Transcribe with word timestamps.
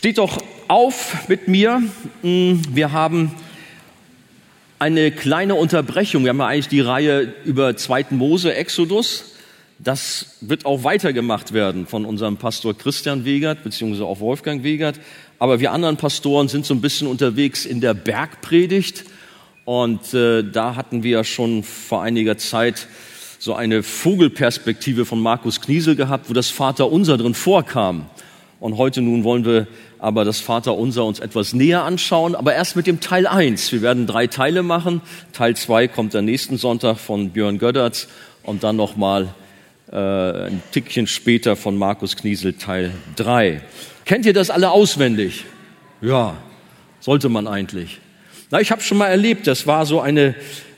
Steht 0.00 0.16
doch 0.16 0.38
auf 0.66 1.28
mit 1.28 1.46
mir. 1.46 1.82
Hm, 2.22 2.62
wir 2.70 2.90
haben 2.92 3.32
eine 4.78 5.10
kleine 5.10 5.56
Unterbrechung. 5.56 6.22
Wir 6.22 6.30
haben 6.30 6.38
ja 6.38 6.46
eigentlich 6.46 6.68
die 6.68 6.80
Reihe 6.80 7.34
über 7.44 7.76
2. 7.76 8.06
Mose, 8.12 8.54
Exodus. 8.54 9.34
Das 9.78 10.38
wird 10.40 10.64
auch 10.64 10.84
weitergemacht 10.84 11.52
werden 11.52 11.86
von 11.86 12.06
unserem 12.06 12.38
Pastor 12.38 12.74
Christian 12.74 13.26
Wegert, 13.26 13.62
beziehungsweise 13.62 14.06
auch 14.06 14.20
Wolfgang 14.20 14.64
Wegert. 14.64 14.98
Aber 15.38 15.60
wir 15.60 15.70
anderen 15.70 15.98
Pastoren 15.98 16.48
sind 16.48 16.64
so 16.64 16.72
ein 16.72 16.80
bisschen 16.80 17.06
unterwegs 17.06 17.66
in 17.66 17.82
der 17.82 17.92
Bergpredigt. 17.92 19.04
Und 19.66 20.14
äh, 20.14 20.42
da 20.42 20.76
hatten 20.76 21.02
wir 21.02 21.10
ja 21.10 21.24
schon 21.24 21.62
vor 21.62 22.02
einiger 22.02 22.38
Zeit 22.38 22.86
so 23.38 23.52
eine 23.52 23.82
Vogelperspektive 23.82 25.04
von 25.04 25.20
Markus 25.20 25.60
Kniesel 25.60 25.94
gehabt, 25.94 26.30
wo 26.30 26.32
das 26.32 26.48
Vaterunser 26.48 27.18
drin 27.18 27.34
vorkam. 27.34 28.06
Und 28.60 28.76
heute 28.76 29.00
nun 29.00 29.24
wollen 29.24 29.46
wir 29.46 29.66
aber 30.00 30.24
das 30.24 30.40
Vaterunser 30.40 31.04
uns 31.04 31.20
etwas 31.20 31.52
näher 31.52 31.84
anschauen, 31.84 32.34
aber 32.34 32.54
erst 32.54 32.76
mit 32.76 32.86
dem 32.86 33.00
Teil 33.00 33.26
1. 33.26 33.70
Wir 33.72 33.82
werden 33.82 34.06
drei 34.06 34.26
Teile 34.26 34.62
machen. 34.62 35.02
Teil 35.32 35.56
2 35.56 35.88
kommt 35.88 36.16
am 36.16 36.24
nächsten 36.24 36.56
Sonntag 36.56 36.98
von 36.98 37.30
Björn 37.30 37.58
Gödderts 37.58 38.08
und 38.42 38.64
dann 38.64 38.76
nochmal 38.76 39.28
äh, 39.92 39.96
ein 39.96 40.62
Tickchen 40.72 41.06
später 41.06 41.56
von 41.56 41.76
Markus 41.76 42.16
Kniesel 42.16 42.54
Teil 42.54 42.92
3. 43.16 43.60
Kennt 44.04 44.26
ihr 44.26 44.32
das 44.32 44.50
alle 44.50 44.70
auswendig? 44.70 45.44
Ja, 46.00 46.36
sollte 47.00 47.28
man 47.28 47.46
eigentlich. 47.46 48.00
Na, 48.50 48.60
ich 48.60 48.70
habe 48.70 48.80
schon 48.80 48.98
mal 48.98 49.08
erlebt, 49.08 49.46
das 49.46 49.66
war 49.66 49.86
so 49.86 50.00
eine 50.00 50.34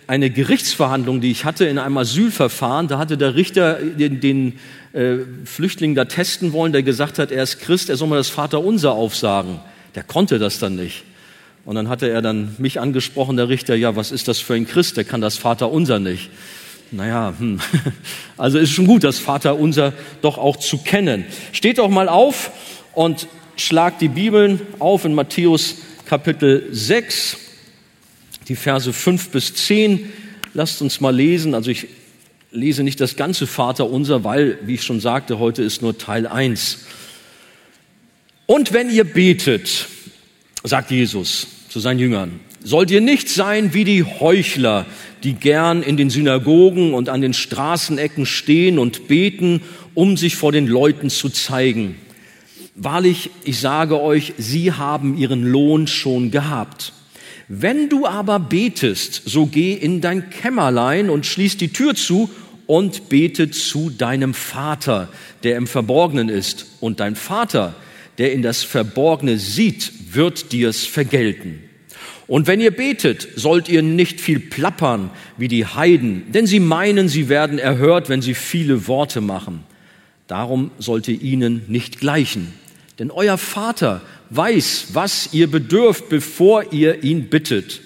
eine 0.06 0.30
Gerichtsverhandlung, 0.30 1.20
die 1.20 1.30
ich 1.30 1.46
hatte 1.46 1.64
in 1.64 1.78
einem 1.78 1.96
Asylverfahren. 1.96 2.88
Da 2.88 2.98
hatte 2.98 3.16
der 3.16 3.34
Richter 3.34 3.74
den, 3.74 4.20
den 4.20 4.58
äh, 4.92 5.18
Flüchtling 5.44 5.94
da 5.94 6.04
testen 6.04 6.52
wollen, 6.52 6.72
der 6.72 6.82
gesagt 6.82 7.18
hat, 7.18 7.30
er 7.30 7.42
ist 7.42 7.60
Christ, 7.60 7.88
er 7.88 7.96
soll 7.96 8.08
mal 8.08 8.16
das 8.16 8.28
Vaterunser 8.28 8.92
aufsagen. 8.92 9.60
Der 9.94 10.02
konnte 10.02 10.38
das 10.38 10.58
dann 10.58 10.76
nicht. 10.76 11.04
Und 11.64 11.76
dann 11.76 11.88
hatte 11.88 12.08
er 12.08 12.22
dann 12.22 12.56
mich 12.58 12.80
angesprochen, 12.80 13.36
der 13.36 13.48
Richter, 13.48 13.74
ja, 13.74 13.94
was 13.94 14.10
ist 14.10 14.28
das 14.28 14.40
für 14.40 14.54
ein 14.54 14.66
Christ, 14.66 14.96
der 14.96 15.04
kann 15.04 15.20
das 15.20 15.36
Vaterunser 15.36 15.98
nicht. 15.98 16.30
Naja, 16.90 17.32
hm. 17.38 17.60
also 18.36 18.58
ist 18.58 18.70
schon 18.70 18.86
gut, 18.86 19.04
das 19.04 19.18
Vaterunser 19.18 19.92
doch 20.20 20.38
auch 20.38 20.56
zu 20.56 20.78
kennen. 20.78 21.24
Steht 21.52 21.78
doch 21.78 21.88
mal 21.88 22.08
auf 22.08 22.50
und 22.94 23.28
schlagt 23.56 24.02
die 24.02 24.08
Bibeln 24.08 24.60
auf 24.78 25.04
in 25.04 25.14
Matthäus 25.14 25.76
Kapitel 26.04 26.68
6, 26.70 27.38
die 28.48 28.56
Verse 28.56 28.92
5 28.92 29.30
bis 29.30 29.54
10. 29.54 30.12
Lasst 30.52 30.82
uns 30.82 31.00
mal 31.00 31.14
lesen. 31.14 31.54
Also 31.54 31.70
ich 31.70 31.86
lese 32.52 32.82
nicht 32.82 33.00
das 33.00 33.16
ganze 33.16 33.46
Vaterunser, 33.46 34.24
weil, 34.24 34.58
wie 34.64 34.74
ich 34.74 34.82
schon 34.82 35.00
sagte, 35.00 35.38
heute 35.38 35.62
ist 35.62 35.82
nur 35.82 35.96
Teil 35.98 36.26
1. 36.26 36.86
Und 38.46 38.72
wenn 38.72 38.90
ihr 38.90 39.04
betet, 39.04 39.88
sagt 40.62 40.90
Jesus 40.90 41.46
zu 41.68 41.80
seinen 41.80 41.98
Jüngern, 41.98 42.40
sollt 42.62 42.90
ihr 42.90 43.00
nicht 43.00 43.28
sein 43.28 43.74
wie 43.74 43.84
die 43.84 44.04
Heuchler, 44.04 44.86
die 45.24 45.32
gern 45.32 45.82
in 45.82 45.96
den 45.96 46.10
Synagogen 46.10 46.94
und 46.94 47.08
an 47.08 47.22
den 47.22 47.32
Straßenecken 47.32 48.26
stehen 48.26 48.78
und 48.78 49.08
beten, 49.08 49.62
um 49.94 50.16
sich 50.16 50.36
vor 50.36 50.52
den 50.52 50.66
Leuten 50.66 51.10
zu 51.10 51.30
zeigen. 51.30 51.96
Wahrlich, 52.74 53.30
ich 53.44 53.60
sage 53.60 54.00
euch, 54.00 54.34
sie 54.38 54.72
haben 54.72 55.16
ihren 55.16 55.42
Lohn 55.42 55.86
schon 55.86 56.30
gehabt. 56.30 56.92
Wenn 57.48 57.88
du 57.88 58.06
aber 58.06 58.38
betest, 58.38 59.22
so 59.26 59.46
geh 59.46 59.74
in 59.74 60.00
dein 60.00 60.30
Kämmerlein 60.30 61.10
und 61.10 61.26
schließ 61.26 61.58
die 61.58 61.72
Tür 61.72 61.94
zu 61.94 62.30
und 62.72 63.10
bete 63.10 63.50
zu 63.50 63.90
deinem 63.90 64.32
Vater, 64.32 65.10
der 65.42 65.58
im 65.58 65.66
Verborgenen 65.66 66.30
ist. 66.30 66.64
Und 66.80 67.00
dein 67.00 67.16
Vater, 67.16 67.74
der 68.16 68.32
in 68.32 68.40
das 68.40 68.62
Verborgene 68.62 69.36
sieht, 69.36 70.14
wird 70.14 70.52
dir's 70.52 70.86
vergelten. 70.86 71.62
Und 72.26 72.46
wenn 72.46 72.62
ihr 72.62 72.70
betet, 72.70 73.28
sollt 73.36 73.68
ihr 73.68 73.82
nicht 73.82 74.22
viel 74.22 74.40
plappern 74.40 75.10
wie 75.36 75.48
die 75.48 75.66
Heiden, 75.66 76.32
denn 76.32 76.46
sie 76.46 76.60
meinen, 76.60 77.10
sie 77.10 77.28
werden 77.28 77.58
erhört, 77.58 78.08
wenn 78.08 78.22
sie 78.22 78.32
viele 78.32 78.88
Worte 78.88 79.20
machen. 79.20 79.64
Darum 80.26 80.70
sollt 80.78 81.06
ihr 81.08 81.20
ihnen 81.20 81.66
nicht 81.68 82.00
gleichen. 82.00 82.54
Denn 82.98 83.10
euer 83.10 83.36
Vater 83.36 84.00
weiß, 84.30 84.94
was 84.94 85.34
ihr 85.34 85.50
bedürft, 85.50 86.08
bevor 86.08 86.72
ihr 86.72 87.04
ihn 87.04 87.28
bittet. 87.28 87.82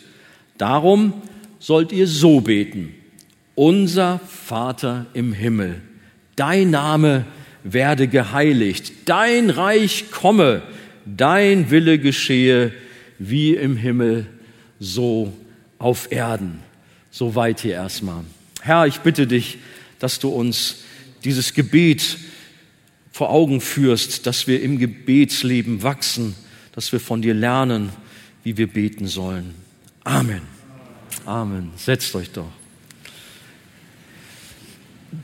Darum 0.58 1.12
sollt 1.58 1.90
ihr 1.90 2.06
so 2.06 2.40
beten. 2.40 2.94
Unser 3.56 4.20
Vater 4.20 5.06
im 5.14 5.32
Himmel, 5.32 5.80
dein 6.36 6.70
Name 6.70 7.24
werde 7.64 8.06
geheiligt, 8.06 8.92
dein 9.06 9.48
Reich 9.48 10.10
komme, 10.10 10.62
dein 11.06 11.70
Wille 11.70 11.98
geschehe, 11.98 12.72
wie 13.18 13.54
im 13.54 13.76
Himmel, 13.76 14.26
so 14.78 15.32
auf 15.78 16.12
Erden. 16.12 16.60
So 17.10 17.34
weit 17.34 17.60
hier 17.60 17.72
erstmal. 17.72 18.24
Herr, 18.60 18.86
ich 18.86 19.00
bitte 19.00 19.26
dich, 19.26 19.56
dass 19.98 20.18
du 20.18 20.28
uns 20.28 20.84
dieses 21.24 21.54
Gebet 21.54 22.18
vor 23.10 23.30
Augen 23.30 23.62
führst, 23.62 24.26
dass 24.26 24.46
wir 24.46 24.62
im 24.62 24.78
Gebetsleben 24.78 25.82
wachsen, 25.82 26.34
dass 26.72 26.92
wir 26.92 27.00
von 27.00 27.22
dir 27.22 27.32
lernen, 27.32 27.88
wie 28.44 28.58
wir 28.58 28.66
beten 28.66 29.06
sollen. 29.06 29.54
Amen. 30.04 30.42
Amen. 31.24 31.70
Setzt 31.76 32.14
euch 32.14 32.30
doch. 32.30 32.52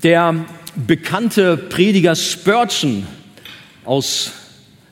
Der 0.01 0.47
bekannte 0.75 1.57
Prediger 1.57 2.15
Spurgeon 2.15 3.07
aus 3.85 4.33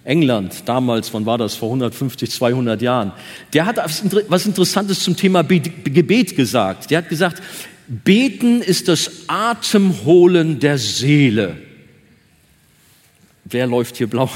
England, 0.05 0.63
damals, 0.67 1.15
wann 1.15 1.27
war 1.27 1.39
das, 1.39 1.55
vor 1.55 1.69
150, 1.69 2.31
200 2.31 2.83
Jahren, 2.83 3.13
der 3.53 3.67
hat 3.67 3.77
was 4.29 4.47
Interessantes 4.47 5.01
zum 5.01 5.17
Thema 5.17 5.43
Gebet 5.43 6.37
gesagt. 6.37 6.91
Der 6.91 6.99
hat 6.99 7.09
gesagt, 7.09 7.43
Beten 7.87 8.63
ist 8.63 8.89
das 8.89 9.11
Atemholen 9.29 10.59
der 10.59 10.79
Seele. 10.79 11.57
Wer 13.45 13.67
läuft 13.67 13.97
hier 13.97 14.07
blau? 14.09 14.31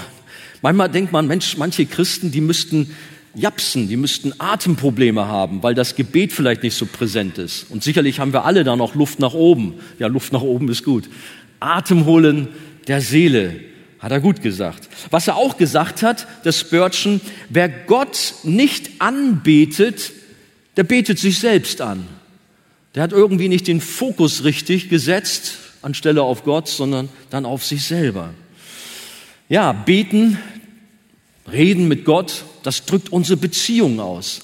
Manchmal 0.63 0.89
denkt 0.89 1.13
man, 1.13 1.27
Mensch, 1.27 1.57
manche 1.57 1.87
Christen, 1.87 2.31
die 2.31 2.41
müssten 2.41 2.95
japsen, 3.35 3.89
die 3.89 3.97
müssten 3.97 4.33
Atemprobleme 4.39 5.27
haben, 5.27 5.63
weil 5.63 5.75
das 5.75 5.97
Gebet 5.97 6.33
vielleicht 6.33 6.63
nicht 6.63 6.77
so 6.77 6.87
präsent 6.87 7.39
ist. 7.39 7.71
Und 7.71 7.83
sicherlich 7.83 8.21
haben 8.21 8.33
wir 8.33 8.45
alle 8.45 8.65
da 8.65 8.77
noch 8.77 8.95
Luft 8.95 9.19
nach 9.19 9.35
oben. 9.35 9.75
Ja, 9.99 10.07
Luft 10.07 10.33
nach 10.33 10.43
oben 10.43 10.69
ist 10.69 10.85
gut. 10.85 11.09
Atem 11.61 12.05
holen 12.05 12.49
der 12.87 13.01
Seele, 13.01 13.61
hat 13.99 14.13
er 14.13 14.21
gut 14.21 14.43
gesagt. 14.43 14.89
Was 15.11 15.29
er 15.29 15.37
auch 15.37 15.57
gesagt 15.57 16.03
hat, 16.03 16.27
der 16.45 16.53
Spurgeon, 16.53 17.21
wer 17.49 17.69
Gott 17.69 18.35
nicht 18.43 19.01
anbetet, 19.01 20.13
der 20.77 20.85
betet 20.85 21.19
sich 21.19 21.39
selbst 21.39 21.81
an. 21.81 22.07
Der 22.95 23.03
hat 23.03 23.13
irgendwie 23.13 23.49
nicht 23.49 23.67
den 23.67 23.81
Fokus 23.81 24.45
richtig 24.45 24.89
gesetzt, 24.89 25.59
anstelle 25.83 26.23
auf 26.23 26.45
Gott, 26.45 26.69
sondern 26.69 27.09
dann 27.31 27.47
auf 27.47 27.65
sich 27.65 27.85
selber. 27.85 28.35
Ja, 29.49 29.73
beten, 29.73 30.39
reden 31.51 31.89
mit 31.89 32.05
Gott, 32.05 32.45
das 32.63 32.85
drückt 32.87 33.11
unsere 33.13 33.37
Beziehung 33.37 34.01
aus. 34.01 34.41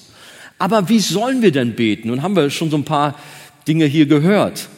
Aber 0.57 0.89
wie 0.89 0.99
sollen 0.99 1.41
wir 1.41 1.51
denn 1.51 1.75
beten? 1.75 2.09
Nun 2.09 2.21
haben 2.21 2.35
wir 2.35 2.49
schon 2.49 2.69
so 2.69 2.77
ein 2.77 2.85
paar 2.85 3.17
Dinge 3.67 3.85
hier 3.85 4.05
gehört. 4.05 4.69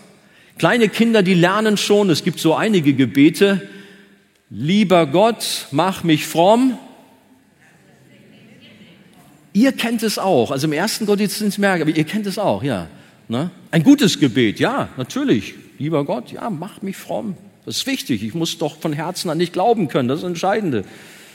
Kleine 0.58 0.88
Kinder, 0.88 1.24
die 1.24 1.34
lernen 1.34 1.78
schon, 1.78 2.10
es 2.10 2.24
gibt 2.24 2.40
so 2.40 2.56
einige 2.56 2.94
Gebete. 2.94 3.68
Lieber 4.50 5.08
Gott, 5.08 5.68
mach 5.72 6.04
mich 6.04 6.26
fromm. 6.26 6.78
Ihr 9.52 9.72
kennt 9.72 10.04
es 10.04 10.18
auch. 10.18 10.52
Also 10.52 10.68
im 10.68 10.74
ersten 10.74 11.06
Gottesdienst 11.06 11.60
merke, 11.60 11.84
aber 11.84 11.92
ihr 11.92 12.04
kennt 12.04 12.28
es 12.28 12.40
auch, 12.40 12.64
ja. 12.64 12.88
Ne? 13.28 13.52
Ein 13.72 13.84
gutes 13.84 14.20
Gebet, 14.20 14.60
ja, 14.60 14.90
natürlich. 14.98 15.56
Lieber 15.80 16.06
Gott, 16.06 16.32
ja, 16.32 16.50
mach 16.50 16.82
mich 16.82 16.98
fromm. 16.98 17.36
Das 17.66 17.78
ist 17.78 17.88
wichtig. 17.88 18.24
Ich 18.24 18.34
muss 18.34 18.58
doch 18.58 18.78
von 18.80 18.94
Herzen 18.94 19.30
an 19.30 19.40
dich 19.40 19.52
glauben 19.52 19.88
können. 19.88 20.08
Das 20.08 20.20
ist 20.20 20.24
das 20.24 20.30
Entscheidende. 20.30 20.86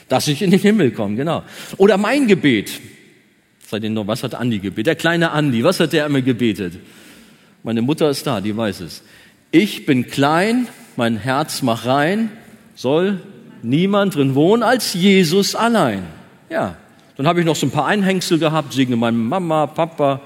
Dass 0.09 0.27
ich 0.27 0.41
in 0.41 0.51
den 0.51 0.59
Himmel 0.59 0.91
komme, 0.91 1.15
genau. 1.15 1.43
Oder 1.77 1.97
mein 1.97 2.27
Gebet. 2.27 2.81
Seitdem 3.65 3.93
noch, 3.93 4.07
was 4.07 4.23
hat 4.23 4.35
Andi 4.35 4.59
gebetet? 4.59 4.87
Der 4.87 4.95
kleine 4.95 5.31
Andi, 5.31 5.63
was 5.63 5.79
hat 5.79 5.93
der 5.93 6.07
immer 6.07 6.21
gebetet? 6.21 6.73
Meine 7.63 7.81
Mutter 7.81 8.09
ist 8.09 8.25
da, 8.25 8.41
die 8.41 8.55
weiß 8.55 8.81
es. 8.81 9.03
Ich 9.51 9.85
bin 9.85 10.07
klein, 10.07 10.67
mein 10.95 11.17
Herz 11.17 11.61
mach 11.61 11.85
rein, 11.85 12.31
soll 12.75 13.21
niemand 13.61 14.15
drin 14.15 14.35
wohnen 14.35 14.63
als 14.63 14.93
Jesus 14.93 15.55
allein. 15.55 16.03
Ja. 16.49 16.75
Dann 17.17 17.27
habe 17.27 17.41
ich 17.41 17.45
noch 17.45 17.55
so 17.55 17.67
ein 17.67 17.71
paar 17.71 17.85
Einhängsel 17.85 18.39
gehabt, 18.39 18.73
segne 18.73 18.95
meine 18.95 19.17
Mama, 19.17 19.67
Papa 19.67 20.21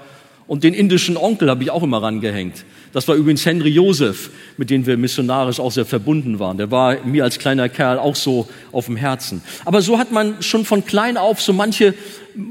und 0.46 0.62
den 0.62 0.74
indischen 0.74 1.16
Onkel 1.16 1.50
habe 1.50 1.62
ich 1.62 1.70
auch 1.70 1.82
immer 1.82 2.02
rangehängt. 2.02 2.64
Das 2.94 3.08
war 3.08 3.16
übrigens 3.16 3.44
Henry 3.44 3.70
Joseph, 3.70 4.30
mit 4.56 4.70
dem 4.70 4.86
wir 4.86 4.96
missionarisch 4.96 5.58
auch 5.58 5.72
sehr 5.72 5.84
verbunden 5.84 6.38
waren. 6.38 6.58
Der 6.58 6.70
war 6.70 7.04
mir 7.04 7.24
als 7.24 7.40
kleiner 7.40 7.68
Kerl 7.68 7.98
auch 7.98 8.14
so 8.14 8.48
auf 8.70 8.86
dem 8.86 8.94
Herzen. 8.94 9.42
Aber 9.64 9.82
so 9.82 9.98
hat 9.98 10.12
man 10.12 10.40
schon 10.42 10.64
von 10.64 10.86
klein 10.86 11.16
auf 11.16 11.42
so 11.42 11.52
manche 11.52 11.94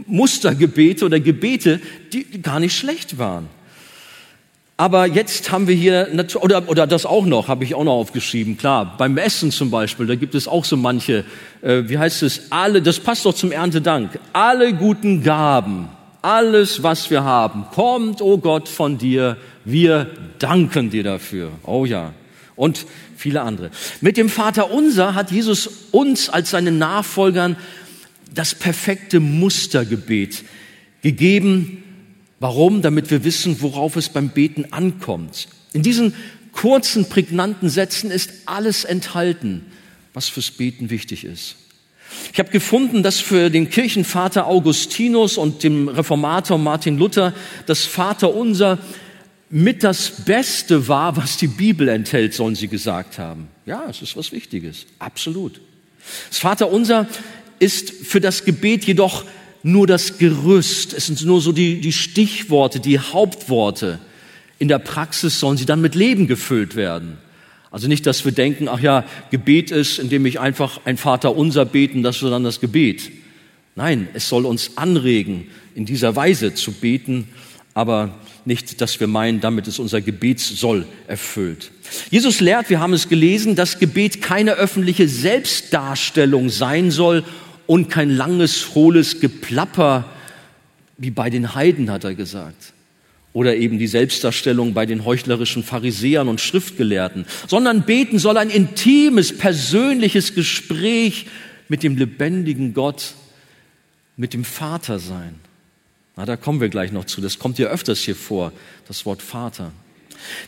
Mustergebete 0.06 1.06
oder 1.06 1.22
Gebete, 1.22 1.80
die 2.12 2.42
gar 2.42 2.60
nicht 2.60 2.78
schlecht 2.78 3.18
waren. 3.18 3.48
Aber 4.76 5.06
jetzt 5.06 5.50
haben 5.50 5.70
wir 5.70 5.76
hier, 5.76 6.10
oder, 6.42 6.68
oder 6.68 6.88
das 6.88 7.06
auch 7.06 7.26
noch, 7.26 7.48
habe 7.48 7.64
ich 7.64 7.74
auch 7.74 7.86
noch 7.86 7.94
aufgeschrieben, 7.94 8.58
klar, 8.58 8.96
beim 8.98 9.18
Essen 9.18 9.50
zum 9.50 9.72
Beispiel, 9.72 10.08
da 10.08 10.16
gibt 10.16 10.36
es 10.36 10.48
auch 10.48 10.66
so 10.66 10.76
manche, 10.76 11.24
äh, 11.62 11.84
wie 11.86 11.98
heißt 11.98 12.24
es, 12.24 12.48
alle, 12.50 12.82
das 12.82 13.00
passt 13.00 13.26
doch 13.26 13.36
zum 13.36 13.52
Erntedank, 13.52 14.20
alle 14.34 14.74
guten 14.74 15.24
Gaben, 15.24 15.90
alles, 16.24 16.82
was 16.82 17.10
wir 17.12 17.24
haben, 17.24 17.66
kommt, 17.72 18.22
oh 18.22 18.40
Gott, 18.40 18.68
von 18.68 18.98
dir, 18.98 19.38
wir 19.66 20.12
danken 20.40 20.90
dir 20.90 21.04
dafür. 21.04 21.52
Oh 21.64 21.86
ja. 21.86 22.14
Und 22.56 22.86
viele 23.16 23.42
andere. 23.42 23.72
Mit 24.02 24.18
dem 24.18 24.30
Vater 24.30 24.72
unser 24.72 25.16
hat 25.16 25.32
Jesus 25.32 25.70
uns 25.92 26.30
als 26.30 26.52
seinen 26.52 26.78
Nachfolgern 26.78 27.56
das 28.34 28.56
perfekte 28.56 29.20
Mustergebet 29.20 30.44
gegeben, 31.02 31.84
Warum? 32.44 32.82
Damit 32.82 33.10
wir 33.10 33.24
wissen, 33.24 33.62
worauf 33.62 33.96
es 33.96 34.10
beim 34.10 34.28
Beten 34.28 34.74
ankommt. 34.74 35.48
In 35.72 35.82
diesen 35.82 36.14
kurzen, 36.52 37.08
prägnanten 37.08 37.70
Sätzen 37.70 38.12
ist 38.12 38.34
alles 38.48 38.84
enthalten, 38.84 39.62
was 40.14 40.28
fürs 40.28 40.52
Beten 40.52 40.90
wichtig 40.90 41.24
ist. 41.24 41.56
Ich 42.34 42.40
habe 42.40 42.50
gefunden, 42.50 43.02
dass 43.02 43.22
für 43.22 43.50
den 43.50 43.70
Kirchenvater 43.70 44.46
Augustinus 44.46 45.38
und 45.38 45.64
dem 45.64 45.88
Reformator 45.88 46.58
Martin 46.58 46.98
Luther 46.98 47.34
das 47.66 47.86
Vaterunser 47.86 48.78
mit 49.54 49.84
das 49.84 50.10
Beste 50.26 50.88
war, 50.88 51.16
was 51.16 51.38
die 51.38 51.46
Bibel 51.46 51.88
enthält, 51.88 52.34
sollen 52.34 52.56
sie 52.56 52.68
gesagt 52.68 53.20
haben. 53.20 53.50
Ja, 53.68 53.84
es 53.88 54.02
ist 54.02 54.18
was 54.18 54.32
Wichtiges, 54.32 54.88
absolut. 54.98 55.62
Das 56.30 56.40
Vaterunser 56.40 57.08
ist 57.60 57.92
für 57.92 58.20
das 58.20 58.46
Gebet 58.46 58.84
jedoch 58.86 59.26
nur 59.62 59.86
das 59.86 60.18
Gerüst, 60.18 60.94
es 60.94 61.06
sind 61.06 61.24
nur 61.24 61.40
so 61.40 61.52
die, 61.52 61.82
die 61.82 61.94
Stichworte, 61.94 62.80
die 62.80 62.98
Hauptworte. 62.98 64.00
In 64.58 64.70
der 64.70 64.80
Praxis 64.80 65.40
sollen 65.40 65.58
sie 65.58 65.68
dann 65.68 65.82
mit 65.82 65.94
Leben 65.94 66.26
gefüllt 66.26 66.76
werden. 66.76 67.20
Also 67.70 67.88
nicht, 67.88 68.08
dass 68.08 68.26
wir 68.26 68.32
denken, 68.32 68.68
ach 68.68 68.80
ja, 68.80 69.06
Gebet 69.30 69.70
ist, 69.70 70.00
indem 70.00 70.26
ich 70.26 70.40
einfach 70.40 70.82
ein 70.86 70.98
Vater 70.98 71.36
unser 71.36 71.66
beten, 71.66 72.02
das 72.02 72.16
ist 72.16 72.24
dann 72.24 72.44
das 72.44 72.60
Gebet. 72.60 73.12
Nein, 73.76 74.08
es 74.16 74.28
soll 74.28 74.48
uns 74.48 74.78
anregen, 74.78 75.48
in 75.76 75.86
dieser 75.86 76.16
Weise 76.16 76.56
zu 76.56 76.72
beten, 76.72 77.30
aber 77.76 78.16
nicht, 78.46 78.82
dass 78.82 79.00
wir 79.00 79.08
meinen, 79.08 79.40
damit 79.40 79.68
ist 79.68 79.80
unser 79.80 80.02
Gebetssoll 80.02 80.86
erfüllt. 81.08 81.72
Jesus 82.10 82.40
lehrt, 82.40 82.70
wir 82.70 82.80
haben 82.80 82.94
es 82.94 83.10
gelesen, 83.10 83.56
dass 83.56 83.80
Gebet 83.80 84.22
keine 84.22 84.54
öffentliche 84.54 85.08
Selbstdarstellung 85.08 86.50
sein 86.50 86.92
soll 86.92 87.24
und 87.68 87.90
kein 87.90 88.10
langes, 88.10 88.76
hohles 88.76 89.20
Geplapper 89.20 90.06
wie 90.98 91.12
bei 91.12 91.30
den 91.30 91.56
Heiden, 91.56 91.90
hat 91.90 92.04
er 92.04 92.16
gesagt. 92.16 92.74
Oder 93.34 93.56
eben 93.56 93.80
die 93.80 93.88
Selbstdarstellung 93.88 94.74
bei 94.74 94.86
den 94.86 95.06
heuchlerischen 95.06 95.64
Pharisäern 95.64 96.28
und 96.28 96.40
Schriftgelehrten, 96.40 97.26
sondern 97.48 97.84
beten 97.84 98.20
soll 98.20 98.38
ein 98.38 98.50
intimes, 98.50 99.36
persönliches 99.36 100.36
Gespräch 100.36 101.26
mit 101.68 101.82
dem 101.82 101.98
lebendigen 101.98 102.74
Gott, 102.74 103.16
mit 104.18 104.34
dem 104.34 104.44
Vater 104.44 105.00
sein. 105.00 105.36
Na, 106.16 106.26
da 106.26 106.38
kommen 106.38 106.62
wir 106.62 106.70
gleich 106.70 106.92
noch 106.92 107.06
zu. 107.06 107.22
Das 107.22 107.40
kommt 107.40 107.58
ja 107.58 107.68
öfters 107.68 108.00
hier 108.00 108.16
vor, 108.16 108.52
das 108.88 109.06
Wort 109.06 109.22
Vater. 109.22 109.72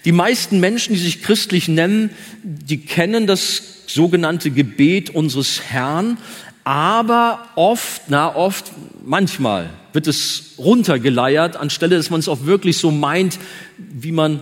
Die 0.05 0.11
meisten 0.11 0.59
Menschen, 0.59 0.93
die 0.93 0.99
sich 0.99 1.23
christlich 1.23 1.67
nennen, 1.67 2.11
die 2.43 2.77
kennen 2.77 3.27
das 3.27 3.83
sogenannte 3.87 4.51
Gebet 4.51 5.09
unseres 5.09 5.61
Herrn, 5.61 6.17
aber 6.63 7.47
oft, 7.55 8.03
na 8.07 8.35
oft, 8.35 8.71
manchmal 9.03 9.69
wird 9.93 10.07
es 10.07 10.53
runtergeleiert, 10.57 11.55
anstelle 11.55 11.97
dass 11.97 12.09
man 12.09 12.19
es 12.19 12.27
auch 12.27 12.45
wirklich 12.45 12.77
so 12.77 12.89
meint, 12.89 13.37
wie 13.77 14.11
man 14.11 14.41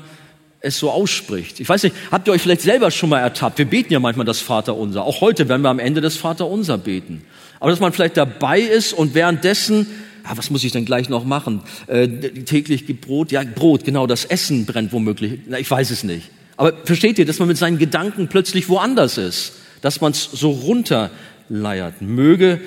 es 0.62 0.80
so 0.80 0.90
ausspricht. 0.90 1.60
Ich 1.60 1.68
weiß 1.68 1.84
nicht, 1.84 1.96
habt 2.12 2.28
ihr 2.28 2.32
euch 2.32 2.42
vielleicht 2.42 2.62
selber 2.62 2.92
schon 2.92 3.10
mal 3.10 3.20
ertappt? 3.20 3.58
Wir 3.58 3.66
beten 3.66 3.92
ja 3.92 4.00
manchmal 4.00 4.26
das 4.26 4.40
Vaterunser. 4.40 5.04
Auch 5.04 5.20
heute 5.20 5.50
werden 5.50 5.62
wir 5.62 5.70
am 5.70 5.80
Ende 5.80 6.00
das 6.00 6.16
Vaterunser 6.16 6.78
beten. 6.78 7.24
Aber 7.60 7.72
dass 7.72 7.82
man 7.82 7.92
vielleicht 7.92 8.16
dabei 8.16 8.62
ist 8.62 8.94
und 8.94 9.14
währenddessen, 9.14 9.88
ah, 10.24 10.34
was 10.36 10.50
muss 10.50 10.64
ich 10.64 10.72
denn 10.72 10.86
gleich 10.86 11.10
noch 11.10 11.26
machen? 11.26 11.62
Äh, 11.88 12.08
täglich 12.08 12.86
gibt 12.86 13.02
Brot, 13.06 13.32
ja 13.32 13.44
Brot, 13.44 13.84
genau, 13.84 14.08
das 14.08 14.26
Essen 14.26 14.66
brennt 14.66 14.94
womöglich. 14.94 15.40
Na, 15.48 15.60
ich 15.60 15.70
weiß 15.70 15.92
es 15.92 16.04
nicht. 16.04 16.30
Aber 16.58 16.74
versteht 16.86 17.20
ihr, 17.20 17.26
dass 17.26 17.40
man 17.40 17.48
mit 17.48 17.58
seinen 17.58 17.78
Gedanken 17.78 18.28
plötzlich 18.28 18.70
woanders 18.70 19.18
ist? 19.18 19.54
Dass 19.82 20.02
man 20.02 20.12
es 20.12 20.24
so 20.32 20.52
runter 20.52 21.12
leiert. 21.50 22.02
Möge 22.02 22.62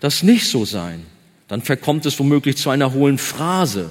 das 0.00 0.22
nicht 0.22 0.48
so 0.48 0.64
sein. 0.64 1.02
Dann 1.48 1.62
verkommt 1.62 2.06
es 2.06 2.18
womöglich 2.18 2.56
zu 2.56 2.70
einer 2.70 2.92
hohlen 2.92 3.18
Phrase. 3.18 3.90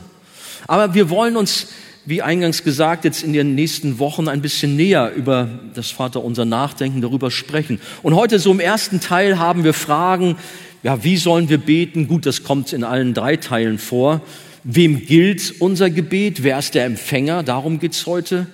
Aber 0.67 0.93
wir 0.93 1.09
wollen 1.09 1.37
uns, 1.37 1.67
wie 2.05 2.21
eingangs 2.21 2.63
gesagt, 2.63 3.05
jetzt 3.05 3.23
in 3.23 3.33
den 3.33 3.55
nächsten 3.55 3.99
Wochen 3.99 4.27
ein 4.27 4.41
bisschen 4.41 4.75
näher 4.75 5.13
über 5.15 5.47
das 5.73 5.91
Vaterunser 5.91 6.45
nachdenken, 6.45 7.01
darüber 7.01 7.31
sprechen. 7.31 7.79
Und 8.03 8.15
heute 8.15 8.39
so 8.39 8.51
im 8.51 8.59
ersten 8.59 8.99
Teil 8.99 9.39
haben 9.39 9.63
wir 9.63 9.73
Fragen, 9.73 10.37
ja, 10.85 11.03
wie 11.03 11.17
sollen 11.17 11.49
wir 11.49 11.57
beten? 11.57 12.07
Gut, 12.07 12.27
das 12.27 12.43
kommt 12.43 12.71
in 12.71 12.83
allen 12.83 13.15
drei 13.15 13.37
Teilen 13.37 13.79
vor. 13.79 14.21
Wem 14.63 15.03
gilt 15.03 15.59
unser 15.59 15.89
Gebet? 15.89 16.43
Wer 16.43 16.59
ist 16.59 16.75
der 16.75 16.85
Empfänger? 16.85 17.41
Darum 17.41 17.79
geht's 17.79 18.05
heute. 18.05 18.45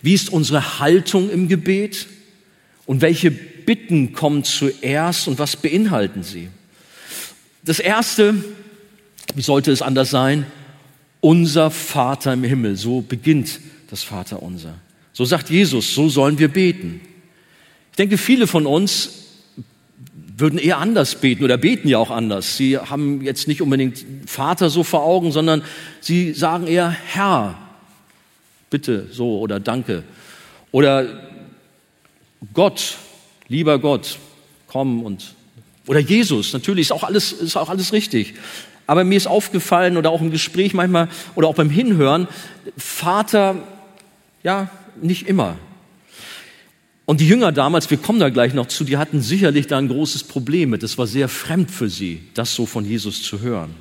Wie 0.00 0.14
ist 0.14 0.30
unsere 0.30 0.78
Haltung 0.78 1.28
im 1.30 1.48
Gebet? 1.48 2.06
Und 2.86 3.00
welche 3.00 3.32
Bitten 3.32 4.12
kommen 4.12 4.44
zuerst 4.44 5.26
und 5.26 5.40
was 5.40 5.56
beinhalten 5.56 6.22
sie? 6.22 6.48
Das 7.64 7.80
erste, 7.80 8.36
wie 9.34 9.42
sollte 9.42 9.72
es 9.72 9.82
anders 9.82 10.10
sein? 10.10 10.46
Unser 11.20 11.72
Vater 11.72 12.34
im 12.34 12.44
Himmel. 12.44 12.76
So 12.76 13.00
beginnt 13.00 13.58
das 13.90 14.04
Vaterunser. 14.04 14.76
So 15.12 15.24
sagt 15.24 15.50
Jesus, 15.50 15.92
so 15.92 16.08
sollen 16.08 16.38
wir 16.38 16.46
beten. 16.46 17.00
Ich 17.90 17.96
denke, 17.96 18.16
viele 18.16 18.46
von 18.46 18.64
uns 18.64 19.19
würden 20.40 20.58
eher 20.58 20.78
anders 20.78 21.14
beten 21.16 21.44
oder 21.44 21.56
beten 21.56 21.88
ja 21.88 21.98
auch 21.98 22.10
anders. 22.10 22.56
Sie 22.56 22.78
haben 22.78 23.22
jetzt 23.22 23.48
nicht 23.48 23.62
unbedingt 23.62 24.04
Vater 24.26 24.70
so 24.70 24.82
vor 24.82 25.02
Augen, 25.02 25.32
sondern 25.32 25.62
sie 26.00 26.32
sagen 26.32 26.66
eher 26.66 26.90
Herr, 26.90 27.58
bitte 28.70 29.08
so 29.10 29.38
oder 29.38 29.60
danke. 29.60 30.02
Oder 30.72 31.06
Gott, 32.54 32.96
lieber 33.48 33.78
Gott, 33.78 34.18
komm 34.66 35.02
und 35.02 35.34
oder 35.86 36.00
Jesus, 36.00 36.52
natürlich 36.52 36.86
ist 36.86 36.92
auch 36.92 37.04
alles 37.04 37.32
ist 37.32 37.56
auch 37.56 37.68
alles 37.68 37.92
richtig. 37.92 38.34
Aber 38.86 39.04
mir 39.04 39.16
ist 39.16 39.28
aufgefallen 39.28 39.96
oder 39.96 40.10
auch 40.10 40.20
im 40.20 40.30
Gespräch 40.30 40.74
manchmal 40.74 41.08
oder 41.36 41.48
auch 41.48 41.54
beim 41.54 41.70
Hinhören, 41.70 42.26
Vater, 42.76 43.56
ja, 44.42 44.68
nicht 45.00 45.28
immer. 45.28 45.56
Und 47.10 47.20
die 47.20 47.26
Jünger 47.26 47.50
damals, 47.50 47.90
wir 47.90 47.98
kommen 47.98 48.20
da 48.20 48.28
gleich 48.28 48.54
noch 48.54 48.68
zu, 48.68 48.84
die 48.84 48.96
hatten 48.96 49.20
sicherlich 49.20 49.66
da 49.66 49.78
ein 49.78 49.88
großes 49.88 50.22
Problem 50.22 50.70
mit. 50.70 50.84
Es 50.84 50.96
war 50.96 51.08
sehr 51.08 51.28
fremd 51.28 51.68
für 51.68 51.88
sie, 51.88 52.20
das 52.34 52.54
so 52.54 52.66
von 52.66 52.84
Jesus 52.84 53.24
zu 53.24 53.40
hören. 53.40 53.74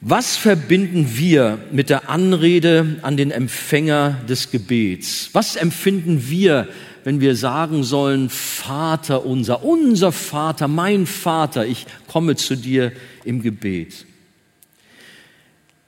Was 0.00 0.36
verbinden 0.36 1.16
wir 1.16 1.58
mit 1.72 1.90
der 1.90 2.08
Anrede 2.08 3.00
an 3.02 3.16
den 3.16 3.32
Empfänger 3.32 4.20
des 4.28 4.52
Gebets? 4.52 5.30
Was 5.32 5.56
empfinden 5.56 6.30
wir 6.30 6.68
wenn 7.02 7.20
wir 7.20 7.34
sagen 7.34 7.82
sollen, 7.82 8.28
Vater 8.30 9.26
unser, 9.26 9.64
unser 9.64 10.12
Vater, 10.12 10.68
mein 10.68 11.06
Vater, 11.06 11.66
ich 11.66 11.86
komme 12.06 12.36
zu 12.36 12.54
dir 12.54 12.92
im 13.24 13.42
Gebet. 13.42 14.06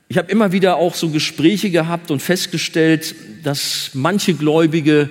Ich 0.08 0.18
habe 0.18 0.32
immer 0.32 0.50
wieder 0.50 0.78
auch 0.78 0.96
so 0.96 1.10
Gespräche 1.10 1.70
gehabt 1.70 2.10
und 2.10 2.20
festgestellt, 2.20 3.14
dass 3.44 3.90
manche 3.94 4.34
Gläubige 4.34 5.08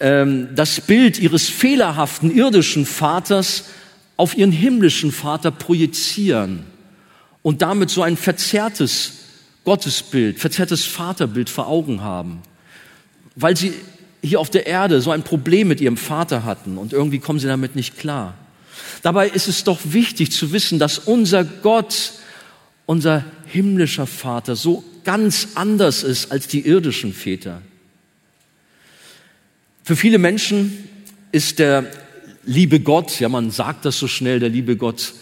ähm, 0.00 0.48
das 0.54 0.80
Bild 0.80 1.18
ihres 1.18 1.48
fehlerhaften 1.48 2.30
irdischen 2.30 2.86
Vaters 2.86 3.64
auf 4.16 4.36
ihren 4.36 4.52
himmlischen 4.52 5.12
Vater 5.12 5.50
projizieren 5.50 6.64
und 7.42 7.62
damit 7.62 7.90
so 7.90 8.02
ein 8.02 8.16
verzerrtes 8.16 9.12
Gottesbild, 9.64 10.38
verzerrtes 10.38 10.84
Vaterbild 10.84 11.48
vor 11.50 11.68
Augen 11.68 12.02
haben, 12.02 12.42
weil 13.34 13.56
sie 13.56 13.72
hier 14.22 14.40
auf 14.40 14.50
der 14.50 14.66
Erde 14.66 15.00
so 15.00 15.10
ein 15.10 15.22
Problem 15.22 15.68
mit 15.68 15.80
ihrem 15.80 15.96
Vater 15.96 16.44
hatten 16.44 16.78
und 16.78 16.92
irgendwie 16.92 17.18
kommen 17.18 17.38
sie 17.38 17.46
damit 17.46 17.76
nicht 17.76 17.98
klar. 17.98 18.34
Dabei 19.02 19.28
ist 19.28 19.48
es 19.48 19.64
doch 19.64 19.80
wichtig 19.84 20.32
zu 20.32 20.52
wissen, 20.52 20.78
dass 20.78 20.98
unser 20.98 21.44
Gott, 21.44 22.12
unser 22.86 23.24
himmlischer 23.46 24.06
Vater, 24.06 24.56
so 24.56 24.84
ganz 25.04 25.48
anders 25.54 26.02
ist 26.02 26.32
als 26.32 26.48
die 26.48 26.66
irdischen 26.66 27.12
Väter. 27.12 27.60
Für 29.86 29.96
viele 29.96 30.16
Menschen 30.16 30.88
ist 31.30 31.58
der 31.58 31.84
liebe 32.46 32.80
Gott, 32.80 33.20
ja 33.20 33.28
man 33.28 33.50
sagt 33.50 33.84
das 33.84 33.98
so 33.98 34.08
schnell, 34.08 34.40
der 34.40 34.48
liebe 34.48 34.78
Gott 34.78 35.12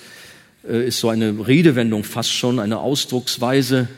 äh, 0.65 0.87
ist 0.87 1.01
so 1.01 1.09
eine 1.09 1.49
Redewendung 1.49 2.05
fast 2.05 2.33
schon, 2.33 2.61
eine 2.61 2.79
Ausdrucksweise, 2.79 3.89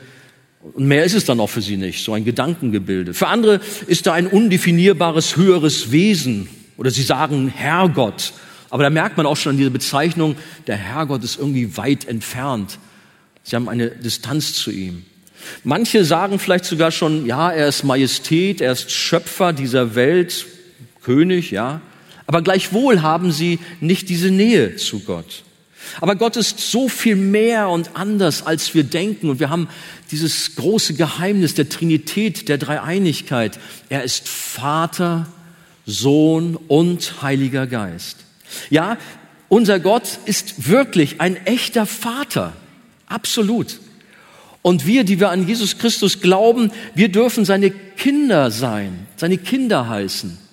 und 0.73 0.87
mehr 0.87 1.03
ist 1.03 1.13
es 1.13 1.25
dann 1.25 1.39
auch 1.39 1.51
für 1.51 1.61
sie 1.61 1.77
nicht, 1.77 2.03
so 2.03 2.13
ein 2.13 2.25
Gedankengebilde. 2.25 3.13
Für 3.13 3.27
andere 3.27 3.61
ist 3.85 4.07
da 4.07 4.13
ein 4.13 4.25
undefinierbares 4.25 5.37
höheres 5.37 5.91
Wesen 5.91 6.49
oder 6.77 6.89
sie 6.89 7.03
sagen 7.03 7.47
Herrgott. 7.49 8.33
Aber 8.71 8.81
da 8.81 8.89
merkt 8.89 9.17
man 9.17 9.27
auch 9.27 9.37
schon 9.37 9.51
an 9.51 9.57
dieser 9.57 9.69
Bezeichnung, 9.69 10.35
der 10.65 10.77
Herrgott 10.77 11.23
ist 11.23 11.37
irgendwie 11.37 11.77
weit 11.77 12.07
entfernt. 12.07 12.79
Sie 13.43 13.55
haben 13.55 13.69
eine 13.69 13.91
Distanz 13.91 14.53
zu 14.53 14.71
ihm. 14.71 15.05
Manche 15.63 16.03
sagen 16.03 16.39
vielleicht 16.39 16.65
sogar 16.65 16.89
schon, 16.89 17.27
ja, 17.27 17.51
er 17.51 17.67
ist 17.67 17.83
Majestät, 17.83 18.61
er 18.61 18.71
ist 18.71 18.89
Schöpfer 18.89 19.53
dieser 19.53 19.93
Welt, 19.93 20.47
König, 21.05 21.51
ja. 21.51 21.81
Aber 22.27 22.41
gleichwohl 22.41 23.03
haben 23.03 23.31
sie 23.31 23.59
nicht 23.79 24.09
diese 24.09 24.31
Nähe 24.31 24.75
zu 24.75 25.01
Gott. 25.01 25.43
Aber 26.01 26.15
Gott 26.15 26.35
ist 26.35 26.59
so 26.59 26.89
viel 26.89 27.15
mehr 27.15 27.69
und 27.69 27.91
anders, 27.93 28.43
als 28.43 28.73
wir 28.73 28.83
denken. 28.83 29.29
Und 29.29 29.39
wir 29.39 29.51
haben 29.51 29.69
dieses 30.09 30.55
große 30.55 30.95
Geheimnis 30.95 31.53
der 31.53 31.69
Trinität, 31.69 32.49
der 32.49 32.57
Dreieinigkeit. 32.57 33.59
Er 33.89 34.03
ist 34.03 34.27
Vater, 34.27 35.27
Sohn 35.85 36.55
und 36.67 37.21
Heiliger 37.21 37.67
Geist. 37.67 38.17
Ja, 38.71 38.97
unser 39.47 39.79
Gott 39.79 40.17
ist 40.25 40.69
wirklich 40.69 41.21
ein 41.21 41.37
echter 41.45 41.85
Vater. 41.85 42.53
Absolut. 43.05 43.79
Und 44.63 44.87
wir, 44.87 45.03
die 45.03 45.19
wir 45.19 45.29
an 45.29 45.47
Jesus 45.47 45.77
Christus 45.77 46.21
glauben, 46.21 46.71
wir 46.95 47.09
dürfen 47.09 47.45
seine 47.45 47.69
Kinder 47.69 48.49
sein, 48.49 49.05
seine 49.15 49.37
Kinder 49.37 49.87
heißen. 49.87 50.44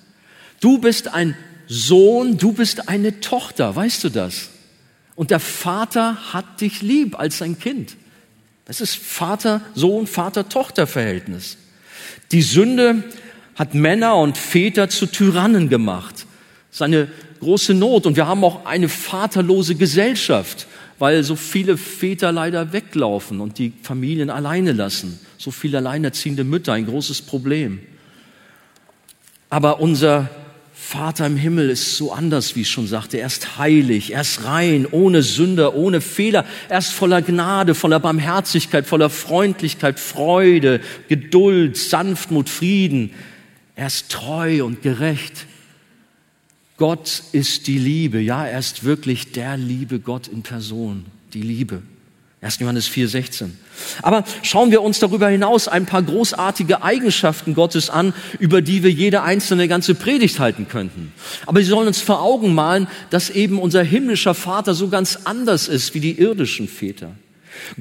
Du 0.63 0.79
bist 0.79 1.13
ein 1.13 1.37
Sohn, 1.67 2.39
du 2.39 2.53
bist 2.53 2.89
eine 2.89 3.19
Tochter, 3.19 3.75
weißt 3.75 4.05
du 4.05 4.11
das? 4.11 4.51
Und 5.17 5.33
der 5.33 5.41
Vater 5.41 6.33
hat 6.33 6.61
dich 6.61 6.83
lieb 6.83 7.19
als 7.19 7.39
sein 7.39 7.59
Kind. 7.59 7.97
Das 8.67 8.81
ist 8.81 8.95
Vater-Sohn, 8.95 10.07
Vater-Tochter-Verhältnis. 10.07 11.57
Die 12.31 12.43
Sünde 12.43 13.03
hat 13.57 13.75
Männer 13.75 14.17
und 14.17 14.39
Väter 14.39 14.89
zu 14.89 15.07
Tyrannen 15.07 15.69
gemacht. 15.69 16.27
Das 16.71 16.77
ist 16.77 16.83
eine 16.83 17.09
große 17.41 17.75
Not. 17.75 18.07
Und 18.07 18.15
wir 18.15 18.29
haben 18.29 18.45
auch 18.45 18.65
eine 18.65 18.89
vaterlose 18.89 19.75
Gesellschaft, 19.75 20.69
weil 21.01 21.25
so 21.25 21.35
viele 21.35 21.77
Väter 21.77 22.31
leider 22.31 22.73
weglaufen 22.73 23.41
und 23.41 23.59
die 23.59 23.73
Familien 23.83 24.31
alleine 24.31 24.71
lassen. 24.71 25.19
So 25.39 25.51
viele 25.51 25.79
alleinerziehende 25.79 26.45
Mütter, 26.45 26.73
ein 26.73 26.87
großes 26.87 27.23
Problem. 27.23 27.81
Aber 29.51 29.81
unser 29.81 30.31
Vater 30.93 31.25
im 31.25 31.39
Himmel 31.39 31.71
ist 31.71 31.97
so 31.97 32.13
anders, 32.13 32.55
wie 32.55 32.61
ich 32.61 32.71
schon 32.71 32.87
sagte. 32.87 33.17
Er 33.17 33.27
ist 33.27 33.57
heilig, 33.57 34.13
er 34.13 34.21
ist 34.21 34.45
rein, 34.45 34.87
ohne 34.91 35.23
Sünder, 35.23 35.75
ohne 35.75 36.03
Fehler. 36.03 36.45
Er 36.69 36.81
ist 36.81 36.93
voller 36.93 37.23
Gnade, 37.23 37.75
voller 37.75 37.99
Barmherzigkeit, 37.99 38.87
voller 38.87 39.09
Freundlichkeit, 39.09 39.99
Freude, 39.99 40.83
Geduld, 41.09 41.79
Sanftmut, 41.79 42.51
Frieden. 42.51 43.15
Er 43.75 43.87
ist 43.87 44.11
treu 44.11 44.67
und 44.67 44.83
gerecht. 44.83 45.47
Gott 46.77 47.23
ist 47.33 47.69
die 47.69 47.79
Liebe. 47.79 48.21
Ja, 48.21 48.47
er 48.47 48.59
ist 48.59 48.85
wirklich 48.85 49.33
der 49.33 49.57
liebe 49.57 49.99
Gott 49.99 50.29
in 50.29 50.43
Person. 50.43 51.07
Die 51.33 51.41
Liebe. 51.41 51.81
1. 52.43 52.59
Johannes 52.59 52.89
4,16. 52.91 53.51
Aber 54.03 54.25
schauen 54.43 54.73
wir 54.73 54.83
uns 54.83 54.99
darüber 54.99 55.29
hinaus 55.29 55.69
ein 55.69 55.87
paar 55.87 56.03
großartige 56.03 56.83
Eigenschaften 56.83 57.55
Gottes 57.55 57.89
an, 57.89 58.13
über 58.41 58.63
die 58.63 58.83
wir 58.83 58.91
jede 58.91 59.23
einzelne 59.23 59.69
ganze 59.69 59.95
Predigt 59.95 60.41
halten 60.41 60.67
könnten. 60.67 61.13
Aber 61.47 61.61
sie 61.61 61.67
sollen 61.67 61.87
uns 61.87 62.01
vor 62.01 62.21
Augen 62.21 62.53
malen, 62.53 62.89
dass 63.11 63.31
eben 63.31 63.61
unser 63.61 63.85
himmlischer 63.85 64.35
Vater 64.35 64.75
so 64.75 64.89
ganz 64.89 65.21
anders 65.23 65.69
ist 65.69 65.95
wie 65.95 66.01
die 66.01 66.19
irdischen 66.19 66.67
Väter. 66.67 67.13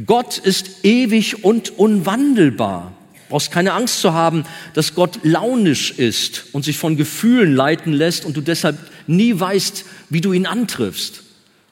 Gott 0.06 0.38
ist 0.38 0.86
ewig 0.86 1.44
und 1.44 1.80
unwandelbar. 1.80 2.94
Du 3.14 3.20
brauchst 3.30 3.52
keine 3.52 3.74
Angst 3.74 4.00
zu 4.00 4.14
haben, 4.14 4.44
dass 4.76 4.94
Gott 4.94 5.22
launisch 5.24 5.90
ist 5.90 6.46
und 6.52 6.66
sich 6.66 6.78
von 6.78 6.98
Gefühlen 6.98 7.56
leiten 7.56 7.94
lässt 7.94 8.26
und 8.26 8.38
du 8.38 8.42
deshalb 8.42 8.78
nie 9.08 9.40
weißt, 9.40 9.86
wie 10.12 10.22
du 10.22 10.34
ihn 10.34 10.46
antriffst. 10.46 11.24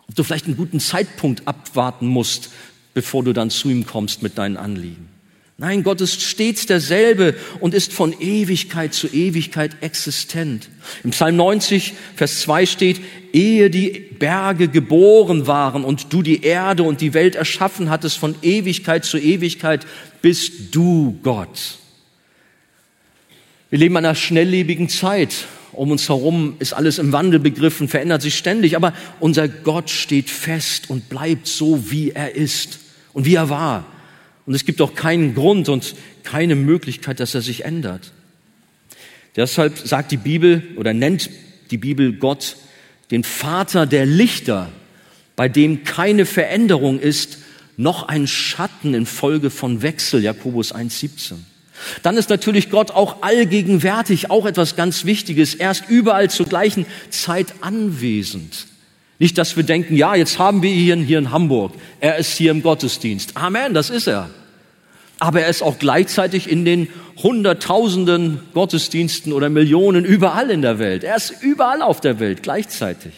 Ob 0.09 0.15
du 0.15 0.23
vielleicht 0.23 0.47
einen 0.47 0.57
guten 0.57 0.79
Zeitpunkt 0.79 1.47
abwarten 1.47 2.07
musst, 2.07 2.49
bevor 2.93 3.23
du 3.23 3.33
dann 3.33 3.49
zu 3.49 3.69
ihm 3.69 3.85
kommst 3.85 4.23
mit 4.23 4.37
deinen 4.37 4.57
Anliegen. 4.57 5.09
Nein, 5.59 5.83
Gott 5.83 5.99
ist 5.99 6.21
stets 6.21 6.67
derselbe 6.67 7.35
und 7.59 7.73
ist 7.73 7.91
von 7.91 8.15
Ewigkeit 8.17 8.93
zu 8.93 9.07
Ewigkeit 9.07 9.75
existent. 9.81 10.69
Im 11.03 11.11
Psalm 11.11 11.35
90, 11.35 11.93
Vers 12.15 12.39
2 12.41 12.65
steht, 12.65 13.01
ehe 13.33 13.69
die 13.69 13.89
Berge 13.89 14.69
geboren 14.69 15.47
waren 15.47 15.83
und 15.83 16.13
du 16.13 16.21
die 16.21 16.43
Erde 16.43 16.83
und 16.83 17.01
die 17.01 17.13
Welt 17.13 17.35
erschaffen 17.35 17.89
hattest, 17.89 18.17
von 18.17 18.35
Ewigkeit 18.41 19.03
zu 19.03 19.17
Ewigkeit 19.17 19.85
bist 20.21 20.73
du 20.73 21.19
Gott. 21.23 21.79
Wir 23.69 23.79
leben 23.79 23.95
in 23.95 24.05
einer 24.05 24.15
schnelllebigen 24.15 24.87
Zeit. 24.87 25.45
Um 25.71 25.91
uns 25.91 26.09
herum 26.09 26.55
ist 26.59 26.73
alles 26.73 26.97
im 26.97 27.11
Wandel 27.11 27.39
begriffen, 27.39 27.87
verändert 27.87 28.21
sich 28.21 28.37
ständig, 28.37 28.75
aber 28.75 28.93
unser 29.19 29.47
Gott 29.47 29.89
steht 29.89 30.29
fest 30.29 30.89
und 30.89 31.09
bleibt 31.09 31.47
so, 31.47 31.91
wie 31.91 32.11
er 32.11 32.35
ist 32.35 32.79
und 33.13 33.25
wie 33.25 33.35
er 33.35 33.49
war. 33.49 33.85
Und 34.45 34.55
es 34.55 34.65
gibt 34.65 34.81
auch 34.81 34.95
keinen 34.95 35.35
Grund 35.35 35.69
und 35.69 35.95
keine 36.23 36.55
Möglichkeit, 36.55 37.19
dass 37.19 37.35
er 37.35 37.41
sich 37.41 37.65
ändert. 37.65 38.11
Deshalb 39.35 39.77
sagt 39.77 40.11
die 40.11 40.17
Bibel 40.17 40.63
oder 40.75 40.93
nennt 40.93 41.29
die 41.71 41.77
Bibel 41.77 42.13
Gott 42.13 42.55
den 43.11 43.23
Vater 43.23 43.85
der 43.85 44.05
Lichter, 44.05 44.71
bei 45.35 45.49
dem 45.49 45.83
keine 45.83 46.25
Veränderung 46.25 46.99
ist, 46.99 47.39
noch 47.77 48.03
ein 48.03 48.27
Schatten 48.27 48.93
infolge 48.93 49.49
von 49.49 49.81
Wechsel, 49.81 50.21
Jakobus 50.21 50.75
1,17. 50.75 51.35
Dann 52.03 52.17
ist 52.17 52.29
natürlich 52.29 52.69
Gott 52.69 52.91
auch 52.91 53.21
allgegenwärtig, 53.21 54.29
auch 54.29 54.45
etwas 54.45 54.75
ganz 54.75 55.05
Wichtiges. 55.05 55.55
Er 55.55 55.71
ist 55.71 55.83
überall 55.87 56.29
zur 56.29 56.45
gleichen 56.45 56.85
Zeit 57.09 57.53
anwesend. 57.61 58.67
Nicht, 59.19 59.37
dass 59.37 59.57
wir 59.57 59.63
denken, 59.63 59.95
ja, 59.95 60.15
jetzt 60.15 60.39
haben 60.39 60.63
wir 60.63 60.71
ihn 60.71 61.03
hier 61.03 61.19
in 61.19 61.31
Hamburg. 61.31 61.73
Er 61.99 62.17
ist 62.17 62.37
hier 62.37 62.51
im 62.51 62.61
Gottesdienst. 62.61 63.35
Amen, 63.35 63.73
das 63.73 63.89
ist 63.89 64.07
er. 64.07 64.29
Aber 65.19 65.41
er 65.41 65.49
ist 65.49 65.61
auch 65.61 65.77
gleichzeitig 65.77 66.49
in 66.49 66.63
den 66.63 66.87
Hunderttausenden 67.21 68.39
Gottesdiensten 68.53 69.33
oder 69.33 69.49
Millionen 69.49 70.05
überall 70.05 70.49
in 70.49 70.61
der 70.61 70.79
Welt. 70.79 71.03
Er 71.03 71.17
ist 71.17 71.33
überall 71.41 71.81
auf 71.81 71.99
der 71.99 72.21
Welt 72.21 72.43
gleichzeitig. 72.43 73.11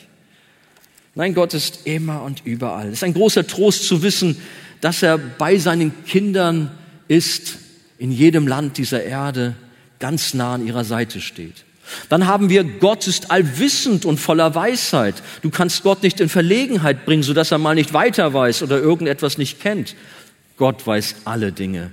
Nein, 1.14 1.36
Gott 1.36 1.54
ist 1.54 1.86
immer 1.86 2.24
und 2.24 2.42
überall. 2.46 2.88
Es 2.88 2.94
ist 2.94 3.04
ein 3.04 3.14
großer 3.14 3.46
Trost 3.46 3.86
zu 3.86 4.02
wissen, 4.02 4.38
dass 4.80 5.04
er 5.04 5.20
bei 5.20 5.58
seinen 5.58 6.06
Kindern 6.06 6.72
ist, 7.08 7.58
in 8.02 8.12
jedem 8.12 8.48
Land 8.48 8.80
dieser 8.80 9.04
Erde, 9.04 9.54
ganz 10.00 10.34
nah 10.34 10.56
an 10.56 10.66
ihrer 10.66 10.84
Seite 10.84 11.22
steht. 11.22 11.66
Dann 12.10 12.26
haben 12.26 12.50
wir, 12.50 12.64
Gott 12.64 13.06
ist 13.06 13.30
allwissend 13.30 14.06
und 14.06 14.20
voller 14.20 14.56
Weisheit. 14.56 15.22
Du 15.44 15.52
kannst 15.52 15.84
Gott 15.84 16.02
nicht 16.02 16.20
in 16.20 16.28
Verlegenheit 16.28 17.06
bringen, 17.06 17.22
sodass 17.22 17.52
er 17.52 17.60
mal 17.60 17.76
nicht 17.76 17.94
weiter 17.94 18.34
weiß 18.34 18.64
oder 18.64 18.80
irgendetwas 18.80 19.38
nicht 19.38 19.62
kennt. 19.62 19.96
Gott 20.58 20.88
weiß 20.88 21.18
alle 21.26 21.52
Dinge 21.52 21.92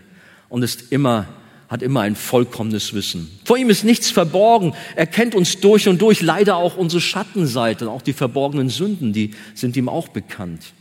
und 0.48 0.62
ist 0.62 0.92
immer, 0.92 1.26
hat 1.68 1.82
immer 1.82 2.00
ein 2.00 2.16
vollkommenes 2.16 2.94
Wissen. 2.94 3.30
Vor 3.44 3.58
ihm 3.58 3.68
ist 3.68 3.84
nichts 3.84 4.10
verborgen. 4.10 4.72
Er 4.96 5.06
kennt 5.06 5.34
uns 5.34 5.60
durch 5.60 5.88
und 5.88 6.00
durch, 6.00 6.22
leider 6.22 6.56
auch 6.56 6.78
unsere 6.78 7.02
Schattenseite, 7.02 7.90
auch 7.90 8.00
die 8.00 8.14
verborgenen 8.14 8.70
Sünden, 8.70 9.12
die 9.12 9.32
sind 9.54 9.76
ihm 9.76 9.90
auch 9.90 10.08
bekannt. 10.08 10.72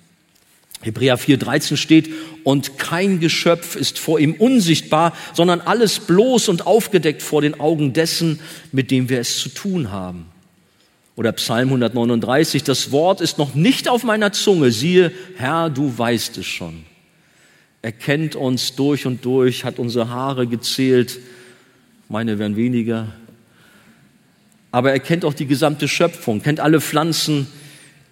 Hebräer 0.82 1.18
4,13 1.18 1.76
steht, 1.76 2.10
und 2.44 2.78
kein 2.78 3.20
Geschöpf 3.20 3.76
ist 3.76 4.00
vor 4.00 4.20
ihm 4.20 4.34
unsichtbar, 4.34 5.14
sondern 5.34 5.60
alles 5.60 6.00
bloß 6.00 6.50
und 6.50 6.66
aufgedeckt 6.66 7.22
vor 7.22 7.42
den 7.42 7.60
Augen 7.60 7.94
dessen, 7.94 8.40
mit 8.72 8.92
dem 8.92 9.10
wir 9.10 9.20
es 9.20 9.40
zu 9.40 9.50
tun 9.50 9.92
haben. 9.92 10.28
Oder 11.16 11.32
Psalm 11.32 11.70
139, 11.70 12.64
das 12.64 12.92
Wort 12.92 13.22
ist 13.22 13.40
noch 13.40 13.56
nicht 13.56 13.90
auf 13.90 14.04
meiner 14.04 14.34
Zunge, 14.34 14.72
siehe, 14.72 15.12
Herr, 15.36 15.72
du 15.72 15.98
weißt 15.98 16.38
es 16.38 16.46
schon. 16.46 16.84
Er 17.82 17.92
kennt 17.92 18.36
uns 18.36 18.76
durch 18.76 19.08
und 19.08 19.26
durch, 19.26 19.64
hat 19.64 19.80
unsere 19.80 20.10
Haare 20.10 20.46
gezählt, 20.46 21.20
meine 22.08 22.38
werden 22.38 22.56
weniger, 22.56 23.08
aber 24.72 24.92
er 24.92 25.00
kennt 25.00 25.26
auch 25.26 25.34
die 25.34 25.48
gesamte 25.48 25.88
Schöpfung, 25.88 26.42
kennt 26.42 26.60
alle 26.60 26.82
Pflanzen, 26.82 27.48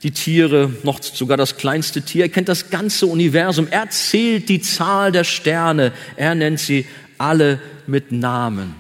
die 0.06 0.12
Tiere, 0.12 0.72
noch 0.84 1.02
sogar 1.02 1.36
das 1.36 1.58
kleinste 1.58 2.04
Tier. 2.04 2.26
Er 2.26 2.30
kennt 2.30 2.48
das 2.48 2.70
ganze 2.70 3.08
Universum. 3.08 3.68
Er 3.72 3.90
zählt 3.90 4.50
die 4.50 4.62
Zahl 4.62 5.12
der 5.12 5.24
Sterne. 5.24 5.94
Er 6.16 6.36
nennt 6.36 6.60
sie 6.60 6.86
alle 7.18 7.60
mit 7.88 8.12
Namen. 8.12 8.76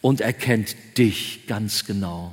Und 0.00 0.22
er 0.22 0.32
kennt 0.32 0.74
dich 0.96 1.40
ganz 1.46 1.84
genau. 1.84 2.32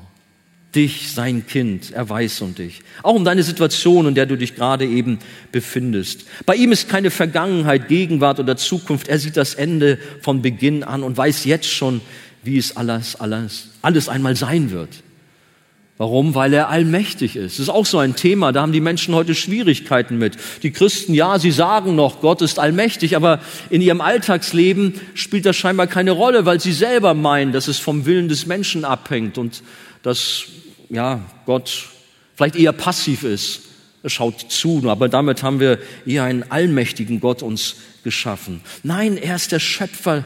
Dich, 0.74 1.12
sein 1.12 1.46
Kind, 1.46 1.92
er 1.92 2.08
weiß 2.08 2.40
um 2.40 2.56
dich. 2.56 2.84
Auch 3.04 3.16
um 3.16 3.26
deine 3.26 3.44
Situation, 3.44 4.08
in 4.08 4.16
der 4.16 4.28
du 4.28 4.38
dich 4.38 4.56
gerade 4.56 4.86
eben 4.86 5.20
befindest. 5.52 6.26
Bei 6.46 6.56
ihm 6.56 6.72
ist 6.72 6.88
keine 6.88 7.12
Vergangenheit, 7.12 7.90
Gegenwart 7.90 8.40
oder 8.40 8.56
Zukunft. 8.56 9.10
Er 9.10 9.20
sieht 9.20 9.36
das 9.36 9.56
Ende 9.56 10.00
von 10.22 10.42
Beginn 10.42 10.84
an 10.86 11.04
und 11.04 11.18
weiß 11.18 11.44
jetzt 11.44 11.70
schon, 11.70 12.00
wie 12.44 12.58
es 12.58 12.78
alles, 12.78 13.18
alles, 13.18 13.72
alles 13.82 14.08
einmal 14.08 14.38
sein 14.38 14.72
wird. 14.72 15.04
Warum? 15.98 16.36
Weil 16.36 16.54
er 16.54 16.68
allmächtig 16.68 17.38
ist. 17.38 17.54
Das 17.54 17.60
ist 17.62 17.70
auch 17.70 17.86
so 17.86 18.00
ein 18.00 18.18
Thema, 18.18 18.52
da 18.52 18.62
haben 18.62 18.74
die 18.74 18.82
Menschen 18.82 19.16
heute 19.16 19.34
Schwierigkeiten 19.34 20.18
mit. 20.18 20.36
Die 20.62 20.72
Christen, 20.72 21.14
ja, 21.14 21.40
sie 21.40 21.52
sagen 21.52 21.96
noch, 21.96 22.20
Gott 22.20 22.42
ist 22.42 22.60
allmächtig, 22.60 23.16
aber 23.16 23.40
in 23.70 23.82
ihrem 23.82 24.02
Alltagsleben 24.02 25.00
spielt 25.14 25.46
das 25.46 25.56
scheinbar 25.56 25.88
keine 25.88 26.12
Rolle, 26.12 26.46
weil 26.46 26.60
sie 26.60 26.74
selber 26.74 27.14
meinen, 27.14 27.54
dass 27.54 27.70
es 27.70 27.80
vom 27.80 28.06
Willen 28.06 28.28
des 28.28 28.46
Menschen 28.46 28.84
abhängt 28.84 29.38
und 29.38 29.64
dass, 30.04 30.44
ja, 30.90 31.22
Gott 31.46 31.88
vielleicht 32.36 32.58
eher 32.58 32.74
passiv 32.74 33.24
ist, 33.24 33.62
Er 34.04 34.10
schaut 34.10 34.52
zu, 34.52 34.84
aber 34.88 35.10
damit 35.10 35.42
haben 35.42 35.60
wir 35.60 35.80
eher 36.06 36.26
einen 36.26 36.44
allmächtigen 36.52 37.22
Gott 37.22 37.42
uns 37.42 37.78
geschaffen. 38.04 38.62
Nein, 38.84 39.18
er 39.18 39.36
ist 39.36 39.52
der 39.52 39.60
Schöpfer 39.60 40.26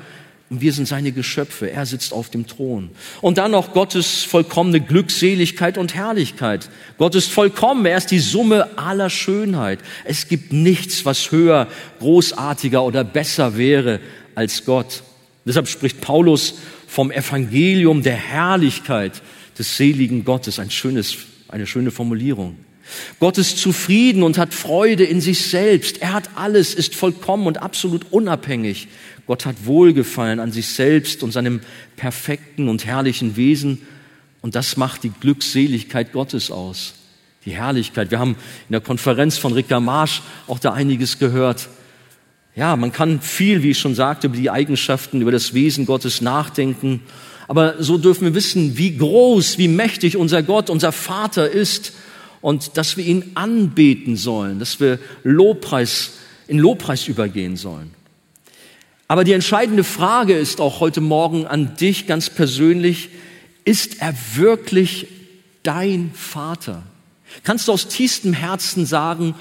und 0.50 0.62
wir 0.62 0.74
sind 0.74 0.88
seine 0.88 1.12
Geschöpfe. 1.12 1.70
Er 1.72 1.86
sitzt 1.86 2.12
auf 2.12 2.30
dem 2.30 2.48
Thron. 2.48 2.90
Und 3.22 3.38
dann 3.38 3.52
noch 3.52 3.74
Gottes 3.74 4.24
vollkommene 4.24 4.82
Glückseligkeit 4.82 5.78
und 5.78 5.94
Herrlichkeit. 5.94 6.70
Gott 6.98 7.14
ist 7.14 7.30
vollkommen. 7.30 7.86
Er 7.86 7.98
ist 7.98 8.10
die 8.10 8.20
Summe 8.20 8.78
aller 8.78 9.12
Schönheit. 9.12 9.80
Es 10.06 10.28
gibt 10.28 10.52
nichts, 10.52 11.06
was 11.06 11.32
höher, 11.32 11.68
großartiger 12.00 12.84
oder 12.84 13.04
besser 13.04 13.58
wäre 13.58 14.00
als 14.34 14.66
Gott. 14.66 15.04
Deshalb 15.46 15.68
spricht 15.68 16.02
Paulus 16.02 16.56
vom 16.88 17.12
Evangelium 17.12 18.02
der 18.02 18.16
Herrlichkeit 18.16 19.22
des 19.58 19.78
seligen 19.78 20.26
Gottes. 20.26 20.58
Ein 20.58 20.72
schönes, 20.72 21.16
eine 21.48 21.68
schöne 21.68 21.92
Formulierung. 21.92 22.58
Gott 23.20 23.38
ist 23.38 23.58
zufrieden 23.58 24.24
und 24.24 24.38
hat 24.38 24.54
Freude 24.54 25.04
in 25.04 25.22
sich 25.22 25.46
selbst. 25.46 26.02
Er 26.02 26.14
hat 26.14 26.32
alles, 26.36 26.74
ist 26.74 26.96
vollkommen 26.96 27.48
und 27.48 27.62
absolut 27.62 28.12
unabhängig. 28.12 28.88
Gott 29.30 29.46
hat 29.46 29.68
Wohlgefallen 29.68 30.40
an 30.40 30.52
sich 30.52 30.66
selbst 30.70 31.22
und 31.22 31.32
seinem 31.32 31.62
perfekten 31.98 32.68
und 32.68 32.88
herrlichen 32.88 33.36
Wesen. 33.36 33.84
Und 34.42 34.56
das 34.56 34.76
macht 34.76 35.04
die 35.04 35.12
Glückseligkeit 35.12 36.14
Gottes 36.14 36.50
aus. 36.50 36.96
Die 37.46 37.52
Herrlichkeit. 37.52 38.10
Wir 38.10 38.18
haben 38.18 38.32
in 38.32 38.72
der 38.72 38.82
Konferenz 38.82 39.38
von 39.38 39.54
Rika 39.54 39.80
Marsch 39.80 40.24
auch 40.48 40.58
da 40.58 40.74
einiges 40.74 41.20
gehört. 41.20 41.70
Ja, 42.56 42.76
man 42.76 42.92
kann 42.92 43.22
viel, 43.22 43.62
wie 43.62 43.70
ich 43.70 43.78
schon 43.78 43.94
sagte, 43.94 44.26
über 44.26 44.36
die 44.36 44.50
Eigenschaften, 44.50 45.22
über 45.22 45.32
das 45.32 45.54
Wesen 45.54 45.86
Gottes 45.86 46.22
nachdenken. 46.22 47.02
Aber 47.48 47.84
so 47.84 48.00
dürfen 48.00 48.24
wir 48.24 48.34
wissen, 48.34 48.80
wie 48.80 48.98
groß, 48.98 49.60
wie 49.60 49.68
mächtig 49.68 50.18
unser 50.18 50.42
Gott, 50.42 50.72
unser 50.72 50.92
Vater 50.92 51.48
ist 51.48 51.94
und 52.42 52.78
dass 52.78 52.98
wir 52.98 53.06
ihn 53.06 53.34
anbeten 53.36 54.16
sollen, 54.16 54.58
dass 54.58 54.80
wir 54.80 54.98
Lobpreis, 55.24 56.14
in 56.48 56.58
Lobpreis 56.58 57.08
übergehen 57.08 57.58
sollen. 57.58 57.99
Aber 59.10 59.24
die 59.24 59.34
entscheidende 59.34 59.84
Frage 59.84 60.38
ist 60.38 60.62
auch 60.62 60.82
heute 60.82 61.02
Morgen 61.02 61.48
an 61.48 61.76
dich 61.76 62.06
ganz 62.06 62.30
persönlich, 62.30 63.10
ist 63.66 64.04
er 64.04 64.14
wirklich 64.36 65.08
dein 65.64 66.12
Vater? 66.14 66.84
Kannst 67.44 67.68
du 67.68 67.72
aus 67.72 67.88
tiefstem 67.88 68.34
Herzen 68.34 68.86
sagen, 68.86 69.34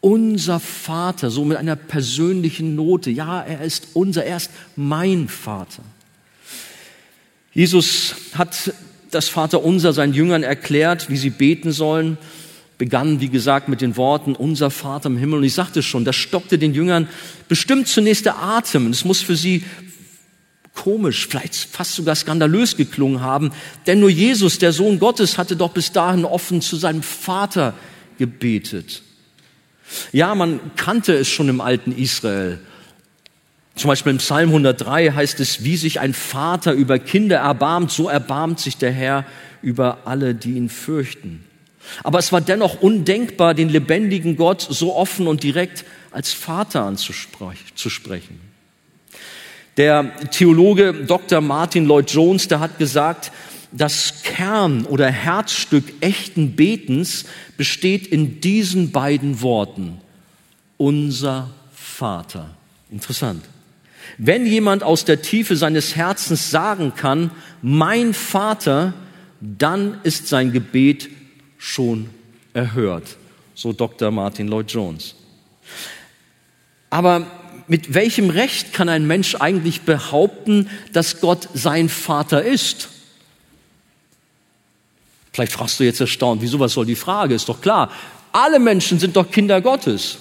unser 0.00 0.58
Vater, 0.58 1.30
so 1.30 1.44
mit 1.44 1.56
einer 1.56 1.76
persönlichen 1.76 2.74
Note, 2.74 3.12
ja, 3.12 3.42
er 3.42 3.60
ist 3.60 3.88
unser, 3.94 4.24
er 4.24 4.38
ist 4.38 4.50
mein 4.74 5.28
Vater. 5.28 5.84
Jesus 7.54 8.16
hat 8.34 8.74
das 9.12 9.28
Vaterunser 9.28 9.92
seinen 9.92 10.14
Jüngern 10.14 10.42
erklärt, 10.42 11.08
wie 11.10 11.16
sie 11.16 11.30
beten 11.30 11.70
sollen 11.70 12.18
begann, 12.78 13.20
wie 13.20 13.28
gesagt, 13.28 13.68
mit 13.68 13.80
den 13.80 13.96
Worten, 13.96 14.34
unser 14.34 14.70
Vater 14.70 15.08
im 15.08 15.16
Himmel. 15.16 15.38
Und 15.38 15.44
ich 15.44 15.54
sagte 15.54 15.82
schon, 15.82 16.04
das 16.04 16.16
stockte 16.16 16.58
den 16.58 16.74
Jüngern 16.74 17.08
bestimmt 17.48 17.88
zunächst 17.88 18.26
der 18.26 18.38
Atem. 18.38 18.86
Und 18.86 18.92
es 18.92 19.04
muss 19.04 19.20
für 19.20 19.36
sie 19.36 19.64
komisch, 20.74 21.26
vielleicht 21.26 21.54
fast 21.54 21.94
sogar 21.94 22.14
skandalös 22.14 22.76
geklungen 22.76 23.22
haben. 23.22 23.50
Denn 23.86 23.98
nur 24.00 24.10
Jesus, 24.10 24.58
der 24.58 24.72
Sohn 24.72 24.98
Gottes, 24.98 25.38
hatte 25.38 25.56
doch 25.56 25.70
bis 25.70 25.92
dahin 25.92 26.24
offen 26.24 26.60
zu 26.60 26.76
seinem 26.76 27.02
Vater 27.02 27.74
gebetet. 28.18 29.02
Ja, 30.12 30.34
man 30.34 30.60
kannte 30.76 31.14
es 31.14 31.28
schon 31.28 31.48
im 31.48 31.60
alten 31.60 31.92
Israel. 31.92 32.58
Zum 33.74 33.88
Beispiel 33.88 34.12
im 34.12 34.18
Psalm 34.18 34.48
103 34.48 35.12
heißt 35.12 35.40
es, 35.40 35.64
wie 35.64 35.76
sich 35.76 36.00
ein 36.00 36.14
Vater 36.14 36.72
über 36.72 36.98
Kinder 36.98 37.38
erbarmt, 37.38 37.90
so 37.90 38.08
erbarmt 38.08 38.58
sich 38.58 38.76
der 38.76 38.92
Herr 38.92 39.24
über 39.62 39.98
alle, 40.04 40.34
die 40.34 40.52
ihn 40.52 40.68
fürchten. 40.68 41.45
Aber 42.02 42.18
es 42.18 42.32
war 42.32 42.40
dennoch 42.40 42.80
undenkbar, 42.80 43.54
den 43.54 43.68
lebendigen 43.68 44.36
Gott 44.36 44.66
so 44.68 44.94
offen 44.94 45.26
und 45.26 45.42
direkt 45.42 45.84
als 46.10 46.32
Vater 46.32 46.82
anzusprechen. 46.84 48.40
Der 49.76 50.16
Theologe 50.30 50.94
Dr. 50.94 51.40
Martin 51.40 51.86
Lloyd 51.86 52.10
Jones, 52.10 52.48
der 52.48 52.60
hat 52.60 52.78
gesagt, 52.78 53.30
das 53.72 54.22
Kern 54.22 54.86
oder 54.86 55.10
Herzstück 55.10 55.84
echten 56.00 56.56
Betens 56.56 57.26
besteht 57.56 58.06
in 58.06 58.40
diesen 58.40 58.90
beiden 58.90 59.42
Worten. 59.42 60.00
Unser 60.78 61.50
Vater. 61.74 62.50
Interessant. 62.90 63.44
Wenn 64.18 64.46
jemand 64.46 64.82
aus 64.82 65.04
der 65.04 65.20
Tiefe 65.20 65.56
seines 65.56 65.96
Herzens 65.96 66.50
sagen 66.50 66.94
kann, 66.94 67.30
mein 67.60 68.14
Vater, 68.14 68.94
dann 69.40 69.98
ist 70.04 70.28
sein 70.28 70.52
Gebet 70.52 71.10
schon 71.66 72.08
erhört, 72.54 73.16
so 73.54 73.72
Dr. 73.72 74.12
Martin 74.12 74.46
Lloyd 74.46 74.70
Jones. 74.70 75.16
Aber 76.90 77.26
mit 77.66 77.92
welchem 77.92 78.30
Recht 78.30 78.72
kann 78.72 78.88
ein 78.88 79.06
Mensch 79.06 79.34
eigentlich 79.34 79.82
behaupten, 79.82 80.70
dass 80.92 81.20
Gott 81.20 81.48
sein 81.54 81.88
Vater 81.88 82.44
ist? 82.44 82.88
Vielleicht 85.32 85.52
fragst 85.52 85.80
du 85.80 85.84
jetzt 85.84 86.00
erstaunt, 86.00 86.40
wieso 86.40 86.60
was 86.60 86.72
soll 86.72 86.86
die 86.86 86.94
Frage? 86.94 87.34
Ist 87.34 87.48
doch 87.48 87.60
klar, 87.60 87.90
alle 88.30 88.60
Menschen 88.60 89.00
sind 89.00 89.16
doch 89.16 89.30
Kinder 89.30 89.60
Gottes. 89.60 90.18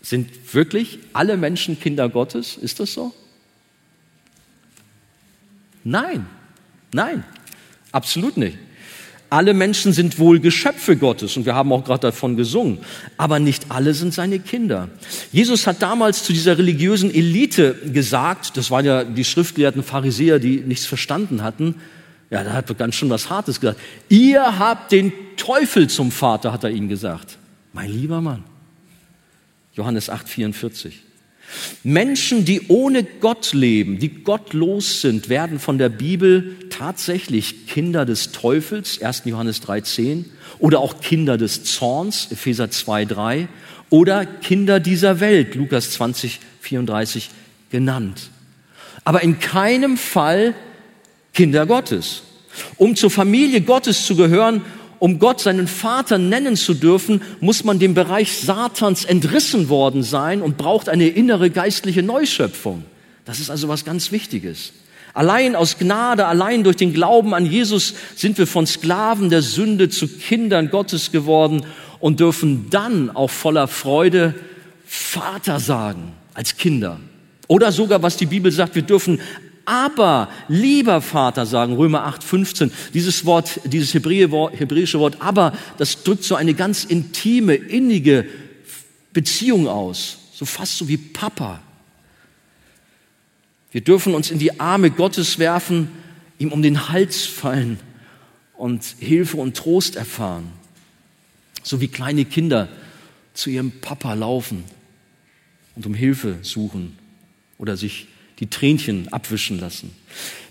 Sind 0.00 0.54
wirklich 0.54 0.98
alle 1.12 1.36
Menschen 1.36 1.78
Kinder 1.78 2.08
Gottes? 2.08 2.56
Ist 2.56 2.80
das 2.80 2.94
so? 2.94 3.12
Nein, 5.84 6.26
nein, 6.92 7.22
absolut 7.92 8.38
nicht. 8.38 8.56
Alle 9.32 9.54
Menschen 9.54 9.94
sind 9.94 10.18
wohl 10.18 10.40
Geschöpfe 10.40 10.94
Gottes 10.94 11.38
und 11.38 11.46
wir 11.46 11.54
haben 11.54 11.72
auch 11.72 11.84
gerade 11.84 12.08
davon 12.08 12.36
gesungen, 12.36 12.80
aber 13.16 13.38
nicht 13.38 13.70
alle 13.70 13.94
sind 13.94 14.12
seine 14.12 14.38
Kinder. 14.40 14.90
Jesus 15.32 15.66
hat 15.66 15.80
damals 15.80 16.22
zu 16.22 16.34
dieser 16.34 16.58
religiösen 16.58 17.10
Elite 17.10 17.74
gesagt, 17.94 18.58
das 18.58 18.70
waren 18.70 18.84
ja 18.84 19.04
die 19.04 19.24
schriftgelehrten 19.24 19.82
Pharisäer, 19.82 20.38
die 20.38 20.58
nichts 20.58 20.84
verstanden 20.84 21.42
hatten, 21.42 21.76
ja, 22.28 22.44
da 22.44 22.52
hat 22.52 22.68
er 22.68 22.74
ganz 22.74 22.94
schön 22.94 23.08
was 23.08 23.30
Hartes 23.30 23.58
gesagt. 23.58 23.80
Ihr 24.10 24.58
habt 24.58 24.92
den 24.92 25.14
Teufel 25.38 25.88
zum 25.88 26.12
Vater, 26.12 26.52
hat 26.52 26.64
er 26.64 26.70
ihnen 26.70 26.90
gesagt. 26.90 27.38
Mein 27.72 27.90
lieber 27.90 28.20
Mann. 28.20 28.44
Johannes 29.72 30.10
8, 30.10 30.28
44. 30.28 31.00
Menschen, 31.84 32.44
die 32.44 32.68
ohne 32.68 33.02
Gott 33.02 33.52
leben, 33.52 33.98
die 33.98 34.22
gottlos 34.24 35.00
sind, 35.00 35.28
werden 35.28 35.58
von 35.58 35.78
der 35.78 35.88
Bibel 35.88 36.56
tatsächlich 36.72 37.66
Kinder 37.66 38.04
des 38.04 38.32
Teufels, 38.32 39.00
1. 39.00 39.22
Johannes 39.26 39.62
3.10, 39.62 40.24
oder 40.58 40.80
auch 40.80 41.00
Kinder 41.00 41.36
des 41.38 41.64
Zorns, 41.64 42.28
Epheser 42.30 42.64
2.3, 42.64 43.46
oder 43.90 44.24
Kinder 44.24 44.80
dieser 44.80 45.20
Welt, 45.20 45.54
Lukas 45.54 45.98
20.34 46.00 47.28
genannt. 47.70 48.30
Aber 49.04 49.22
in 49.22 49.38
keinem 49.38 49.96
Fall 49.96 50.54
Kinder 51.34 51.66
Gottes. 51.66 52.22
Um 52.76 52.96
zur 52.96 53.10
Familie 53.10 53.60
Gottes 53.60 54.06
zu 54.06 54.16
gehören, 54.16 54.62
um 54.98 55.18
Gott 55.18 55.40
seinen 55.40 55.66
Vater 55.66 56.18
nennen 56.18 56.56
zu 56.56 56.74
dürfen, 56.74 57.22
muss 57.40 57.64
man 57.64 57.78
dem 57.78 57.94
Bereich 57.94 58.36
Satans 58.38 59.04
entrissen 59.04 59.68
worden 59.68 60.02
sein 60.02 60.42
und 60.42 60.56
braucht 60.56 60.88
eine 60.88 61.08
innere 61.08 61.50
geistliche 61.50 62.02
Neuschöpfung. 62.02 62.84
Das 63.24 63.40
ist 63.40 63.50
also 63.50 63.68
was 63.68 63.84
ganz 63.84 64.12
Wichtiges. 64.12 64.72
Allein 65.14 65.56
aus 65.56 65.78
Gnade, 65.78 66.26
allein 66.26 66.64
durch 66.64 66.76
den 66.76 66.94
Glauben 66.94 67.34
an 67.34 67.44
Jesus 67.44 67.94
sind 68.16 68.38
wir 68.38 68.46
von 68.46 68.66
Sklaven 68.66 69.28
der 69.28 69.42
Sünde 69.42 69.88
zu 69.88 70.08
Kindern 70.08 70.70
Gottes 70.70 71.12
geworden 71.12 71.66
und 72.00 72.20
dürfen 72.20 72.70
dann 72.70 73.10
auch 73.10 73.30
voller 73.30 73.68
Freude 73.68 74.34
Vater 74.86 75.60
sagen 75.60 76.12
als 76.34 76.56
Kinder. 76.56 76.98
Oder 77.46 77.72
sogar, 77.72 78.02
was 78.02 78.16
die 78.16 78.26
Bibel 78.26 78.50
sagt, 78.50 78.74
wir 78.74 78.82
dürfen 78.82 79.20
aber, 79.64 80.28
lieber 80.48 81.00
Vater, 81.00 81.46
sagen 81.46 81.76
Römer 81.76 82.04
8, 82.04 82.24
15. 82.24 82.72
Dieses 82.94 83.24
Wort, 83.24 83.60
dieses 83.64 83.94
hebräische 83.94 84.98
Wort, 84.98 85.18
aber, 85.20 85.52
das 85.78 86.02
drückt 86.02 86.24
so 86.24 86.34
eine 86.34 86.54
ganz 86.54 86.84
intime, 86.84 87.54
innige 87.54 88.26
Beziehung 89.12 89.68
aus. 89.68 90.18
So 90.32 90.44
fast 90.44 90.78
so 90.78 90.88
wie 90.88 90.96
Papa. 90.96 91.60
Wir 93.72 93.80
dürfen 93.80 94.14
uns 94.14 94.30
in 94.30 94.38
die 94.38 94.60
Arme 94.60 94.90
Gottes 94.90 95.38
werfen, 95.38 95.88
ihm 96.38 96.52
um 96.52 96.62
den 96.62 96.90
Hals 96.90 97.24
fallen 97.24 97.80
und 98.56 98.84
Hilfe 98.98 99.38
und 99.38 99.56
Trost 99.56 99.96
erfahren. 99.96 100.52
So 101.62 101.80
wie 101.80 101.88
kleine 101.88 102.24
Kinder 102.24 102.68
zu 103.34 103.50
ihrem 103.50 103.72
Papa 103.80 104.12
laufen 104.14 104.64
und 105.74 105.86
um 105.86 105.94
Hilfe 105.94 106.36
suchen 106.42 106.98
oder 107.56 107.76
sich 107.76 108.08
die 108.40 108.50
Tränchen 108.50 109.10
abwischen 109.12 109.58
lassen. 109.58 109.92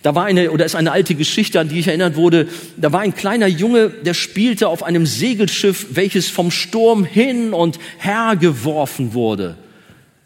Da 0.02 0.16
war 0.16 0.26
eine, 0.26 0.52
oder 0.52 0.66
ist 0.66 0.76
eine 0.76 0.92
alte 0.92 1.14
Geschichte, 1.14 1.60
an 1.60 1.70
die 1.70 1.80
ich 1.80 1.88
erinnert 1.88 2.16
wurde. 2.16 2.48
Da 2.78 2.92
war 2.92 3.02
ein 3.02 3.14
kleiner 3.14 3.48
Junge, 3.48 3.90
der 3.90 4.14
spielte 4.14 4.68
auf 4.68 4.82
einem 4.82 5.06
Segelschiff, 5.06 5.88
welches 5.92 6.30
vom 6.30 6.50
Sturm 6.50 7.04
hin 7.04 7.54
und 7.54 7.80
her 8.00 8.36
geworfen 8.40 9.14
wurde. 9.14 9.58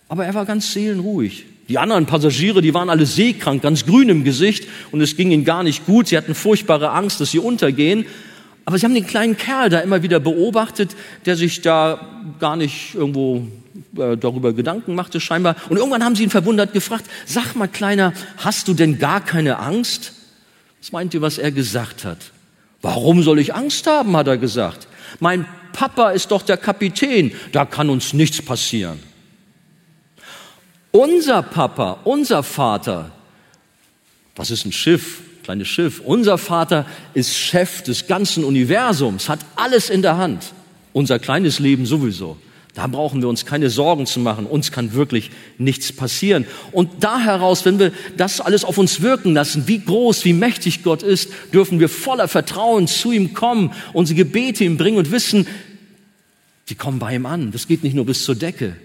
Aber 0.08 0.26
er 0.26 0.34
war 0.34 0.46
ganz 0.46 0.72
seelenruhig. 0.72 1.46
Die 1.68 1.80
anderen 1.80 2.06
Passagiere, 2.06 2.62
die 2.62 2.74
waren 2.74 2.90
alle 2.90 3.06
seekrank, 3.06 3.64
ganz 3.64 3.86
grün 3.86 4.10
im 4.10 4.24
Gesicht 4.24 4.68
und 4.92 5.02
es 5.02 5.16
ging 5.16 5.32
ihnen 5.32 5.46
gar 5.46 5.64
nicht 5.64 5.86
gut. 5.86 6.08
Sie 6.08 6.18
hatten 6.18 6.36
furchtbare 6.36 6.92
Angst, 6.92 7.20
dass 7.20 7.32
sie 7.32 7.40
untergehen. 7.40 8.06
Aber 8.66 8.78
sie 8.78 8.86
haben 8.86 8.94
den 8.94 9.06
kleinen 9.06 9.38
Kerl 9.38 9.70
da 9.70 9.80
immer 9.80 10.04
wieder 10.04 10.20
beobachtet, 10.20 10.96
der 11.26 11.36
sich 11.36 11.62
da 11.62 12.34
gar 12.40 12.56
nicht 12.56 12.96
irgendwo 12.96 13.48
äh, 13.98 14.18
darüber 14.18 14.54
Gedanken 14.54 14.96
machte 14.96 15.20
scheinbar. 15.20 15.56
Und 15.70 15.78
irgendwann 15.78 16.04
haben 16.04 16.16
sie 16.16 16.24
ihn 16.24 16.30
verwundert 16.30 16.74
gefragt, 16.74 17.06
sag 17.26 17.56
mal 17.56 17.68
Kleiner, 17.68 18.14
hast 18.38 18.68
du 18.68 18.74
denn 18.74 19.00
gar 19.00 19.22
keine 19.22 19.60
Angst? 19.60 20.14
Was 20.82 20.92
meint 20.92 21.14
ihr, 21.14 21.22
was 21.22 21.38
er 21.38 21.52
gesagt 21.52 22.06
hat? 22.06 22.18
Warum 22.82 23.24
soll 23.24 23.40
ich 23.40 23.56
Angst 23.56 23.88
haben, 23.88 24.16
hat 24.16 24.28
er 24.28 24.38
gesagt. 24.38 24.88
Mein 25.20 25.46
Papa 25.74 26.12
ist 26.12 26.32
doch 26.32 26.42
der 26.42 26.58
Kapitän, 26.58 27.32
da 27.52 27.66
kann 27.66 27.90
uns 27.90 28.14
nichts 28.14 28.42
passieren. 28.42 29.00
Unser 30.96 31.44
Papa, 31.44 32.00
unser 32.06 32.42
Vater, 32.42 33.12
was 34.38 34.50
ist 34.50 34.66
ein 34.66 34.72
Schiff? 34.72 35.20
Kleines 35.44 35.68
Schiff. 35.68 36.00
Unser 36.00 36.38
Vater 36.38 36.86
ist 37.14 37.36
Chef 37.36 37.82
des 37.82 38.08
ganzen 38.08 38.46
Universums, 38.46 39.28
hat 39.28 39.42
alles 39.58 39.90
in 39.90 40.02
der 40.02 40.16
Hand. 40.16 40.54
Unser 40.94 41.20
kleines 41.20 41.60
Leben 41.60 41.86
sowieso. 41.86 42.38
Da 42.76 42.88
brauchen 42.88 43.22
wir 43.22 43.28
uns 43.28 43.46
keine 43.46 43.70
Sorgen 43.70 44.06
zu 44.06 44.22
machen. 44.22 44.46
Uns 44.46 44.72
kann 44.72 44.94
wirklich 44.94 45.32
nichts 45.58 45.92
passieren. 45.92 46.46
Und 46.72 47.04
da 47.04 47.20
heraus, 47.20 47.66
wenn 47.66 47.78
wir 47.78 47.92
das 48.16 48.40
alles 48.40 48.64
auf 48.64 48.78
uns 48.78 49.02
wirken 49.02 49.34
lassen, 49.34 49.68
wie 49.68 49.80
groß, 49.80 50.24
wie 50.24 50.32
mächtig 50.32 50.82
Gott 50.82 51.04
ist, 51.04 51.30
dürfen 51.52 51.82
wir 51.82 51.90
voller 51.90 52.30
Vertrauen 52.30 52.88
zu 52.88 53.12
ihm 53.12 53.34
kommen, 53.34 53.74
unsere 53.92 54.16
Gebete 54.16 54.64
ihm 54.64 54.78
bringen 54.78 54.98
und 54.98 55.12
wissen, 55.12 55.46
die 56.70 56.76
kommen 56.76 57.00
bei 57.00 57.16
ihm 57.16 57.26
an. 57.26 57.52
Das 57.52 57.68
geht 57.68 57.84
nicht 57.84 57.98
nur 57.98 58.06
bis 58.06 58.24
zur 58.24 58.36
Decke, 58.36 58.78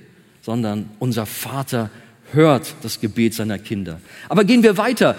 sondern 0.42 0.90
unser 0.98 1.26
Vater 1.26 1.90
hört 2.33 2.74
das 2.83 3.00
Gebet 3.00 3.35
seiner 3.35 3.59
Kinder. 3.59 4.00
Aber 4.29 4.44
gehen 4.44 4.62
wir 4.62 4.76
weiter. 4.76 5.16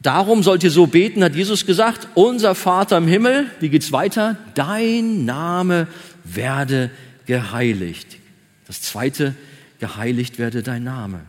Darum 0.00 0.42
sollt 0.42 0.64
ihr 0.64 0.70
so 0.70 0.86
beten, 0.86 1.22
hat 1.22 1.36
Jesus 1.36 1.64
gesagt, 1.64 2.08
unser 2.14 2.54
Vater 2.54 2.98
im 2.98 3.06
Himmel, 3.06 3.46
wie 3.60 3.68
geht's 3.68 3.92
weiter? 3.92 4.36
Dein 4.54 5.24
Name 5.24 5.86
werde 6.24 6.90
geheiligt. 7.26 8.18
Das 8.66 8.82
zweite, 8.82 9.34
geheiligt 9.78 10.38
werde 10.38 10.62
dein 10.62 10.82
Name. 10.82 11.20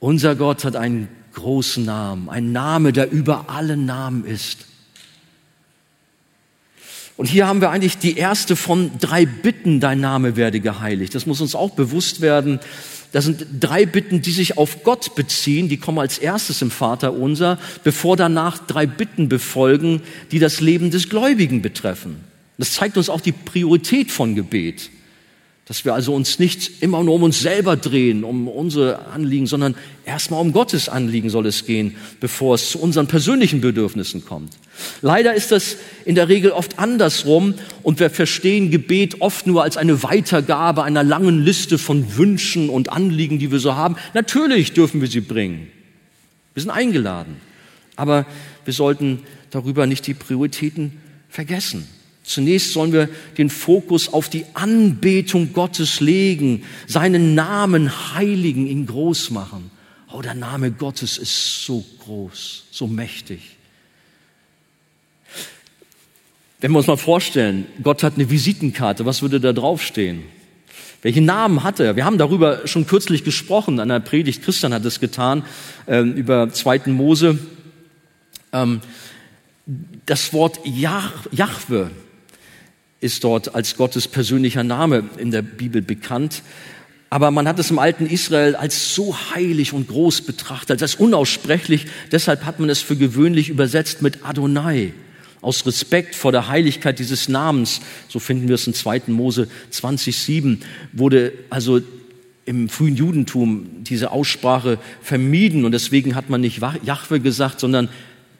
Unser 0.00 0.34
Gott 0.34 0.64
hat 0.64 0.74
einen 0.74 1.08
großen 1.34 1.84
Namen, 1.84 2.28
einen 2.28 2.50
Name, 2.50 2.92
der 2.92 3.10
über 3.12 3.48
allen 3.48 3.86
Namen 3.86 4.24
ist. 4.24 4.66
Und 7.16 7.26
hier 7.26 7.46
haben 7.46 7.60
wir 7.60 7.70
eigentlich 7.70 7.98
die 7.98 8.16
erste 8.16 8.56
von 8.56 8.90
drei 8.98 9.26
Bitten, 9.26 9.80
dein 9.80 10.00
Name 10.00 10.36
werde 10.36 10.60
geheiligt. 10.60 11.14
Das 11.14 11.26
muss 11.26 11.40
uns 11.40 11.54
auch 11.54 11.70
bewusst 11.70 12.20
werden. 12.20 12.58
Das 13.12 13.24
sind 13.26 13.46
drei 13.60 13.84
Bitten, 13.84 14.22
die 14.22 14.30
sich 14.30 14.56
auf 14.56 14.82
Gott 14.84 15.14
beziehen, 15.14 15.68
die 15.68 15.76
kommen 15.76 15.98
als 15.98 16.16
erstes 16.16 16.62
im 16.62 16.70
Vater 16.70 17.12
unser, 17.12 17.58
bevor 17.84 18.16
danach 18.16 18.58
drei 18.58 18.86
Bitten 18.86 19.28
befolgen, 19.28 20.00
die 20.30 20.38
das 20.38 20.60
Leben 20.60 20.90
des 20.90 21.10
Gläubigen 21.10 21.60
betreffen. 21.60 22.16
Das 22.56 22.72
zeigt 22.72 22.96
uns 22.96 23.10
auch 23.10 23.20
die 23.20 23.32
Priorität 23.32 24.10
von 24.10 24.34
Gebet. 24.34 24.90
Dass 25.66 25.84
wir 25.84 25.94
also 25.94 26.12
uns 26.12 26.40
nicht 26.40 26.82
immer 26.82 27.02
nur 27.04 27.14
um 27.14 27.22
uns 27.22 27.40
selber 27.40 27.76
drehen, 27.76 28.24
um 28.24 28.48
unsere 28.48 29.06
Anliegen, 29.06 29.46
sondern 29.46 29.76
erstmal 30.04 30.40
um 30.40 30.52
Gottes 30.52 30.88
Anliegen 30.88 31.30
soll 31.30 31.46
es 31.46 31.66
gehen, 31.66 31.94
bevor 32.18 32.56
es 32.56 32.70
zu 32.70 32.80
unseren 32.80 33.06
persönlichen 33.06 33.60
Bedürfnissen 33.60 34.24
kommt. 34.24 34.56
Leider 35.02 35.34
ist 35.34 35.52
das 35.52 35.76
in 36.04 36.16
der 36.16 36.28
Regel 36.28 36.50
oft 36.50 36.80
andersrum 36.80 37.54
und 37.84 38.00
wir 38.00 38.10
verstehen 38.10 38.72
Gebet 38.72 39.20
oft 39.20 39.46
nur 39.46 39.62
als 39.62 39.76
eine 39.76 40.02
Weitergabe 40.02 40.82
einer 40.82 41.04
langen 41.04 41.44
Liste 41.44 41.78
von 41.78 42.16
Wünschen 42.16 42.68
und 42.68 42.90
Anliegen, 42.90 43.38
die 43.38 43.52
wir 43.52 43.60
so 43.60 43.76
haben. 43.76 43.96
Natürlich 44.14 44.72
dürfen 44.72 45.00
wir 45.00 45.08
sie 45.08 45.20
bringen. 45.20 45.68
Wir 46.54 46.62
sind 46.62 46.70
eingeladen. 46.70 47.36
Aber 47.96 48.26
wir 48.64 48.74
sollten 48.74 49.20
darüber 49.50 49.86
nicht 49.86 50.06
die 50.06 50.14
Prioritäten 50.14 51.00
vergessen. 51.28 51.86
Zunächst 52.24 52.72
sollen 52.72 52.92
wir 52.92 53.08
den 53.36 53.50
Fokus 53.50 54.12
auf 54.12 54.28
die 54.28 54.44
Anbetung 54.54 55.52
Gottes 55.52 56.00
legen, 56.00 56.64
seinen 56.86 57.34
Namen 57.34 58.14
heiligen, 58.14 58.66
ihn 58.66 58.86
groß 58.86 59.30
machen. 59.30 59.70
Oh, 60.12 60.22
der 60.22 60.34
Name 60.34 60.70
Gottes 60.70 61.18
ist 61.18 61.64
so 61.64 61.84
groß, 62.04 62.64
so 62.70 62.86
mächtig. 62.86 63.56
Wenn 66.60 66.70
wir 66.70 66.78
uns 66.78 66.86
mal 66.86 66.96
vorstellen, 66.96 67.66
Gott 67.82 68.04
hat 68.04 68.14
eine 68.14 68.30
Visitenkarte, 68.30 69.04
was 69.04 69.22
würde 69.22 69.40
da 69.40 69.52
draufstehen? 69.52 70.22
Welchen 71.02 71.24
Namen 71.24 71.64
hat 71.64 71.80
er? 71.80 71.96
Wir 71.96 72.04
haben 72.04 72.18
darüber 72.18 72.68
schon 72.68 72.86
kürzlich 72.86 73.24
gesprochen, 73.24 73.80
an 73.80 73.88
der 73.88 73.98
Predigt, 73.98 74.44
Christian 74.44 74.72
hat 74.72 74.84
es 74.84 75.00
getan, 75.00 75.42
äh, 75.86 76.02
über 76.02 76.50
zweiten 76.50 76.92
Mose. 76.92 77.40
Ähm, 78.52 78.80
das 80.06 80.32
Wort 80.32 80.60
Jahwe 80.64 81.90
ist 83.02 83.24
dort 83.24 83.54
als 83.54 83.76
Gottes 83.76 84.08
persönlicher 84.08 84.62
Name 84.62 85.04
in 85.18 85.30
der 85.30 85.42
Bibel 85.42 85.82
bekannt. 85.82 86.42
Aber 87.10 87.30
man 87.30 87.46
hat 87.46 87.58
es 87.58 87.70
im 87.70 87.78
alten 87.78 88.06
Israel 88.06 88.56
als 88.56 88.94
so 88.94 89.14
heilig 89.34 89.74
und 89.74 89.88
groß 89.88 90.22
betrachtet, 90.22 90.80
als 90.80 90.94
unaussprechlich. 90.94 91.86
Deshalb 92.10 92.46
hat 92.46 92.58
man 92.58 92.70
es 92.70 92.80
für 92.80 92.96
gewöhnlich 92.96 93.50
übersetzt 93.50 94.00
mit 94.00 94.24
Adonai. 94.24 94.94
Aus 95.42 95.66
Respekt 95.66 96.14
vor 96.14 96.32
der 96.32 96.48
Heiligkeit 96.48 97.00
dieses 97.00 97.28
Namens, 97.28 97.80
so 98.08 98.20
finden 98.20 98.48
wir 98.48 98.54
es 98.54 98.66
in 98.66 98.72
2. 98.72 99.02
Mose 99.08 99.48
20,7, 99.72 100.58
wurde 100.92 101.32
also 101.50 101.80
im 102.44 102.68
frühen 102.68 102.96
Judentum 102.96 103.66
diese 103.84 104.12
Aussprache 104.12 104.78
vermieden 105.02 105.64
und 105.64 105.72
deswegen 105.72 106.14
hat 106.14 106.30
man 106.30 106.40
nicht 106.40 106.62
Jahwe 106.84 107.20
gesagt, 107.20 107.60
sondern 107.60 107.88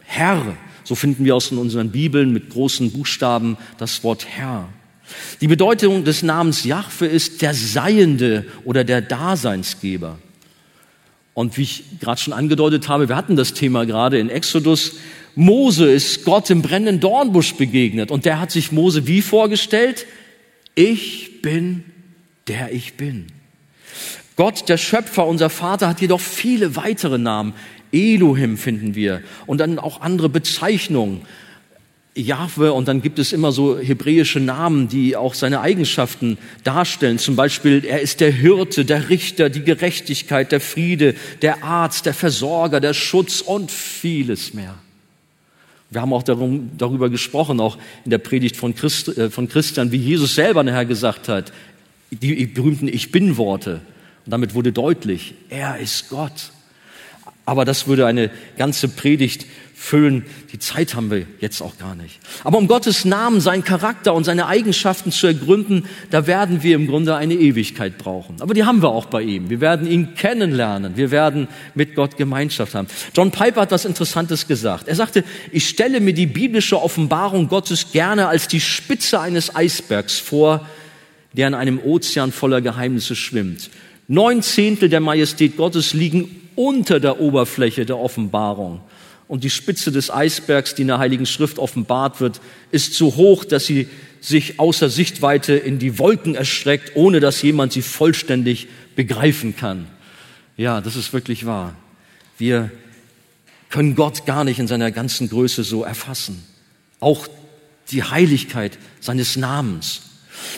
Herr. 0.01 0.57
So 0.85 0.95
finden 0.95 1.25
wir 1.25 1.37
aus 1.37 1.51
in 1.51 1.59
unseren 1.59 1.91
Bibeln 1.91 2.33
mit 2.33 2.51
großen 2.51 2.93
Buchstaben 2.93 3.57
das 3.79 4.03
Wort 4.05 4.27
Herr. 4.27 4.69
Die 5.41 5.47
Bedeutung 5.47 6.05
des 6.05 6.23
Namens 6.23 6.65
Jahwe 6.65 7.07
ist 7.07 7.43
der 7.43 7.55
Seiende 7.55 8.47
oder 8.65 8.85
der 8.85 9.03
Daseinsgeber. 9.03 10.19
Und 11.35 11.57
wie 11.57 11.63
ich 11.63 11.85
gerade 12.01 12.21
schon 12.21 12.33
angedeutet 12.33 12.89
habe, 12.89 13.09
wir 13.09 13.17
hatten 13.17 13.37
das 13.37 13.55
Thema 13.55 13.87
gerade 13.87 14.19
in 14.19 14.29
Exodus. 14.29 14.97
Mose 15.35 15.91
ist 15.91 16.25
Gott 16.25 16.51
im 16.51 16.63
brennenden 16.63 17.01
Dornbusch 17.01 17.55
begegnet 17.55 18.11
und 18.11 18.25
der 18.27 18.39
hat 18.39 18.51
sich 18.51 18.71
Mose 18.71 19.07
wie 19.07 19.23
vorgestellt? 19.23 20.07
Ich 20.75 21.43
bin 21.43 21.85
der 22.49 22.73
ich 22.73 22.95
bin. 22.95 23.27
Gott, 24.37 24.69
der 24.69 24.79
Schöpfer, 24.79 25.27
unser 25.27 25.51
Vater, 25.51 25.89
hat 25.89 26.01
jedoch 26.01 26.21
viele 26.21 26.77
weitere 26.77 27.19
Namen. 27.19 27.55
Elohim 27.93 28.57
finden 28.57 28.95
wir 28.95 29.23
und 29.47 29.59
dann 29.59 29.79
auch 29.79 30.01
andere 30.01 30.29
Bezeichnungen. 30.29 31.23
Jahwe 32.15 32.75
und 32.75 32.89
dann 32.89 33.01
gibt 33.01 33.19
es 33.19 33.33
immer 33.33 33.53
so 33.53 33.79
hebräische 33.79 34.39
Namen, 34.39 34.89
die 34.89 35.17
auch 35.17 35.33
seine 35.33 35.63
Eigenschaften 35.63 36.37
darstellen. 36.63 37.19
Zum 37.19 37.37
Beispiel, 37.37 37.85
er 37.87 38.01
ist 38.01 38.21
der 38.21 38.31
Hirte, 38.31 38.85
der 38.85 39.09
Richter, 39.09 39.49
die 39.49 39.63
Gerechtigkeit, 39.63 40.53
der 40.53 40.61
Friede, 40.61 41.15
der 41.41 41.65
Arzt, 41.65 42.05
der 42.05 42.13
Versorger, 42.13 42.81
der 42.81 42.93
Schutz 42.93 43.41
und 43.41 43.71
vieles 43.71 44.53
mehr. 44.53 44.75
Wir 45.89 46.03
haben 46.03 46.13
auch 46.13 46.23
darum, 46.23 46.71
darüber 46.77 47.09
gesprochen, 47.09 47.61
auch 47.61 47.79
in 48.05 48.11
der 48.11 48.19
Predigt 48.19 48.57
von, 48.57 48.75
Christ, 48.75 49.09
äh, 49.17 49.31
von 49.31 49.49
Christian, 49.49 49.91
wie 49.93 49.99
Jesus 49.99 50.35
selber 50.35 50.63
nachher 50.63 50.87
gesagt 50.87 51.29
hat, 51.29 51.53
die 52.11 52.47
berühmten 52.47 52.89
Ich 52.89 53.11
bin-Worte. 53.11 53.81
Und 54.25 54.31
damit 54.31 54.55
wurde 54.55 54.73
deutlich, 54.73 55.35
er 55.49 55.79
ist 55.79 56.11
Gott. 56.11 56.51
Aber 57.45 57.65
das 57.65 57.87
würde 57.89 58.07
eine 58.07 58.31
ganze 58.57 58.89
Predigt 58.89 59.47
füllen. 59.75 60.25
Die 60.53 60.61
Zeit 60.61 60.95
haben 60.95 61.11
wir 61.11 61.27
jetzt 61.41 61.61
auch 61.61 61.77
gar 61.77 61.97
nicht. 61.97 62.21
Aber 62.45 62.59
um 62.59 62.69
Gottes 62.69 63.05
Namen, 63.05 63.41
seinen 63.41 63.65
Charakter 63.65 64.15
und 64.15 64.23
seine 64.23 64.47
Eigenschaften 64.47 65.11
zu 65.11 65.27
ergründen, 65.27 65.87
da 66.11 66.29
werden 66.29 66.63
wir 66.63 66.77
im 66.77 66.87
Grunde 66.87 67.17
eine 67.17 67.35
Ewigkeit 67.35 67.99
brauchen. 67.99 68.41
Aber 68.41 68.55
die 68.55 68.63
haben 68.63 68.81
wir 68.81 68.91
auch 68.91 69.07
bei 69.07 69.23
ihm. 69.23 69.51
Wir 69.51 69.61
werden 69.61 69.91
ihn 69.91 70.15
kennenlernen. 70.15 70.97
Wir 70.97 71.11
werden 71.11 71.49
mit 71.75 71.97
Gott 71.97 72.17
Gemeinschaft 72.17 72.77
haben. 72.77 72.87
John 73.15 73.33
Piper 73.33 73.63
hat 73.63 73.73
was 73.73 73.85
Interessantes 73.85 74.47
gesagt. 74.47 74.87
Er 74.87 74.95
sagte, 74.95 75.25
ich 75.51 75.69
stelle 75.69 75.99
mir 75.99 76.15
die 76.15 76.27
biblische 76.27 76.81
Offenbarung 76.81 77.49
Gottes 77.49 77.91
gerne 77.91 78.29
als 78.29 78.47
die 78.47 78.61
Spitze 78.61 79.19
eines 79.19 79.55
Eisbergs 79.57 80.17
vor, 80.19 80.65
der 81.33 81.49
in 81.49 81.55
einem 81.55 81.81
Ozean 81.81 82.31
voller 82.31 82.61
Geheimnisse 82.61 83.17
schwimmt. 83.17 83.69
Neun 84.07 84.43
Zehntel 84.43 84.89
der 84.89 85.01
Majestät 85.01 85.57
Gottes 85.57 85.93
liegen 85.93 86.42
unter 86.57 87.01
der 87.01 87.21
Oberfläche 87.21 87.87
der 87.87 87.99
Offenbarung. 87.99 88.81
Und 89.29 89.45
die 89.45 89.51
Spitze 89.51 89.93
des 89.93 90.11
Eisbergs, 90.11 90.75
die 90.75 90.83
in 90.83 90.89
der 90.89 90.99
Heiligen 90.99 91.27
Schrift 91.27 91.59
offenbart 91.59 92.21
wird, 92.21 92.41
ist 92.71 92.95
so 92.95 93.17
hoch, 93.17 93.45
dass 93.45 93.65
sie 93.65 93.89
sich 94.21 94.61
außer 94.61 94.89
Sichtweite 94.89 95.55
in 95.55 95.79
die 95.79 95.99
Wolken 95.99 96.35
erstreckt, 96.35 96.93
ohne 96.95 97.19
dass 97.19 97.43
jemand 97.43 97.73
sie 97.73 97.83
vollständig 97.83 98.69
begreifen 98.95 99.57
kann. 99.57 99.87
Ja, 100.57 100.81
das 100.81 100.97
ist 100.97 101.13
wirklich 101.13 101.47
wahr. 101.47 101.75
Wir 102.39 102.71
können 103.71 103.95
Gott 103.95 104.27
gar 104.27 104.45
nicht 104.45 104.59
in 104.59 104.69
seiner 104.69 104.91
ganzen 104.91 105.31
Größe 105.31 105.65
so 105.65 105.83
erfassen. 105.83 106.45
Auch 107.01 107.27
die 107.91 108.05
Heiligkeit 108.05 108.79
seines 109.01 109.37
Namens. 109.37 110.03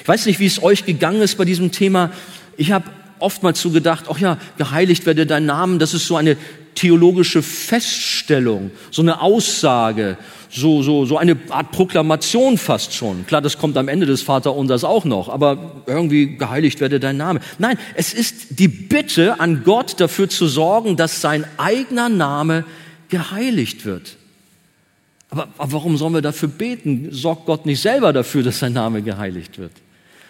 Ich 0.02 0.08
weiß 0.08 0.26
nicht, 0.26 0.40
wie 0.40 0.46
es 0.46 0.62
euch 0.62 0.84
gegangen 0.84 1.22
ist 1.22 1.36
bei 1.36 1.44
diesem 1.44 1.70
Thema. 1.70 2.12
Ich 2.56 2.72
habe 2.72 2.90
oftmals 3.18 3.60
so 3.60 3.70
gedacht, 3.70 4.04
ach 4.08 4.18
ja, 4.18 4.38
geheiligt 4.58 5.06
werde 5.06 5.26
dein 5.26 5.46
Namen, 5.46 5.78
das 5.78 5.94
ist 5.94 6.06
so 6.06 6.16
eine 6.16 6.36
theologische 6.74 7.42
Feststellung, 7.42 8.70
so 8.90 9.02
eine 9.02 9.20
Aussage, 9.20 10.16
so, 10.50 10.82
so, 10.82 11.04
so 11.04 11.18
eine 11.18 11.36
Art 11.50 11.72
Proklamation 11.72 12.58
fast 12.58 12.94
schon. 12.94 13.26
Klar, 13.26 13.42
das 13.42 13.58
kommt 13.58 13.76
am 13.76 13.88
Ende 13.88 14.06
des 14.06 14.22
Vaterunsers 14.22 14.84
auch 14.84 15.04
noch, 15.04 15.28
aber 15.28 15.82
irgendwie 15.86 16.36
geheiligt 16.36 16.80
werde 16.80 17.00
dein 17.00 17.16
Name. 17.16 17.40
Nein, 17.58 17.78
es 17.94 18.14
ist 18.14 18.58
die 18.58 18.68
Bitte 18.68 19.40
an 19.40 19.64
Gott 19.64 20.00
dafür 20.00 20.28
zu 20.28 20.46
sorgen, 20.46 20.96
dass 20.96 21.20
sein 21.20 21.44
eigener 21.56 22.08
Name 22.08 22.64
geheiligt 23.08 23.84
wird. 23.84 24.16
Aber, 25.30 25.48
aber 25.58 25.72
warum 25.72 25.96
sollen 25.96 26.14
wir 26.14 26.22
dafür 26.22 26.48
beten? 26.48 27.08
Sorgt 27.10 27.46
Gott 27.46 27.66
nicht 27.66 27.80
selber 27.80 28.12
dafür, 28.12 28.44
dass 28.44 28.60
sein 28.60 28.72
Name 28.72 29.02
geheiligt 29.02 29.58
wird? 29.58 29.72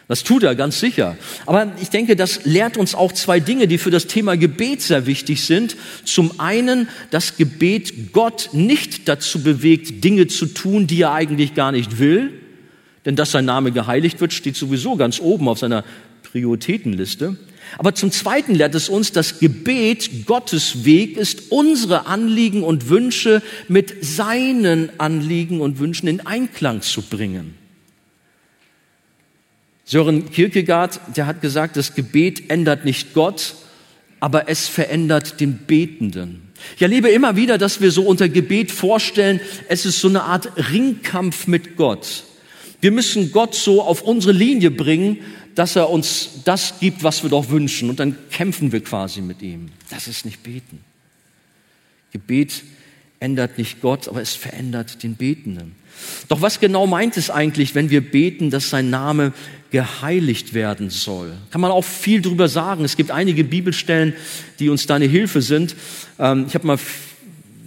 Das 0.07 0.23
tut 0.23 0.43
er 0.43 0.55
ganz 0.55 0.81
sicher. 0.81 1.17
Aber 1.47 1.73
ich 1.81 1.89
denke, 1.89 2.15
das 2.15 2.45
lehrt 2.45 2.77
uns 2.77 2.95
auch 2.95 3.13
zwei 3.13 3.41
Dinge, 3.41 3.67
die 3.67 3.79
für 3.79 3.91
das 3.91 4.07
Thema 4.07 4.37
Gebet 4.37 4.83
sehr 4.83 5.07
wichtig 5.07 5.43
sind. 5.45 5.77
Zum 6.05 6.39
einen, 6.39 6.89
dass 7.11 7.37
Gebet 7.37 8.13
Gott 8.13 8.51
nicht 8.53 9.09
dazu 9.09 9.43
bewegt, 9.43 10.05
Dinge 10.05 10.27
zu 10.27 10.47
tun, 10.47 10.87
die 10.87 11.01
er 11.03 11.13
eigentlich 11.13 11.55
gar 11.55 11.73
nicht 11.73 11.99
will. 11.99 12.33
Denn 13.07 13.17
dass 13.17 13.33
sein 13.33 13.47
Name 13.47 13.73
geheiligt 13.73 14.21
wird, 14.21 14.35
steht 14.35 14.57
sowieso 14.57 14.97
ganz 14.97 15.21
oben 15.21 15.49
auf 15.49 15.59
seiner 15.59 15.85
Prioritätenliste. 16.23 17.37
Aber 17.79 17.95
zum 17.95 18.11
Zweiten 18.11 18.55
lehrt 18.55 18.75
es 18.75 18.91
uns, 18.91 19.13
dass 19.13 19.39
Gebet 19.41 20.27
Gottes 20.27 20.85
Weg 20.85 21.17
ist, 21.17 21.51
unsere 21.51 22.07
Anliegen 22.07 22.63
und 22.63 22.91
Wünsche 22.91 23.43
mit 23.69 24.05
seinen 24.05 24.91
Anliegen 25.01 25.63
und 25.63 25.79
Wünschen 25.79 26.09
in 26.09 26.27
Einklang 26.27 26.83
zu 26.83 27.01
bringen. 27.01 27.64
Sören 29.85 30.31
Kierkegaard, 30.31 31.01
der 31.17 31.27
hat 31.27 31.41
gesagt, 31.43 31.77
das 31.77 31.95
Gebet 31.95 32.51
ändert 32.51 32.85
nicht 32.85 33.13
Gott, 33.13 33.55
aber 34.19 34.49
es 34.49 34.67
verändert 34.67 35.41
den 35.41 35.59
Betenden. 35.67 36.43
Ich 36.77 36.83
erlebe 36.83 37.11
immer 37.11 37.37
wieder, 37.37 37.59
dass 37.59 37.83
wir 37.83 37.91
so 37.91 38.05
unter 38.05 38.29
Gebet 38.29 38.71
vorstellen, 38.71 39.41
es 39.69 39.85
ist 39.85 40.01
so 40.01 40.09
eine 40.09 40.23
Art 40.23 40.51
Ringkampf 40.71 41.47
mit 41.47 41.77
Gott. 41.77 42.25
Wir 42.81 42.91
müssen 42.91 43.33
Gott 43.33 43.55
so 43.55 43.83
auf 43.83 44.03
unsere 44.03 44.33
Linie 44.33 44.71
bringen, 44.71 45.19
dass 45.55 45.77
er 45.77 45.91
uns 45.91 46.41
das 46.45 46.81
gibt, 46.81 47.03
was 47.03 47.23
wir 47.23 47.31
doch 47.31 47.51
wünschen. 47.51 47.91
Und 47.91 48.01
dann 48.01 48.17
kämpfen 48.31 48.73
wir 48.73 48.83
quasi 48.83 49.21
mit 49.21 49.43
ihm. 49.43 49.69
Das 49.91 50.09
ist 50.09 50.25
nicht 50.25 50.43
beten. 50.43 50.81
Gebet 52.13 52.63
ändert 53.21 53.59
nicht 53.59 53.81
Gott, 53.81 54.09
aber 54.09 54.21
es 54.21 54.35
verändert 54.35 55.03
den 55.03 55.17
Betenden. 55.17 55.77
Doch 56.29 56.41
was 56.41 56.61
genau 56.61 56.87
meint 56.87 57.17
es 57.17 57.31
eigentlich, 57.31 57.75
wenn 57.75 57.91
wir 57.91 58.01
beten, 58.01 58.51
dass 58.51 58.71
sein 58.71 58.91
Name 58.91 59.33
geheiligt 59.71 60.55
werden 60.55 60.91
soll? 60.91 61.33
Kann 61.51 61.61
man 61.61 61.71
auch 61.71 61.85
viel 61.85 62.23
drüber 62.23 62.49
sagen. 62.49 62.85
Es 62.85 62.97
gibt 62.97 63.11
einige 63.11 63.45
Bibelstellen, 63.45 64.15
die 64.59 64.69
uns 64.69 64.87
da 64.87 64.95
eine 64.95 65.07
Hilfe 65.07 65.43
sind. 65.43 65.77
Ähm, 66.19 66.47
ich 66.49 66.55
habe 66.55 66.67
mal 66.67 66.79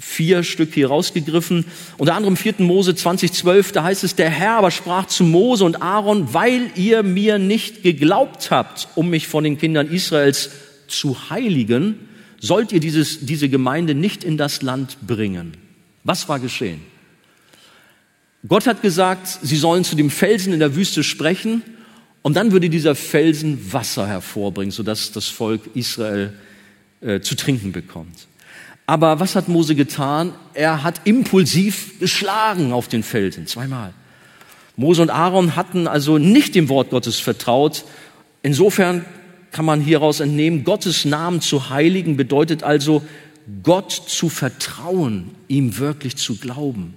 vier 0.07 0.43
Stück 0.43 0.73
hier 0.73 0.87
rausgegriffen. 0.87 1.65
Unter 1.97 2.15
anderem 2.15 2.37
4. 2.37 2.55
Mose 2.59 2.95
2012, 2.95 3.73
da 3.73 3.83
heißt 3.83 4.03
es, 4.03 4.15
der 4.15 4.29
Herr 4.29 4.53
aber 4.53 4.71
sprach 4.71 5.07
zu 5.07 5.23
Mose 5.23 5.65
und 5.65 5.81
Aaron, 5.81 6.33
weil 6.33 6.71
ihr 6.75 7.03
mir 7.03 7.39
nicht 7.39 7.83
geglaubt 7.83 8.49
habt, 8.51 8.87
um 8.95 9.09
mich 9.09 9.27
von 9.27 9.43
den 9.43 9.57
Kindern 9.57 9.89
Israels 9.89 10.49
zu 10.87 11.29
heiligen, 11.29 11.99
sollt 12.39 12.71
ihr 12.71 12.79
dieses, 12.79 13.25
diese 13.25 13.49
Gemeinde 13.49 13.95
nicht 13.95 14.23
in 14.23 14.37
das 14.37 14.61
Land 14.61 14.97
bringen. 15.05 15.53
Was 16.03 16.29
war 16.29 16.39
geschehen? 16.39 16.79
Gott 18.47 18.67
hat 18.67 18.81
gesagt, 18.81 19.27
sie 19.41 19.57
sollen 19.57 19.83
zu 19.83 19.95
dem 19.95 20.09
Felsen 20.09 20.53
in 20.53 20.59
der 20.59 20.75
Wüste 20.75 21.03
sprechen 21.03 21.63
und 22.21 22.35
dann 22.35 22.51
würde 22.51 22.69
dieser 22.69 22.95
Felsen 22.95 23.73
Wasser 23.73 24.07
hervorbringen, 24.07 24.71
sodass 24.71 25.11
das 25.11 25.27
Volk 25.27 25.61
Israel 25.73 26.33
äh, 27.01 27.19
zu 27.19 27.35
trinken 27.35 27.71
bekommt. 27.71 28.27
Aber 28.85 29.19
was 29.19 29.35
hat 29.35 29.49
Mose 29.49 29.75
getan? 29.75 30.33
Er 30.53 30.83
hat 30.83 31.01
impulsiv 31.03 31.99
geschlagen 31.99 32.71
auf 32.71 32.87
den 32.87 33.03
Felsen, 33.03 33.45
zweimal. 33.47 33.93
Mose 34.77 35.01
und 35.01 35.09
Aaron 35.09 35.55
hatten 35.55 35.87
also 35.87 36.17
nicht 36.17 36.55
dem 36.55 36.69
Wort 36.69 36.91
Gottes 36.91 37.19
vertraut. 37.19 37.83
Insofern 38.43 39.05
kann 39.51 39.65
man 39.65 39.81
hieraus 39.81 40.19
entnehmen, 40.19 40.63
Gottes 40.63 41.03
Namen 41.03 41.41
zu 41.41 41.69
heiligen 41.69 42.15
bedeutet 42.15 42.63
also, 42.63 43.01
Gott 43.63 43.91
zu 43.91 44.29
vertrauen, 44.29 45.31
ihm 45.47 45.77
wirklich 45.77 46.15
zu 46.17 46.37
glauben. 46.37 46.93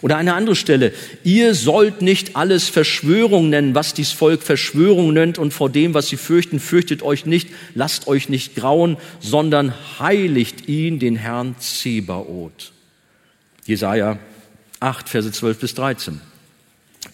Oder 0.00 0.16
eine 0.16 0.34
andere 0.34 0.56
Stelle. 0.56 0.92
Ihr 1.24 1.54
sollt 1.54 2.02
nicht 2.02 2.36
alles 2.36 2.68
Verschwörung 2.68 3.50
nennen, 3.50 3.74
was 3.74 3.94
dies 3.94 4.12
Volk 4.12 4.42
Verschwörung 4.42 5.12
nennt 5.12 5.38
und 5.38 5.52
vor 5.52 5.70
dem, 5.70 5.94
was 5.94 6.08
sie 6.08 6.16
fürchten, 6.16 6.60
fürchtet 6.60 7.02
euch 7.02 7.26
nicht, 7.26 7.48
lasst 7.74 8.06
euch 8.06 8.28
nicht 8.28 8.56
grauen, 8.56 8.96
sondern 9.20 9.74
heiligt 9.98 10.68
ihn, 10.68 10.98
den 10.98 11.16
Herrn 11.16 11.56
Zebaoth. 11.58 12.72
Jesaja 13.66 14.18
8, 14.80 15.08
Verse 15.08 15.30
12 15.30 15.58
bis 15.58 15.74
13. 15.74 16.20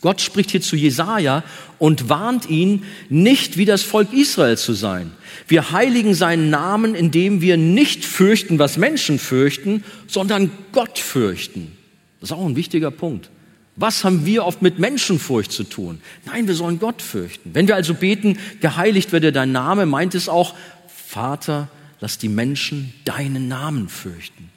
Gott 0.01 0.21
spricht 0.21 0.51
hier 0.51 0.61
zu 0.61 0.77
Jesaja 0.77 1.45
und 1.79 2.09
warnt 2.09 2.49
ihn, 2.51 2.85
nicht 3.09 3.57
wie 3.57 3.65
das 3.65 3.83
Volk 3.83 4.13
Israel 4.13 4.59
zu 4.59 4.75
sein. 4.75 5.13
Wir 5.49 5.73
heiligen 5.73 6.15
seinen 6.15 6.51
Namen, 6.51 6.95
indem 6.95 7.41
wir 7.41 7.57
nicht 7.57 8.05
fürchten, 8.05 8.59
was 8.59 8.77
Menschen 8.77 9.19
fürchten, 9.19 9.83
sondern 10.07 10.51
Gott 10.73 10.99
fürchten. 10.99 11.77
Das 12.25 12.31
ist 12.31 12.39
auch 12.39 12.47
ein 12.47 12.57
wichtiger 12.57 12.91
Punkt. 12.91 13.29
Was 13.77 14.03
haben 14.03 14.25
wir 14.25 14.47
oft 14.47 14.63
mit 14.63 14.79
Menschenfurcht 14.79 15.53
zu 15.53 15.63
tun? 15.63 16.01
Nein, 16.25 16.49
wir 16.49 16.55
sollen 16.55 16.79
Gott 16.79 17.03
fürchten. 17.03 17.51
Wenn 17.53 17.69
wir 17.69 17.75
also 17.75 17.93
beten, 17.93 18.39
geheiligt 18.63 19.13
werde 19.13 19.31
dein 19.31 19.53
Name, 19.53 19.85
meint 19.85 20.15
es 20.15 20.31
auch, 20.31 20.55
Vater, 20.89 21.69
lass 22.01 22.17
die 22.17 22.31
Menschen 22.31 22.95
deinen 23.05 23.47
Namen 23.49 23.91
fürchten. 23.91 24.49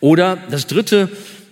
Oder 0.00 0.36
das 0.50 0.66
dritte, 0.66 1.08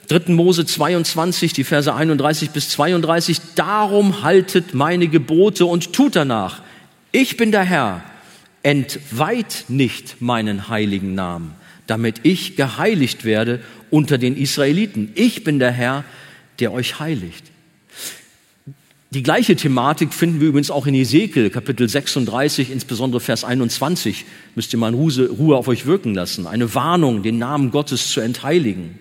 3. 0.09 0.33
Mose 0.33 0.67
22, 0.67 1.53
die 1.53 1.63
Verse 1.63 1.95
31 1.95 2.51
bis 2.51 2.71
32, 2.71 3.41
darum 3.55 4.25
haltet 4.25 4.75
meine 4.75 5.07
Gebote 5.07 5.67
und 5.67 5.93
tut 5.93 6.17
danach. 6.17 6.63
Ich 7.13 7.37
bin 7.37 7.53
der 7.53 7.63
Herr, 7.63 8.03
entweiht 8.65 9.67
nicht 9.69 10.21
meinen 10.21 10.69
heiligen 10.69 11.15
Namen, 11.15 11.55
damit 11.87 12.23
ich 12.25 12.57
geheiligt 12.57 13.25
werde 13.25 13.61
unter 13.91 14.19
den 14.19 14.37
Israeliten. 14.37 15.11
Ich 15.15 15.45
bin 15.45 15.59
der 15.59 15.73
Herr, 15.73 16.05
der 16.61 16.73
euch 16.73 17.01
heiligt. 17.01 17.45
Die 19.11 19.23
gleiche 19.23 19.57
Thematik 19.57 20.13
finden 20.13 20.41
wir 20.41 20.49
übrigens 20.49 20.71
auch 20.71 20.87
in 20.87 20.95
Ezekiel, 20.95 21.49
Kapitel 21.49 21.89
36, 21.89 22.71
insbesondere 22.71 23.21
Vers 23.21 23.43
21. 23.43 24.27
Müsst 24.55 24.73
ihr 24.75 24.79
mal 24.79 24.93
Ruhe 24.93 25.57
auf 25.57 25.67
euch 25.67 25.87
wirken 25.87 26.15
lassen. 26.15 26.47
Eine 26.47 26.75
Warnung, 26.75 27.23
den 27.23 27.39
Namen 27.39 27.71
Gottes 27.71 28.11
zu 28.11 28.21
entheiligen. 28.21 28.99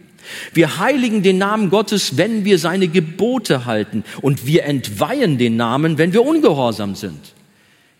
Wir 0.54 0.80
heiligen 0.80 1.24
den 1.24 1.38
Namen 1.38 1.70
Gottes, 1.70 2.16
wenn 2.16 2.46
wir 2.46 2.58
seine 2.58 2.88
Gebote 2.88 3.66
halten. 3.66 4.06
Und 4.22 4.46
wir 4.46 4.64
entweihen 4.64 5.38
den 5.38 5.58
Namen, 5.58 5.98
wenn 5.98 6.14
wir 6.14 6.26
ungehorsam 6.26 6.96
sind. 6.96 7.34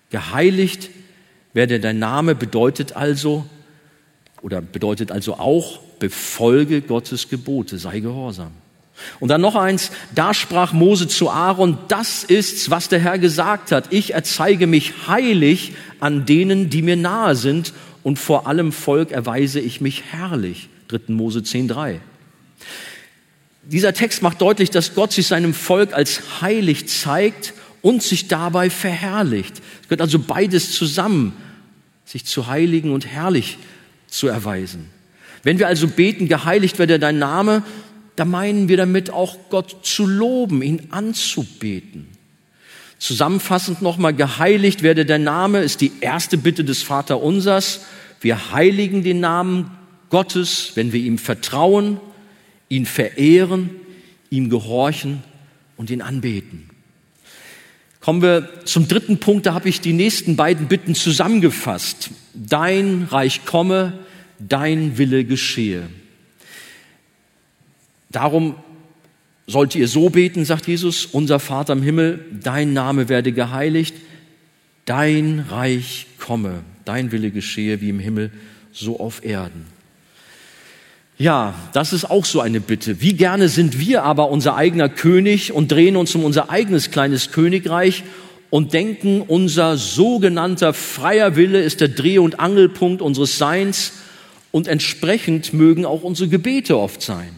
Geheiligt 0.10 0.90
werde 1.54 1.82
dein 1.82 2.00
Name 2.00 2.36
bedeutet 2.36 2.96
also, 2.96 3.46
oder 4.42 4.62
bedeutet 4.62 5.12
also 5.12 5.34
auch, 5.34 5.82
befolge 6.00 6.82
Gottes 6.82 7.30
Gebote, 7.30 7.78
sei 7.78 8.00
gehorsam. 8.00 8.52
Und 9.20 9.30
dann 9.30 9.42
noch 9.42 9.56
eins, 9.56 9.92
da 10.16 10.34
sprach 10.34 10.74
Mose 10.74 11.08
zu 11.08 11.30
Aaron, 11.30 11.78
das 11.88 12.24
ist's, 12.24 12.70
was 12.70 12.90
der 12.90 13.00
Herr 13.00 13.20
gesagt 13.20 13.72
hat. 13.72 13.94
Ich 13.94 14.14
erzeige 14.14 14.68
mich 14.68 15.08
heilig 15.08 15.74
an 16.00 16.26
denen, 16.26 16.70
die 16.70 16.82
mir 16.82 16.96
nahe 16.96 17.36
sind 17.36 17.74
und 18.04 18.18
vor 18.18 18.48
allem 18.48 18.72
Volk 18.72 19.12
erweise 19.12 19.60
ich 19.60 19.82
mich 19.82 20.04
herrlich. 20.12 20.70
3. 20.88 21.14
Mose 21.14 21.40
10.3. 21.40 22.00
Dieser 23.64 23.94
Text 23.94 24.22
macht 24.22 24.42
deutlich, 24.42 24.70
dass 24.70 24.96
Gott 24.96 25.12
sich 25.12 25.28
seinem 25.28 25.54
Volk 25.54 25.94
als 25.94 26.42
heilig 26.42 26.88
zeigt 26.88 27.54
und 27.82 28.02
sich 28.02 28.28
dabei 28.28 28.70
verherrlicht. 28.70 29.62
Es 29.82 29.90
gehört 29.90 30.02
also 30.02 30.20
beides 30.20 30.72
zusammen, 30.74 31.34
sich 32.06 32.26
zu 32.26 32.48
heiligen 32.48 32.92
und 32.92 33.06
herrlich 33.06 33.58
zu 34.08 34.28
erweisen. 34.28 34.90
Wenn 35.48 35.60
wir 35.60 35.68
also 35.70 35.88
beten, 35.88 36.28
geheiligt 36.28 36.78
werde 36.78 37.00
dein 37.00 37.20
Name, 37.20 37.64
da 38.18 38.26
meinen 38.26 38.68
wir 38.68 38.76
damit 38.76 39.12
auch 39.12 39.38
Gott 39.50 39.78
zu 39.82 40.06
loben, 40.06 40.62
ihn 40.62 40.88
anzubeten. 40.90 42.08
Zusammenfassend 43.00 43.82
nochmal, 43.82 44.14
geheiligt 44.14 44.84
werde 44.84 45.06
dein 45.06 45.24
Name 45.24 45.60
ist 45.60 45.80
die 45.80 45.94
erste 46.02 46.38
Bitte 46.38 46.66
des 46.66 46.84
Vaterunsers. 46.84 47.86
Wir 48.20 48.52
heiligen 48.52 49.04
den 49.04 49.22
Namen 49.22 49.72
Gottes, 50.10 50.74
wenn 50.76 50.92
wir 50.92 51.00
ihm 51.00 51.18
vertrauen, 51.18 52.02
ihn 52.68 52.86
verehren, 52.86 53.70
ihm 54.30 54.50
gehorchen 54.50 55.24
und 55.78 55.90
ihn 55.90 56.02
anbeten. 56.02 56.70
Kommen 58.02 58.22
wir 58.22 58.50
zum 58.66 58.90
dritten 58.90 59.20
Punkt, 59.22 59.46
da 59.46 59.54
habe 59.54 59.70
ich 59.70 59.80
die 59.80 59.94
nächsten 59.94 60.36
beiden 60.36 60.68
Bitten 60.68 60.94
zusammengefasst. 60.94 62.10
Dein 62.34 63.08
Reich 63.10 63.46
komme, 63.46 63.94
dein 64.40 64.98
Wille 64.98 65.26
geschehe. 65.26 65.84
Darum 68.10 68.56
sollt 69.48 69.76
ihr 69.76 69.88
so 69.88 70.10
beten, 70.10 70.46
sagt 70.46 70.68
Jesus, 70.68 71.06
unser 71.06 71.40
Vater 71.40 71.74
im 71.74 71.82
Himmel, 71.82 72.26
dein 72.44 72.74
Name 72.74 73.10
werde 73.10 73.32
geheiligt, 73.32 73.96
dein 74.86 75.46
Reich 75.50 76.08
komme, 76.20 76.64
dein 76.86 77.12
Wille 77.12 77.32
geschehe 77.32 77.82
wie 77.82 77.90
im 77.90 78.00
Himmel, 78.00 78.32
so 78.72 79.00
auf 79.00 79.24
Erden. 79.24 79.66
Ja, 81.18 81.56
das 81.74 81.94
ist 81.94 82.06
auch 82.06 82.26
so 82.26 82.42
eine 82.42 82.60
Bitte. 82.60 83.02
Wie 83.02 83.14
gerne 83.14 83.50
sind 83.50 83.80
wir 83.80 84.04
aber 84.04 84.30
unser 84.30 84.56
eigener 84.56 84.88
König 84.88 85.52
und 85.52 85.72
drehen 85.72 85.96
uns 85.96 86.14
um 86.14 86.24
unser 86.24 86.52
eigenes 86.52 86.92
kleines 86.92 87.32
Königreich 87.32 88.04
und 88.50 88.74
denken, 88.74 89.22
unser 89.22 89.78
sogenannter 89.78 90.74
freier 90.74 91.36
Wille 91.36 91.62
ist 91.62 91.82
der 91.82 91.88
Dreh- 91.90 92.20
und 92.20 92.40
Angelpunkt 92.40 93.02
unseres 93.02 93.38
Seins 93.38 93.94
und 94.58 94.68
entsprechend 94.68 95.54
mögen 95.54 95.86
auch 95.86 96.02
unsere 96.02 96.30
Gebete 96.30 96.80
oft 96.80 97.04
sein. 97.04 97.30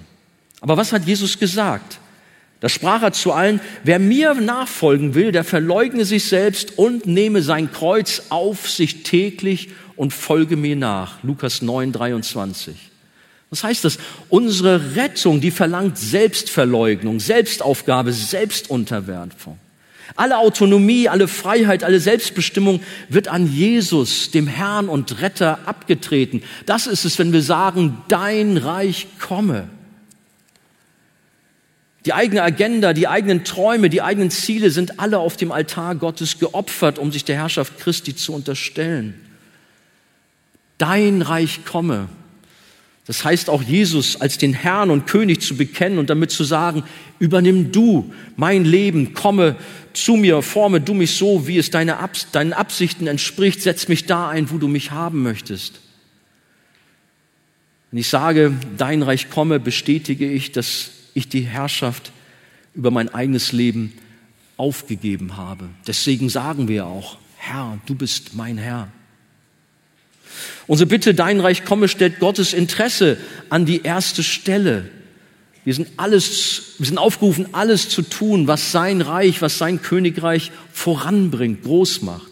Aber 0.61 0.77
was 0.77 0.93
hat 0.93 1.05
Jesus 1.05 1.37
gesagt? 1.37 1.99
Da 2.61 2.69
sprach 2.69 3.01
er 3.01 3.11
zu 3.11 3.33
allen, 3.33 3.59
wer 3.83 3.99
mir 3.99 4.33
nachfolgen 4.35 5.15
will, 5.15 5.33
der 5.33 5.43
verleugne 5.43 6.05
sich 6.05 6.23
selbst 6.29 6.77
und 6.77 7.07
nehme 7.07 7.41
sein 7.41 7.73
Kreuz 7.73 8.23
auf 8.29 8.69
sich 8.69 9.03
täglich 9.03 9.67
und 9.97 10.13
folge 10.13 10.55
mir 10.55 10.77
nach. 10.77 11.21
Lukas 11.21 11.61
9, 11.61 11.91
23. 11.91 12.77
Was 13.49 13.65
heißt 13.65 13.83
das? 13.83 13.97
Unsere 14.29 14.95
Rettung, 14.95 15.41
die 15.41 15.51
verlangt 15.51 15.97
Selbstverleugnung, 15.97 17.19
Selbstaufgabe, 17.19 18.13
Selbstunterwerfung. 18.13 19.59
Alle 20.15 20.37
Autonomie, 20.37 21.07
alle 21.07 21.27
Freiheit, 21.27 21.83
alle 21.83 21.99
Selbstbestimmung 21.99 22.81
wird 23.09 23.27
an 23.27 23.51
Jesus, 23.51 24.31
dem 24.31 24.47
Herrn 24.47 24.89
und 24.89 25.21
Retter, 25.21 25.59
abgetreten. 25.65 26.43
Das 26.65 26.87
ist 26.87 27.05
es, 27.05 27.19
wenn 27.19 27.33
wir 27.33 27.41
sagen, 27.41 28.01
dein 28.07 28.57
Reich 28.57 29.07
komme. 29.19 29.69
Die 32.05 32.13
eigene 32.13 32.41
Agenda, 32.41 32.93
die 32.93 33.07
eigenen 33.07 33.43
Träume, 33.43 33.89
die 33.89 34.01
eigenen 34.01 34.31
Ziele 34.31 34.71
sind 34.71 34.99
alle 34.99 35.19
auf 35.19 35.37
dem 35.37 35.51
Altar 35.51 35.95
Gottes 35.95 36.39
geopfert, 36.39 36.97
um 36.97 37.11
sich 37.11 37.25
der 37.25 37.35
Herrschaft 37.35 37.77
Christi 37.79 38.15
zu 38.15 38.33
unterstellen. 38.33 39.13
Dein 40.77 41.21
Reich 41.21 41.65
komme. 41.65 42.07
Das 43.09 43.25
heißt 43.25 43.49
auch 43.49 43.63
Jesus 43.63 44.21
als 44.21 44.37
den 44.37 44.53
Herrn 44.53 44.91
und 44.91 45.07
König 45.07 45.41
zu 45.41 45.57
bekennen 45.57 45.97
und 45.97 46.11
damit 46.11 46.29
zu 46.29 46.43
sagen, 46.43 46.83
übernimm 47.17 47.71
du 47.71 48.13
mein 48.35 48.65
Leben, 48.65 49.15
komme 49.15 49.55
zu 49.93 50.15
mir, 50.15 50.43
forme 50.43 50.79
du 50.79 50.93
mich 50.93 51.15
so, 51.15 51.47
wie 51.47 51.57
es 51.57 51.71
deine 51.71 51.97
Abs 51.97 52.27
deinen 52.31 52.53
Absichten 52.53 53.07
entspricht, 53.07 53.63
setz 53.63 53.87
mich 53.87 54.05
da 54.05 54.29
ein, 54.29 54.51
wo 54.51 54.59
du 54.59 54.67
mich 54.67 54.91
haben 54.91 55.23
möchtest. 55.23 55.79
Wenn 57.89 57.99
ich 57.99 58.09
sage, 58.09 58.53
dein 58.77 59.01
Reich 59.01 59.31
komme, 59.31 59.59
bestätige 59.59 60.29
ich, 60.31 60.51
dass 60.51 60.91
ich 61.15 61.27
die 61.27 61.41
Herrschaft 61.41 62.11
über 62.75 62.91
mein 62.91 63.11
eigenes 63.11 63.53
Leben 63.53 63.91
aufgegeben 64.55 65.35
habe. 65.35 65.67
Deswegen 65.87 66.29
sagen 66.29 66.67
wir 66.67 66.85
auch, 66.85 67.17
Herr, 67.37 67.79
du 67.87 67.95
bist 67.95 68.35
mein 68.35 68.59
Herr. 68.59 68.89
Unsere 70.67 70.87
Bitte, 70.87 71.13
dein 71.13 71.39
Reich 71.39 71.65
komme, 71.65 71.87
stellt 71.87 72.19
Gottes 72.19 72.53
Interesse 72.53 73.17
an 73.49 73.65
die 73.65 73.81
erste 73.83 74.23
Stelle. 74.23 74.85
Wir 75.65 75.73
sind 75.73 75.89
alles, 75.97 76.75
wir 76.77 76.87
sind 76.87 76.97
aufgerufen, 76.97 77.47
alles 77.51 77.89
zu 77.89 78.01
tun, 78.01 78.47
was 78.47 78.71
sein 78.71 79.01
Reich, 79.01 79.41
was 79.41 79.57
sein 79.57 79.81
Königreich 79.81 80.51
voranbringt, 80.71 81.63
groß 81.63 82.01
macht. 82.01 82.29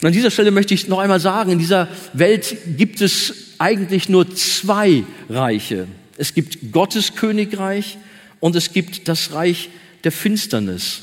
Und 0.00 0.06
an 0.06 0.12
dieser 0.12 0.30
Stelle 0.30 0.50
möchte 0.50 0.74
ich 0.74 0.88
noch 0.88 0.98
einmal 0.98 1.20
sagen, 1.20 1.52
in 1.52 1.58
dieser 1.58 1.88
Welt 2.12 2.56
gibt 2.76 3.00
es 3.00 3.34
eigentlich 3.58 4.08
nur 4.08 4.34
zwei 4.34 5.04
Reiche. 5.28 5.88
Es 6.16 6.34
gibt 6.34 6.72
Gottes 6.72 7.14
Königreich 7.14 7.98
und 8.40 8.56
es 8.56 8.72
gibt 8.72 9.08
das 9.08 9.32
Reich 9.32 9.70
der 10.04 10.12
Finsternis 10.12 11.02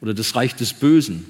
oder 0.00 0.14
das 0.14 0.34
Reich 0.34 0.54
des 0.54 0.72
Bösen. 0.72 1.24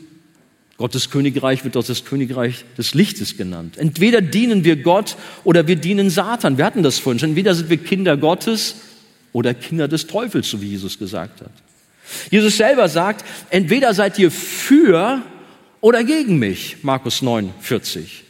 Gottes 0.83 1.11
Königreich 1.11 1.63
wird 1.63 1.77
auch 1.77 1.85
das 1.85 2.05
Königreich 2.05 2.65
des 2.77 2.93
Lichtes 2.93 3.37
genannt. 3.37 3.79
Entweder 3.79 4.21
dienen 4.21 4.65
wir 4.65 4.75
Gott 4.75 5.15
oder 5.45 5.69
wir 5.69 5.77
dienen 5.77 6.11
Satan. 6.11 6.59
Wir 6.59 6.65
hatten 6.65 6.83
das 6.83 6.99
vorhin 6.99 7.21
schon. 7.21 7.29
Entweder 7.29 7.55
sind 7.55 7.71
wir 7.71 7.77
Kinder 7.77 8.17
Gottes 8.17 8.75
oder 9.33 9.55
Kinder 9.55 9.87
des 9.87 10.09
Teufels, 10.09 10.51
so 10.51 10.61
wie 10.61 10.71
Jesus 10.71 10.99
gesagt 10.99 11.41
hat. 11.41 11.53
Jesus 12.33 12.57
selber 12.57 12.89
sagt, 12.89 13.25
entweder 13.51 13.95
seid 13.95 14.19
ihr 14.19 14.33
für 14.33 15.23
oder 15.81 16.03
gegen 16.03 16.41
mich. 16.41 16.79
Markus 16.83 17.23
9, 17.23 17.55
40. 17.61 18.25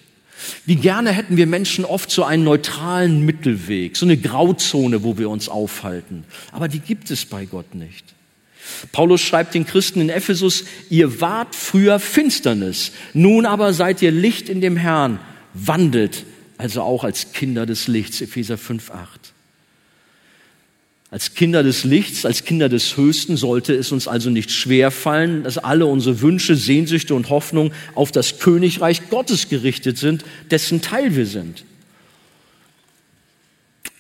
Wie 0.67 0.77
gerne 0.77 1.11
hätten 1.11 1.39
wir 1.39 1.47
Menschen 1.47 1.87
oft 1.87 2.11
so 2.11 2.23
einen 2.23 2.45
neutralen 2.45 3.25
Mittelweg, 3.25 3.97
so 3.97 4.05
eine 4.05 4.19
Grauzone, 4.19 5.03
wo 5.03 5.17
wir 5.17 5.31
uns 5.31 5.49
aufhalten. 5.49 6.25
Aber 6.51 6.69
die 6.69 6.81
gibt 6.81 7.11
es 7.11 7.25
bei 7.25 7.47
Gott 7.47 7.75
nicht. 7.75 8.12
Paulus 8.93 9.21
schreibt 9.21 9.55
den 9.55 9.67
Christen 9.67 10.01
in 10.01 10.09
Ephesus, 10.09 10.65
ihr 10.91 11.21
wart 11.21 11.55
früher 11.55 11.99
Finsternis, 11.99 12.93
nun 13.13 13.47
aber 13.47 13.73
seid 13.73 14.03
ihr 14.03 14.13
Licht 14.13 14.49
in 14.49 14.61
dem 14.61 14.77
Herrn, 14.77 15.19
wandelt 15.55 16.25
also 16.63 16.83
auch 16.83 17.03
als 17.03 17.33
Kinder 17.33 17.67
des 17.67 17.89
Lichts, 17.89 18.21
Epheser 18.21 18.57
5, 18.57 18.93
8. 18.93 19.33
Als 21.11 21.35
Kinder 21.35 21.63
des 21.63 21.83
Lichts, 21.85 22.25
als 22.25 22.45
Kinder 22.45 22.69
des 22.69 22.97
Höchsten 22.97 23.37
sollte 23.37 23.75
es 23.75 23.91
uns 23.91 24.07
also 24.09 24.31
nicht 24.31 24.51
schwer 24.53 24.91
fallen, 24.91 25.43
dass 25.43 25.59
alle 25.59 25.87
unsere 25.87 26.21
Wünsche, 26.21 26.55
Sehnsüchte 26.55 27.15
und 27.15 27.31
Hoffnungen 27.31 27.73
auf 27.95 28.13
das 28.13 28.39
Königreich 28.39 29.11
Gottes 29.11 29.49
gerichtet 29.49 29.99
sind, 29.99 30.25
dessen 30.51 30.81
Teil 30.81 31.17
wir 31.17 31.27
sind. 31.27 31.65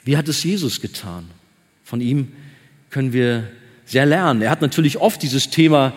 Wie 0.04 0.16
hat 0.16 0.28
es 0.28 0.42
Jesus 0.44 0.80
getan? 0.80 1.26
Von 1.84 2.00
ihm 2.00 2.28
können 2.90 3.12
wir 3.12 3.50
sehr 3.86 4.06
lernen. 4.06 4.42
Er 4.42 4.50
hat 4.50 4.62
natürlich 4.62 4.98
oft 4.98 5.22
dieses 5.22 5.50
Thema 5.50 5.92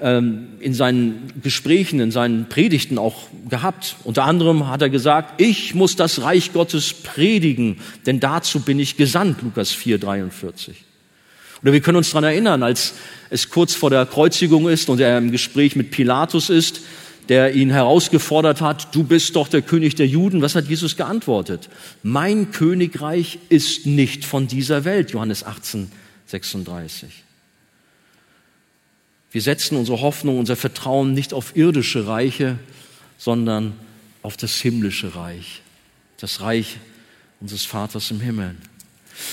ähm, 0.00 0.48
in 0.60 0.74
seinen 0.74 1.32
Gesprächen, 1.42 2.00
in 2.00 2.10
seinen 2.10 2.48
Predigten 2.48 2.98
auch 2.98 3.28
gehabt. 3.48 3.96
Unter 4.04 4.24
anderem 4.24 4.68
hat 4.68 4.82
er 4.82 4.90
gesagt, 4.90 5.40
ich 5.40 5.74
muss 5.74 5.96
das 5.96 6.22
Reich 6.22 6.52
Gottes 6.52 6.92
predigen, 6.92 7.78
denn 8.04 8.20
dazu 8.20 8.60
bin 8.60 8.78
ich 8.78 8.96
gesandt, 8.96 9.42
Lukas 9.42 9.72
4, 9.72 9.98
43. 9.98 10.76
Oder 11.62 11.72
wir 11.72 11.80
können 11.80 11.96
uns 11.96 12.10
daran 12.10 12.24
erinnern, 12.24 12.62
als 12.62 12.94
es 13.30 13.48
kurz 13.48 13.74
vor 13.74 13.88
der 13.90 14.04
Kreuzigung 14.04 14.68
ist 14.68 14.90
und 14.90 15.00
er 15.00 15.16
im 15.16 15.30
Gespräch 15.30 15.76
mit 15.76 15.90
Pilatus 15.90 16.50
ist, 16.50 16.82
der 17.28 17.54
ihn 17.54 17.70
herausgefordert 17.70 18.60
hat, 18.60 18.94
du 18.94 19.02
bist 19.02 19.34
doch 19.34 19.48
der 19.48 19.62
König 19.62 19.94
der 19.96 20.06
Juden. 20.06 20.42
Was 20.42 20.54
hat 20.54 20.68
Jesus 20.68 20.96
geantwortet? 20.96 21.68
Mein 22.02 22.52
Königreich 22.52 23.38
ist 23.48 23.86
nicht 23.86 24.24
von 24.24 24.46
dieser 24.46 24.84
Welt, 24.84 25.10
Johannes 25.10 25.42
18, 25.42 25.90
36. 26.26 27.25
Wir 29.32 29.42
setzen 29.42 29.76
unsere 29.76 30.00
Hoffnung, 30.00 30.38
unser 30.38 30.56
Vertrauen 30.56 31.12
nicht 31.12 31.34
auf 31.34 31.56
irdische 31.56 32.06
Reiche, 32.06 32.58
sondern 33.18 33.74
auf 34.22 34.36
das 34.36 34.56
himmlische 34.56 35.14
Reich, 35.14 35.62
das 36.18 36.40
Reich 36.40 36.78
unseres 37.40 37.64
Vaters 37.64 38.10
im 38.10 38.20
Himmel. 38.20 38.56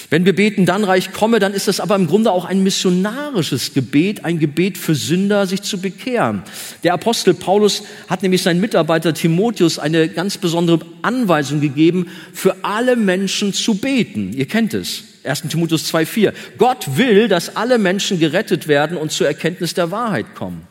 Wenn 0.10 0.26
wir 0.26 0.36
beten, 0.36 0.66
dann 0.66 0.84
Reich 0.84 1.12
komme, 1.12 1.40
dann 1.40 1.54
ist 1.54 1.68
das 1.68 1.80
aber 1.80 1.96
im 1.96 2.08
Grunde 2.08 2.32
auch 2.32 2.46
ein 2.46 2.64
missionarisches 2.64 3.74
Gebet, 3.74 4.24
ein 4.24 4.40
Gebet 4.40 4.78
für 4.78 4.96
Sünder, 4.96 5.46
sich 5.46 5.62
zu 5.62 5.80
bekehren. 5.80 6.44
Der 6.84 6.94
Apostel 6.94 7.34
Paulus 7.34 7.84
hat 8.08 8.24
nämlich 8.24 8.44
seinen 8.44 8.62
Mitarbeiter 8.62 9.14
Timotheus 9.14 9.80
eine 9.80 10.08
ganz 10.08 10.38
besondere 10.38 10.80
Anweisung 11.02 11.60
gegeben, 11.60 12.08
für 12.34 12.56
alle 12.64 12.96
Menschen 12.96 13.54
zu 13.54 13.76
beten. 13.76 14.32
Ihr 14.34 14.48
kennt 14.48 14.74
es. 14.74 15.04
1. 15.24 15.44
Timotheus 15.50 15.94
2,4. 15.94 16.34
Gott 16.58 16.98
will, 16.98 17.28
dass 17.28 17.56
alle 17.56 17.78
Menschen 17.78 18.20
gerettet 18.20 18.68
werden 18.68 18.98
und 18.98 19.12
zur 19.12 19.28
Erkenntnis 19.28 19.74
der 19.74 19.92
Wahrheit 19.92 20.36
kommen. 20.36 20.68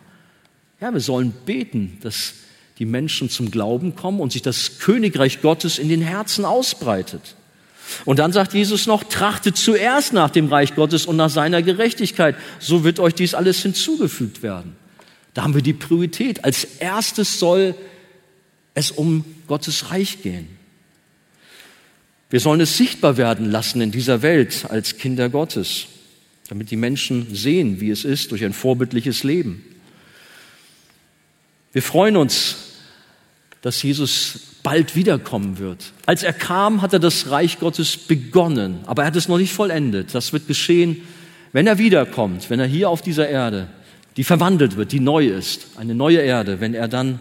Ja, 0.81 0.93
wir 0.93 1.01
sollen 1.01 1.33
beten, 1.47 1.99
dass 2.03 2.35
die 2.79 2.87
Menschen 2.87 3.31
zum 3.31 3.51
Glauben 3.51 3.95
kommen 3.95 4.21
und 4.21 4.33
sich 4.33 4.43
das 4.43 4.79
Königreich 4.79 5.41
Gottes 5.41 5.79
in 5.79 5.89
den 5.89 6.03
Herzen 6.03 6.45
ausbreitet. 6.45 7.37
Und 8.05 8.19
dann 8.19 8.33
sagt 8.33 8.55
Jesus 8.55 8.87
noch, 8.87 9.05
trachtet 9.05 9.57
zuerst 9.57 10.13
nach 10.13 10.31
dem 10.31 10.49
Reich 10.49 10.75
Gottes 10.75 11.07
und 11.07 11.17
nach 11.17 11.31
seiner 11.31 11.63
Gerechtigkeit. 11.63 12.37
So 12.59 12.85
wird 12.85 13.01
euch 13.01 13.15
dies 13.15 13.35
alles 13.35 13.63
hinzugefügt 13.63 14.43
werden. 14.43 14.77
Da 15.35 15.43
haben 15.43 15.55
wir 15.55 15.63
die 15.63 15.73
Priorität. 15.73 16.45
Als 16.45 16.65
erstes 16.65 17.39
soll 17.39 17.75
es 18.75 18.91
um 18.91 19.25
Gottes 19.47 19.91
Reich 19.91 20.23
gehen. 20.23 20.49
Wir 22.33 22.41
sollen 22.41 22.63
es 22.63 22.79
sichtbar 22.79 23.19
werden 23.19 23.51
lassen 23.51 23.83
in 23.83 23.91
dieser 23.91 24.23
Welt 24.23 24.65
als 24.71 24.97
Kinder 24.97 25.29
Gottes, 25.29 25.85
damit 26.49 26.71
die 26.71 26.77
Menschen 26.77 27.27
sehen, 27.35 27.79
wie 27.79 27.91
es 27.91 28.07
ist 28.07 28.31
durch 28.31 28.43
ein 28.43 28.55
vorbildliches 28.55 29.23
Leben. 29.23 29.63
Wir 31.75 31.83
freuen 31.83 32.17
uns, 32.17 32.57
dass 33.61 33.83
Jesus 33.83 34.57
bald 34.63 34.97
wiederkommen 34.97 35.59
wird. 35.59 35.93
Als 36.07 36.23
er 36.23 36.33
kam, 36.33 36.81
hat 36.81 36.95
er 36.95 37.01
das 37.01 37.29
Reich 37.29 37.59
Gottes 37.59 37.99
begonnen, 37.99 38.79
aber 38.87 39.03
er 39.03 39.09
hat 39.09 39.17
es 39.17 39.29
noch 39.29 39.37
nicht 39.37 39.53
vollendet. 39.53 40.15
Das 40.15 40.33
wird 40.33 40.47
geschehen, 40.47 41.03
wenn 41.53 41.67
er 41.67 41.77
wiederkommt, 41.77 42.49
wenn 42.49 42.61
er 42.61 42.67
hier 42.67 42.89
auf 42.89 43.03
dieser 43.03 43.29
Erde, 43.29 43.69
die 44.17 44.25
verwandelt 44.25 44.77
wird, 44.77 44.93
die 44.93 45.01
neu 45.01 45.27
ist, 45.27 45.77
eine 45.77 45.95
neue 45.95 46.21
Erde, 46.21 46.63
wenn 46.63 46.73
er 46.73 46.89
dann 46.89 47.21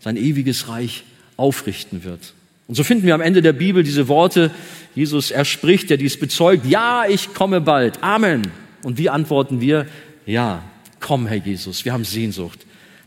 sein 0.00 0.18
ewiges 0.18 0.68
Reich 0.68 1.04
aufrichten 1.38 2.04
wird. 2.04 2.34
Und 2.70 2.76
so 2.76 2.84
finden 2.84 3.04
wir 3.04 3.16
am 3.16 3.20
Ende 3.20 3.42
der 3.42 3.52
Bibel 3.52 3.82
diese 3.82 4.06
Worte, 4.06 4.52
Jesus 4.94 5.32
erspricht, 5.32 5.90
der 5.90 5.96
dies 5.96 6.16
bezeugt, 6.16 6.66
ja, 6.66 7.04
ich 7.04 7.34
komme 7.34 7.60
bald, 7.60 8.00
Amen. 8.00 8.42
Und 8.84 8.96
wie 8.96 9.10
antworten 9.10 9.60
wir? 9.60 9.86
Ja, 10.24 10.62
komm, 11.00 11.26
Herr 11.26 11.38
Jesus, 11.38 11.84
wir 11.84 11.92
haben 11.92 12.04
Sehnsucht, 12.04 12.60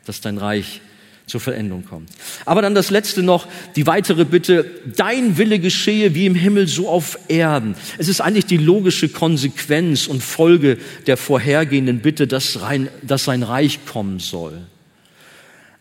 dass 0.05 0.20
dein 0.20 0.38
Reich 0.38 0.82
zur 1.28 1.39
Verendung 1.39 1.86
kommt. 1.86 2.09
Aber 2.43 2.61
dann 2.61 2.76
das 2.76 2.89
letzte 2.89 3.24
noch, 3.24 3.47
die 3.78 3.88
weitere 3.88 4.26
Bitte, 4.26 4.70
dein 4.97 5.38
Wille 5.38 5.59
geschehe 5.59 6.14
wie 6.14 6.26
im 6.26 6.36
Himmel 6.36 6.68
so 6.68 6.89
auf 6.89 7.18
Erden. 7.30 7.76
Es 7.97 8.09
ist 8.09 8.20
eigentlich 8.20 8.47
die 8.47 8.57
logische 8.57 9.07
Konsequenz 9.07 10.07
und 10.07 10.22
Folge 10.22 10.78
der 11.07 11.16
vorhergehenden 11.16 11.99
Bitte, 11.99 12.28
dass, 12.28 12.61
rein, 12.64 12.89
dass 13.01 13.24
sein 13.24 13.43
Reich 13.43 13.86
kommen 13.86 14.20
soll. 14.20 14.57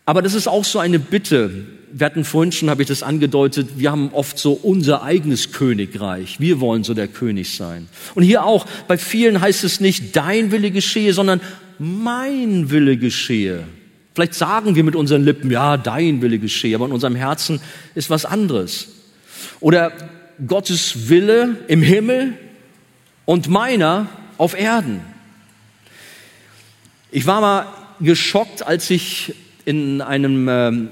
Aber 0.05 0.21
das 0.21 0.35
ist 0.35 0.47
auch 0.47 0.63
so 0.63 0.79
eine 0.79 0.99
Bitte. 0.99 1.65
Wir 1.95 2.07
hatten 2.07 2.25
vorhin 2.25 2.51
schon, 2.51 2.71
habe 2.71 2.81
ich 2.81 2.87
das 2.87 3.03
angedeutet, 3.03 3.77
wir 3.77 3.91
haben 3.91 4.09
oft 4.13 4.39
so 4.39 4.53
unser 4.53 5.03
eigenes 5.03 5.51
Königreich. 5.51 6.39
Wir 6.39 6.59
wollen 6.59 6.83
so 6.83 6.95
der 6.95 7.07
König 7.07 7.55
sein. 7.55 7.87
Und 8.15 8.23
hier 8.23 8.43
auch, 8.43 8.65
bei 8.87 8.97
vielen 8.97 9.39
heißt 9.39 9.63
es 9.63 9.79
nicht, 9.79 10.15
dein 10.15 10.51
Wille 10.51 10.71
geschehe, 10.71 11.13
sondern 11.13 11.39
mein 11.77 12.71
Wille 12.71 12.97
geschehe. 12.97 13.65
Vielleicht 14.15 14.33
sagen 14.33 14.75
wir 14.75 14.83
mit 14.83 14.95
unseren 14.95 15.23
Lippen, 15.23 15.51
ja, 15.51 15.77
dein 15.77 16.23
Wille 16.23 16.39
geschehe, 16.39 16.75
aber 16.75 16.85
in 16.85 16.93
unserem 16.93 17.15
Herzen 17.15 17.61
ist 17.93 18.09
was 18.09 18.25
anderes. 18.25 18.87
Oder 19.59 19.91
Gottes 20.47 21.09
Wille 21.09 21.57
im 21.67 21.83
Himmel 21.83 22.33
und 23.25 23.49
meiner 23.49 24.07
auf 24.39 24.59
Erden. 24.59 25.01
Ich 27.11 27.27
war 27.27 27.39
mal 27.39 27.67
geschockt, 27.99 28.65
als 28.65 28.89
ich 28.89 29.35
in 29.65 30.01
einem 30.01 30.47
ähm, 30.49 30.89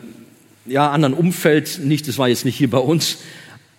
ja, 0.66 0.91
anderen 0.91 1.14
Umfeld, 1.14 1.80
nicht, 1.84 2.07
das 2.07 2.18
war 2.18 2.30
jetzt 2.30 2.45
nicht 2.45 2.57
hier 2.57 2.70
bei 2.70 2.78
uns, 2.78 3.18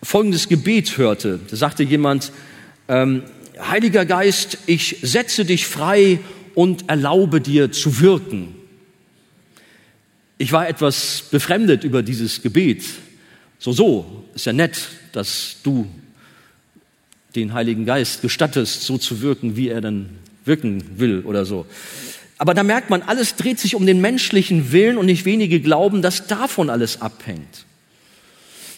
folgendes 0.03 0.49
Gebet 0.49 0.99
hörte. 0.99 1.41
Da 1.49 1.57
sagte 1.57 1.83
jemand, 1.83 2.33
ähm, 2.89 3.22
Heiliger 3.61 4.05
Geist, 4.05 4.59
ich 4.66 4.99
setze 5.03 5.45
dich 5.45 5.66
frei 5.66 6.20
und 6.55 6.89
erlaube 6.89 7.41
dir 7.41 7.70
zu 7.70 8.01
wirken. 8.01 8.55
Ich 10.39 10.53
war 10.53 10.68
etwas 10.68 11.24
befremdet 11.30 11.85
über 11.85 12.03
dieses 12.03 12.43
Gebet. 12.43 12.85
So, 13.59 13.72
so, 13.72 14.24
ist 14.35 14.47
ja 14.47 14.53
nett, 14.53 14.89
dass 15.12 15.57
du 15.62 15.87
den 17.37 17.53
Heiligen 17.53 17.87
Geist 17.87 18.22
gestattest, 18.22 18.83
so 18.83 18.99
zu 18.99 19.20
wirken, 19.20 19.57
wie 19.57 19.68
er 19.68 19.80
dann 19.80 20.11
wirken 20.45 20.99
will 20.99 21.20
oder 21.20 21.45
so. 21.45 21.66
Aber 22.43 22.55
da 22.55 22.64
merkt 22.64 22.90
man, 22.90 23.03
alles 23.03 23.36
dreht 23.36 23.61
sich 23.61 23.76
um 23.76 23.86
den 23.86 24.01
menschlichen 24.01 24.72
Willen 24.72 24.99
und 24.99 25.07
nicht 25.07 25.24
wenige 25.24 25.61
glauben, 25.61 26.03
dass 26.03 26.26
davon 26.26 26.70
alles 26.70 27.01
abhängt. 27.01 27.66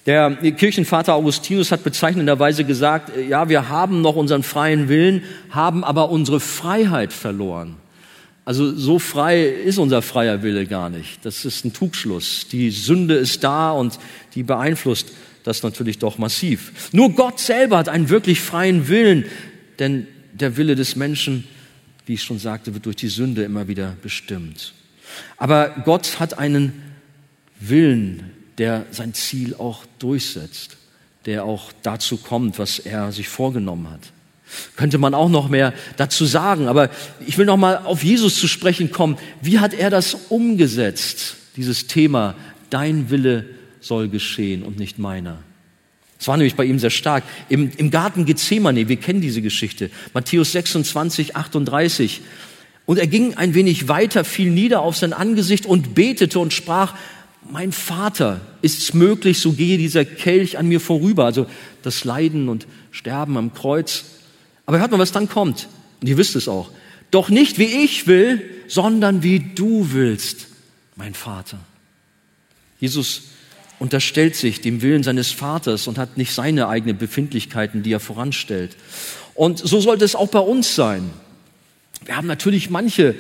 Der 0.05 0.33
Kirchenvater 0.53 1.15
Augustinus 1.15 1.73
hat 1.73 1.83
bezeichnenderweise 1.83 2.65
gesagt, 2.65 3.13
ja, 3.27 3.49
wir 3.49 3.71
haben 3.71 4.03
noch 4.03 4.17
unseren 4.17 4.43
freien 4.43 4.91
Willen, 4.91 5.23
haben 5.49 5.83
aber 5.83 6.11
unsere 6.11 6.41
Freiheit 6.41 7.15
verloren. 7.15 7.77
Also 8.45 8.71
so 8.77 8.99
frei 8.99 9.47
ist 9.47 9.79
unser 9.79 10.03
freier 10.03 10.43
Wille 10.43 10.67
gar 10.67 10.91
nicht. 10.91 11.25
Das 11.25 11.47
ist 11.47 11.65
ein 11.65 11.73
Trugschluss. 11.73 12.47
Die 12.53 12.71
Sünde 12.71 13.15
ist 13.15 13.45
da 13.45 13.71
und 13.71 13.99
die 14.35 14.43
beeinflusst 14.43 15.11
das 15.43 15.63
natürlich 15.63 15.99
doch 15.99 16.19
massiv. 16.19 16.91
Nur 16.93 17.15
Gott 17.15 17.41
selber 17.41 17.79
hat 17.79 17.89
einen 17.89 18.11
wirklich 18.11 18.43
freien 18.43 18.89
Willen, 18.89 19.25
denn 19.79 20.07
der 20.35 20.59
Wille 20.59 20.75
des 20.75 20.97
Menschen, 20.97 21.45
wie 22.07 22.15
ich 22.15 22.23
schon 22.23 22.39
sagte, 22.39 22.75
wird 22.75 22.87
durch 22.87 22.97
die 22.97 23.09
Sünde 23.09 23.45
immer 23.45 23.69
wieder 23.69 23.97
bestimmt. 24.03 24.75
Aber 25.37 25.71
Gott 25.85 26.21
hat 26.21 26.39
einen 26.39 26.83
Willen, 27.61 28.31
der 28.59 28.87
sein 28.91 29.15
Ziel 29.15 29.55
auch 29.55 29.85
durchsetzt, 29.99 30.77
der 31.27 31.45
auch 31.45 31.73
dazu 31.83 32.17
kommt, 32.17 32.59
was 32.59 32.79
er 32.79 33.13
sich 33.13 33.29
vorgenommen 33.29 33.91
hat. 33.91 34.13
Könnte 34.77 34.99
man 34.99 35.15
auch 35.15 35.29
noch 35.29 35.49
mehr 35.49 35.73
dazu 35.97 36.27
sagen. 36.27 36.69
Aber 36.69 36.91
ich 37.27 37.39
will 37.39 37.47
noch 37.47 37.57
mal 37.57 37.79
auf 37.79 38.05
Jesus 38.05 38.37
zu 38.37 38.47
sprechen 38.47 38.93
kommen. 38.93 39.17
Wie 39.41 39.59
hat 39.59 39.75
er 39.75 39.91
das 39.91 40.15
umgesetzt? 40.29 41.37
Dieses 41.57 41.87
Thema, 41.87 42.35
dein 42.71 43.11
Wille 43.11 43.47
soll 43.81 44.09
geschehen 44.09 44.63
und 44.63 44.79
nicht 44.79 44.99
meiner. 44.99 45.39
Es 46.25 46.29
war 46.29 46.39
nämlich 46.39 46.55
bei 46.55 46.65
ihm 46.65 46.79
sehr 46.79 46.89
stark. 46.89 47.23
Im, 47.51 47.71
Im 47.77 47.91
Garten 47.91 48.25
Gethsemane, 48.25 48.89
wir 48.89 48.97
kennen 48.97 49.21
diese 49.21 49.43
Geschichte. 49.43 49.91
Matthäus 50.15 50.53
26, 50.53 51.37
38. 51.37 52.23
Und 52.87 52.99
er 52.99 53.07
ging 53.07 53.35
ein 53.35 53.53
wenig 53.53 53.89
weiter, 53.89 54.25
fiel 54.25 54.51
nieder 54.51 54.81
auf 54.81 54.97
sein 54.97 55.13
Angesicht 55.13 55.67
und 55.67 55.95
betete 55.95 56.39
und 56.39 56.55
sprach, 56.55 56.95
mein 57.51 57.73
Vater, 57.73 58.41
ist 58.63 58.79
es 58.79 58.95
möglich, 58.95 59.39
so 59.39 59.53
gehe 59.53 59.77
dieser 59.77 60.07
Kelch 60.07 60.57
an 60.57 60.67
mir 60.67 60.81
vorüber. 60.81 61.27
Also 61.27 61.47
das 61.83 62.05
Leiden 62.05 62.49
und 62.49 62.67
Sterben 62.91 63.37
am 63.37 63.53
Kreuz. 63.53 64.07
Aber 64.65 64.79
hört 64.79 64.93
mal, 64.93 64.99
was 64.99 65.13
dann 65.13 65.29
kommt. 65.29 65.69
Und 66.01 66.09
ihr 66.09 66.17
wisst 66.17 66.37
es 66.37 66.49
auch. 66.49 66.71
Doch 67.11 67.29
nicht 67.29 67.59
wie 67.59 67.85
ich 67.85 68.07
will, 68.07 68.43
sondern 68.67 69.23
wie 69.23 69.41
du 69.41 69.89
willst, 69.93 70.47
mein 70.97 71.13
Vater. 71.13 71.59
Jesus 72.81 73.25
unterstellt 73.85 74.35
sich 74.35 74.63
dem 74.63 74.81
Willen 74.81 75.03
seines 75.03 75.31
Vaters 75.31 75.87
und 75.87 75.99
hat 75.99 76.17
nicht 76.17 76.33
seine 76.33 76.69
eigenen 76.69 76.97
Befindlichkeiten, 76.97 77.83
die 77.83 77.93
er 77.93 78.01
voranstellt. 78.01 78.77
Und 79.35 79.59
so 79.59 79.79
sollte 79.79 80.07
es 80.07 80.17
auch 80.17 80.29
bei 80.29 80.39
uns 80.39 80.75
sein. 80.75 81.11
Wir 82.07 82.17
haben 82.17 82.27
natürlich 82.27 82.71
manche 82.71 83.15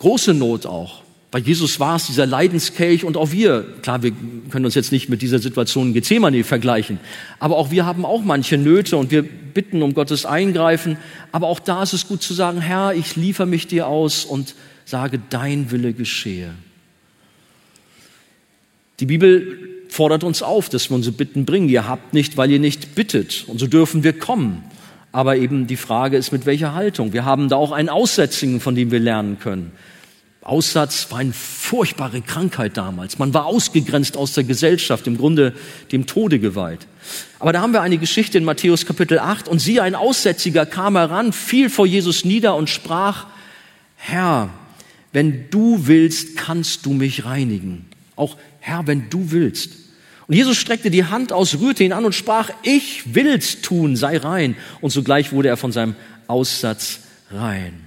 große 0.00 0.34
Not 0.34 0.66
auch. 0.66 1.02
Bei 1.30 1.38
Jesus 1.38 1.78
war 1.78 1.96
es 1.96 2.06
dieser 2.06 2.26
Leidenskelch 2.26 3.04
und 3.04 3.16
auch 3.16 3.30
wir, 3.30 3.64
klar, 3.82 4.02
wir 4.02 4.12
können 4.50 4.64
uns 4.64 4.74
jetzt 4.74 4.90
nicht 4.90 5.08
mit 5.08 5.22
dieser 5.22 5.38
Situation 5.38 5.88
in 5.88 5.94
Gethsemane 5.94 6.42
vergleichen, 6.42 6.98
aber 7.38 7.56
auch 7.56 7.70
wir 7.70 7.86
haben 7.86 8.04
auch 8.04 8.22
manche 8.24 8.58
Nöte 8.58 8.96
und 8.96 9.12
wir 9.12 9.22
bitten 9.22 9.82
um 9.82 9.94
Gottes 9.94 10.26
Eingreifen. 10.26 10.96
Aber 11.30 11.46
auch 11.46 11.60
da 11.60 11.84
ist 11.84 11.92
es 11.92 12.08
gut 12.08 12.22
zu 12.22 12.34
sagen, 12.34 12.60
Herr, 12.60 12.92
ich 12.94 13.14
liefere 13.14 13.46
mich 13.46 13.68
dir 13.68 13.86
aus 13.86 14.24
und 14.24 14.56
sage, 14.84 15.20
dein 15.30 15.70
Wille 15.70 15.92
geschehe. 15.92 16.50
Die 19.00 19.06
Bibel 19.06 19.58
fordert 19.88 20.24
uns 20.24 20.42
auf, 20.42 20.68
dass 20.68 20.90
wir 20.90 20.96
unsere 20.96 21.14
Bitten 21.14 21.44
bringen. 21.44 21.68
Ihr 21.68 21.88
habt 21.88 22.14
nicht, 22.14 22.36
weil 22.36 22.50
ihr 22.50 22.58
nicht 22.58 22.94
bittet. 22.94 23.44
Und 23.46 23.58
so 23.58 23.66
dürfen 23.66 24.04
wir 24.04 24.12
kommen. 24.18 24.64
Aber 25.12 25.36
eben 25.36 25.66
die 25.66 25.76
Frage 25.76 26.16
ist, 26.16 26.32
mit 26.32 26.46
welcher 26.46 26.74
Haltung. 26.74 27.12
Wir 27.12 27.24
haben 27.24 27.48
da 27.48 27.56
auch 27.56 27.72
einen 27.72 27.88
Aussätzigen, 27.88 28.60
von 28.60 28.74
dem 28.74 28.90
wir 28.90 29.00
lernen 29.00 29.38
können. 29.38 29.72
Aussatz 30.44 31.10
war 31.10 31.20
eine 31.20 31.32
furchtbare 31.32 32.20
Krankheit 32.20 32.76
damals. 32.76 33.18
Man 33.18 33.32
war 33.32 33.46
ausgegrenzt 33.46 34.16
aus 34.16 34.34
der 34.34 34.44
Gesellschaft, 34.44 35.06
im 35.06 35.16
Grunde 35.16 35.54
dem 35.90 36.06
Tode 36.06 36.38
geweiht. 36.38 36.86
Aber 37.38 37.52
da 37.52 37.62
haben 37.62 37.72
wir 37.72 37.80
eine 37.80 37.96
Geschichte 37.96 38.36
in 38.36 38.44
Matthäus 38.44 38.84
Kapitel 38.84 39.18
8 39.18 39.48
und 39.48 39.58
siehe, 39.60 39.82
ein 39.82 39.94
Aussätziger 39.94 40.66
kam 40.66 40.96
heran, 40.96 41.32
fiel 41.32 41.70
vor 41.70 41.86
Jesus 41.86 42.26
nieder 42.26 42.56
und 42.56 42.68
sprach, 42.68 43.26
Herr, 43.96 44.50
wenn 45.12 45.48
du 45.48 45.86
willst, 45.86 46.36
kannst 46.36 46.84
du 46.84 46.92
mich 46.92 47.24
reinigen. 47.24 47.86
Auch 48.16 48.36
Herr, 48.66 48.86
wenn 48.86 49.10
du 49.10 49.30
willst. 49.30 49.72
Und 50.26 50.34
Jesus 50.34 50.56
streckte 50.56 50.90
die 50.90 51.04
Hand 51.04 51.34
aus, 51.34 51.60
rührte 51.60 51.84
ihn 51.84 51.92
an 51.92 52.06
und 52.06 52.14
sprach, 52.14 52.48
ich 52.62 53.14
will's 53.14 53.60
tun, 53.60 53.94
sei 53.94 54.16
rein. 54.16 54.56
Und 54.80 54.88
sogleich 54.88 55.32
wurde 55.32 55.50
er 55.50 55.58
von 55.58 55.70
seinem 55.70 55.96
Aussatz 56.28 57.00
rein. 57.30 57.86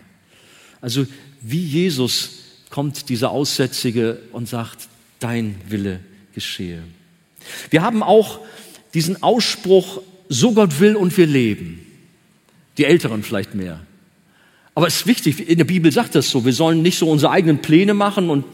Also 0.80 1.07
wie 1.41 1.63
Jesus 1.63 2.30
kommt 2.69 3.09
dieser 3.09 3.32
Aussätzige 3.32 4.21
und 4.34 4.47
sagt, 4.47 4.88
dein 5.17 5.55
Wille 5.67 5.99
geschehe. 6.36 6.84
Wir 7.71 7.82
haben 7.82 8.03
auch 8.03 8.41
diesen 8.93 9.23
Ausspruch, 9.23 10.03
so 10.30 10.51
Gott 10.51 10.80
will 10.80 10.95
und 10.95 11.17
wir 11.17 11.25
leben. 11.25 11.84
Die 12.78 12.86
Älteren 12.86 13.23
vielleicht 13.23 13.55
mehr. 13.55 13.80
Aber 14.75 14.86
es 14.86 14.97
ist 14.97 15.07
wichtig, 15.07 15.49
in 15.49 15.57
der 15.57 15.65
Bibel 15.65 15.91
sagt 15.91 16.13
das 16.13 16.30
so, 16.30 16.45
wir 16.45 16.53
sollen 16.53 16.84
nicht 16.84 16.99
so 16.99 17.09
unsere 17.09 17.32
eigenen 17.32 17.63
Pläne 17.63 17.95
machen 17.95 18.30
und 18.30 18.45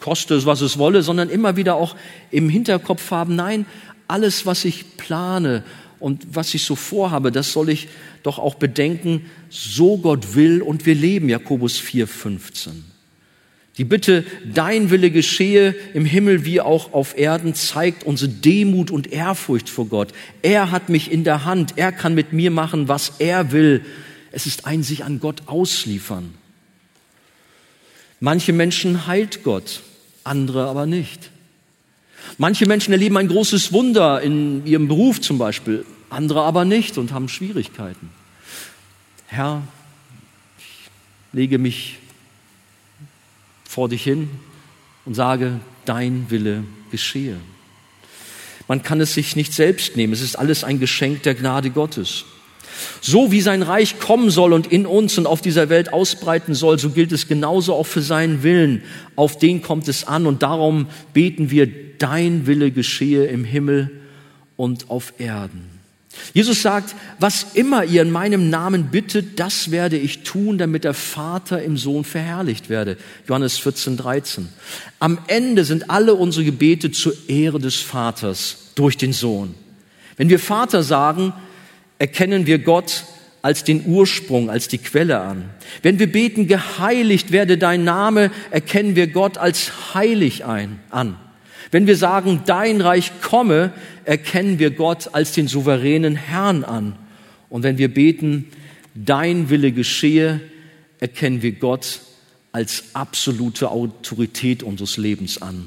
koste 0.00 0.34
es, 0.34 0.46
was 0.46 0.60
es 0.60 0.78
wolle, 0.78 1.02
sondern 1.02 1.28
immer 1.28 1.56
wieder 1.56 1.74
auch 1.76 1.96
im 2.30 2.48
Hinterkopf 2.48 3.10
haben, 3.10 3.36
nein, 3.36 3.66
alles, 4.06 4.46
was 4.46 4.64
ich 4.64 4.96
plane 4.96 5.64
und 5.98 6.26
was 6.32 6.54
ich 6.54 6.64
so 6.64 6.76
vorhabe, 6.76 7.32
das 7.32 7.52
soll 7.52 7.68
ich 7.68 7.88
doch 8.22 8.38
auch 8.38 8.54
bedenken, 8.54 9.26
so 9.50 9.98
Gott 9.98 10.34
will 10.34 10.62
und 10.62 10.86
wir 10.86 10.94
leben, 10.94 11.28
Jakobus 11.28 11.78
4, 11.78 12.06
15. 12.06 12.84
Die 13.78 13.84
Bitte, 13.84 14.24
dein 14.52 14.90
Wille 14.90 15.12
geschehe 15.12 15.72
im 15.94 16.04
Himmel 16.04 16.44
wie 16.44 16.60
auch 16.60 16.92
auf 16.92 17.16
Erden, 17.16 17.54
zeigt 17.54 18.02
unsere 18.02 18.28
Demut 18.28 18.90
und 18.90 19.12
Ehrfurcht 19.12 19.68
vor 19.68 19.86
Gott. 19.86 20.08
Er 20.42 20.72
hat 20.72 20.88
mich 20.88 21.12
in 21.12 21.22
der 21.22 21.44
Hand. 21.44 21.74
Er 21.76 21.92
kann 21.92 22.14
mit 22.14 22.32
mir 22.32 22.50
machen, 22.50 22.88
was 22.88 23.12
er 23.20 23.52
will. 23.52 23.84
Es 24.32 24.46
ist 24.46 24.66
ein 24.66 24.82
sich 24.82 25.04
an 25.04 25.20
Gott 25.20 25.42
ausliefern. 25.46 26.34
Manche 28.18 28.52
Menschen 28.52 29.06
heilt 29.06 29.44
Gott, 29.44 29.82
andere 30.28 30.68
aber 30.68 30.86
nicht. 30.86 31.30
Manche 32.36 32.66
Menschen 32.66 32.92
erleben 32.92 33.16
ein 33.16 33.28
großes 33.28 33.72
Wunder 33.72 34.20
in 34.20 34.64
ihrem 34.66 34.86
Beruf 34.86 35.20
zum 35.20 35.38
Beispiel, 35.38 35.84
andere 36.10 36.42
aber 36.42 36.64
nicht 36.64 36.98
und 36.98 37.12
haben 37.12 37.28
Schwierigkeiten. 37.28 38.10
Herr, 39.26 39.62
ich 40.58 40.90
lege 41.32 41.58
mich 41.58 41.98
vor 43.68 43.88
dich 43.88 44.02
hin 44.02 44.30
und 45.04 45.14
sage, 45.14 45.60
dein 45.84 46.30
Wille 46.30 46.64
geschehe. 46.90 47.36
Man 48.68 48.82
kann 48.82 49.00
es 49.00 49.14
sich 49.14 49.34
nicht 49.34 49.52
selbst 49.54 49.96
nehmen. 49.96 50.12
Es 50.12 50.20
ist 50.20 50.36
alles 50.36 50.62
ein 50.62 50.78
Geschenk 50.78 51.22
der 51.22 51.34
Gnade 51.34 51.70
Gottes. 51.70 52.24
So 53.00 53.32
wie 53.32 53.40
sein 53.40 53.62
Reich 53.62 53.98
kommen 53.98 54.30
soll 54.30 54.52
und 54.52 54.66
in 54.66 54.86
uns 54.86 55.18
und 55.18 55.26
auf 55.26 55.40
dieser 55.40 55.68
Welt 55.68 55.92
ausbreiten 55.92 56.54
soll, 56.54 56.78
so 56.78 56.90
gilt 56.90 57.12
es 57.12 57.28
genauso 57.28 57.74
auch 57.74 57.86
für 57.86 58.02
seinen 58.02 58.42
Willen. 58.42 58.82
Auf 59.16 59.38
den 59.38 59.62
kommt 59.62 59.88
es 59.88 60.04
an 60.04 60.26
und 60.26 60.42
darum 60.42 60.86
beten 61.12 61.50
wir, 61.50 61.68
dein 61.98 62.46
Wille 62.46 62.70
geschehe 62.70 63.26
im 63.26 63.44
Himmel 63.44 63.90
und 64.56 64.90
auf 64.90 65.14
Erden. 65.18 65.78
Jesus 66.34 66.62
sagt, 66.62 66.94
was 67.20 67.54
immer 67.54 67.84
ihr 67.84 68.02
in 68.02 68.10
meinem 68.10 68.50
Namen 68.50 68.90
bittet, 68.90 69.38
das 69.38 69.70
werde 69.70 69.96
ich 69.96 70.22
tun, 70.22 70.58
damit 70.58 70.84
der 70.84 70.94
Vater 70.94 71.62
im 71.62 71.76
Sohn 71.76 72.04
verherrlicht 72.04 72.68
werde. 72.68 72.96
Johannes 73.28 73.58
14, 73.58 73.96
13. 73.96 74.48
Am 74.98 75.18
Ende 75.26 75.64
sind 75.64 75.90
alle 75.90 76.14
unsere 76.14 76.44
Gebete 76.44 76.90
zur 76.90 77.14
Ehre 77.28 77.58
des 77.58 77.76
Vaters 77.76 78.70
durch 78.74 78.96
den 78.96 79.12
Sohn. 79.12 79.54
Wenn 80.16 80.28
wir 80.28 80.38
Vater 80.38 80.82
sagen, 80.82 81.32
erkennen 81.98 82.46
wir 82.46 82.58
Gott 82.58 83.04
als 83.42 83.64
den 83.64 83.86
Ursprung, 83.86 84.50
als 84.50 84.68
die 84.68 84.78
Quelle 84.78 85.20
an. 85.20 85.50
Wenn 85.82 85.98
wir 85.98 86.10
beten, 86.10 86.48
geheiligt 86.48 87.30
werde 87.30 87.58
dein 87.58 87.84
Name, 87.84 88.30
erkennen 88.50 88.96
wir 88.96 89.06
Gott 89.06 89.38
als 89.38 89.94
heilig 89.94 90.44
ein, 90.44 90.80
an. 90.90 91.16
Wenn 91.70 91.86
wir 91.86 91.96
sagen, 91.96 92.42
dein 92.46 92.80
Reich 92.80 93.12
komme, 93.20 93.72
erkennen 94.04 94.58
wir 94.58 94.70
Gott 94.70 95.14
als 95.14 95.32
den 95.32 95.48
souveränen 95.48 96.16
Herrn 96.16 96.64
an. 96.64 96.96
Und 97.48 97.62
wenn 97.62 97.78
wir 97.78 97.92
beten, 97.92 98.46
dein 98.94 99.50
Wille 99.50 99.72
geschehe, 99.72 100.40
erkennen 100.98 101.42
wir 101.42 101.52
Gott 101.52 102.00
als 102.52 102.84
absolute 102.94 103.70
Autorität 103.70 104.62
unseres 104.62 104.96
Lebens 104.96 105.40
an. 105.40 105.66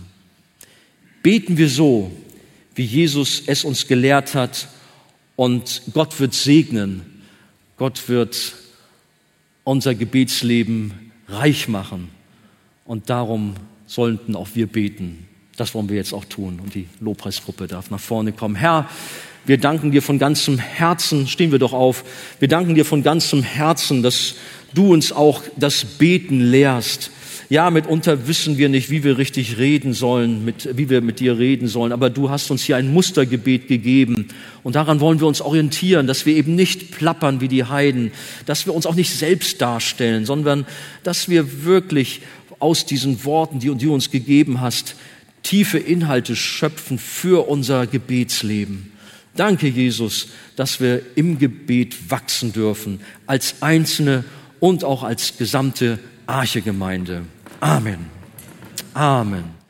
Beten 1.23 1.57
wir 1.57 1.69
so, 1.69 2.11
wie 2.75 2.83
Jesus 2.83 3.43
es 3.45 3.63
uns 3.63 3.87
gelehrt 3.87 4.33
hat, 4.33 4.67
und 5.35 5.81
Gott 5.93 6.19
wird 6.19 6.33
segnen, 6.33 7.23
Gott 7.77 8.09
wird 8.09 8.53
unser 9.63 9.95
Gebetsleben 9.95 11.11
reich 11.27 11.67
machen. 11.67 12.09
Und 12.85 13.09
darum 13.09 13.55
sollten 13.87 14.35
auch 14.35 14.49
wir 14.53 14.67
beten. 14.67 15.27
Das 15.55 15.73
wollen 15.73 15.89
wir 15.89 15.95
jetzt 15.95 16.13
auch 16.13 16.25
tun. 16.25 16.59
Und 16.61 16.75
die 16.75 16.87
Lobpreisgruppe 16.99 17.67
darf 17.67 17.91
nach 17.91 17.99
vorne 17.99 18.31
kommen. 18.31 18.55
Herr, 18.55 18.89
wir 19.45 19.57
danken 19.57 19.91
dir 19.91 20.01
von 20.01 20.19
ganzem 20.19 20.59
Herzen, 20.59 21.27
stehen 21.27 21.51
wir 21.51 21.59
doch 21.59 21.73
auf, 21.73 22.03
wir 22.39 22.47
danken 22.47 22.75
dir 22.75 22.85
von 22.85 23.01
ganzem 23.01 23.41
Herzen, 23.41 24.03
dass 24.03 24.35
du 24.73 24.93
uns 24.93 25.11
auch 25.11 25.41
das 25.57 25.83
Beten 25.83 26.39
lehrst. 26.39 27.11
Ja, 27.51 27.69
mitunter 27.69 28.29
wissen 28.29 28.57
wir 28.57 28.69
nicht, 28.69 28.89
wie 28.91 29.03
wir 29.03 29.17
richtig 29.17 29.57
reden 29.57 29.91
sollen, 29.91 30.45
mit, 30.45 30.69
wie 30.77 30.89
wir 30.89 31.01
mit 31.01 31.19
dir 31.19 31.37
reden 31.37 31.67
sollen, 31.67 31.91
aber 31.91 32.09
du 32.09 32.29
hast 32.29 32.49
uns 32.49 32.63
hier 32.63 32.77
ein 32.77 32.93
Mustergebet 32.93 33.67
gegeben 33.67 34.29
und 34.63 34.75
daran 34.75 35.01
wollen 35.01 35.19
wir 35.19 35.27
uns 35.27 35.41
orientieren, 35.41 36.07
dass 36.07 36.25
wir 36.25 36.33
eben 36.33 36.55
nicht 36.55 36.91
plappern 36.91 37.41
wie 37.41 37.49
die 37.49 37.65
Heiden, 37.65 38.13
dass 38.45 38.65
wir 38.65 38.73
uns 38.73 38.85
auch 38.85 38.95
nicht 38.95 39.13
selbst 39.13 39.61
darstellen, 39.61 40.25
sondern 40.25 40.65
dass 41.03 41.27
wir 41.27 41.65
wirklich 41.65 42.21
aus 42.59 42.85
diesen 42.85 43.25
Worten, 43.25 43.59
die 43.59 43.67
du 43.67 43.93
uns 43.93 44.11
gegeben 44.11 44.61
hast, 44.61 44.95
tiefe 45.43 45.77
Inhalte 45.77 46.37
schöpfen 46.37 46.97
für 46.97 47.49
unser 47.49 47.85
Gebetsleben. 47.85 48.93
Danke, 49.35 49.67
Jesus, 49.67 50.29
dass 50.55 50.79
wir 50.79 51.01
im 51.15 51.37
Gebet 51.37 52.09
wachsen 52.09 52.53
dürfen, 52.53 53.01
als 53.25 53.55
Einzelne 53.61 54.23
und 54.61 54.85
auch 54.85 55.03
als 55.03 55.37
gesamte 55.37 55.99
Archegemeinde. 56.27 57.23
Amen. 57.61 58.09
Amen. 58.95 59.60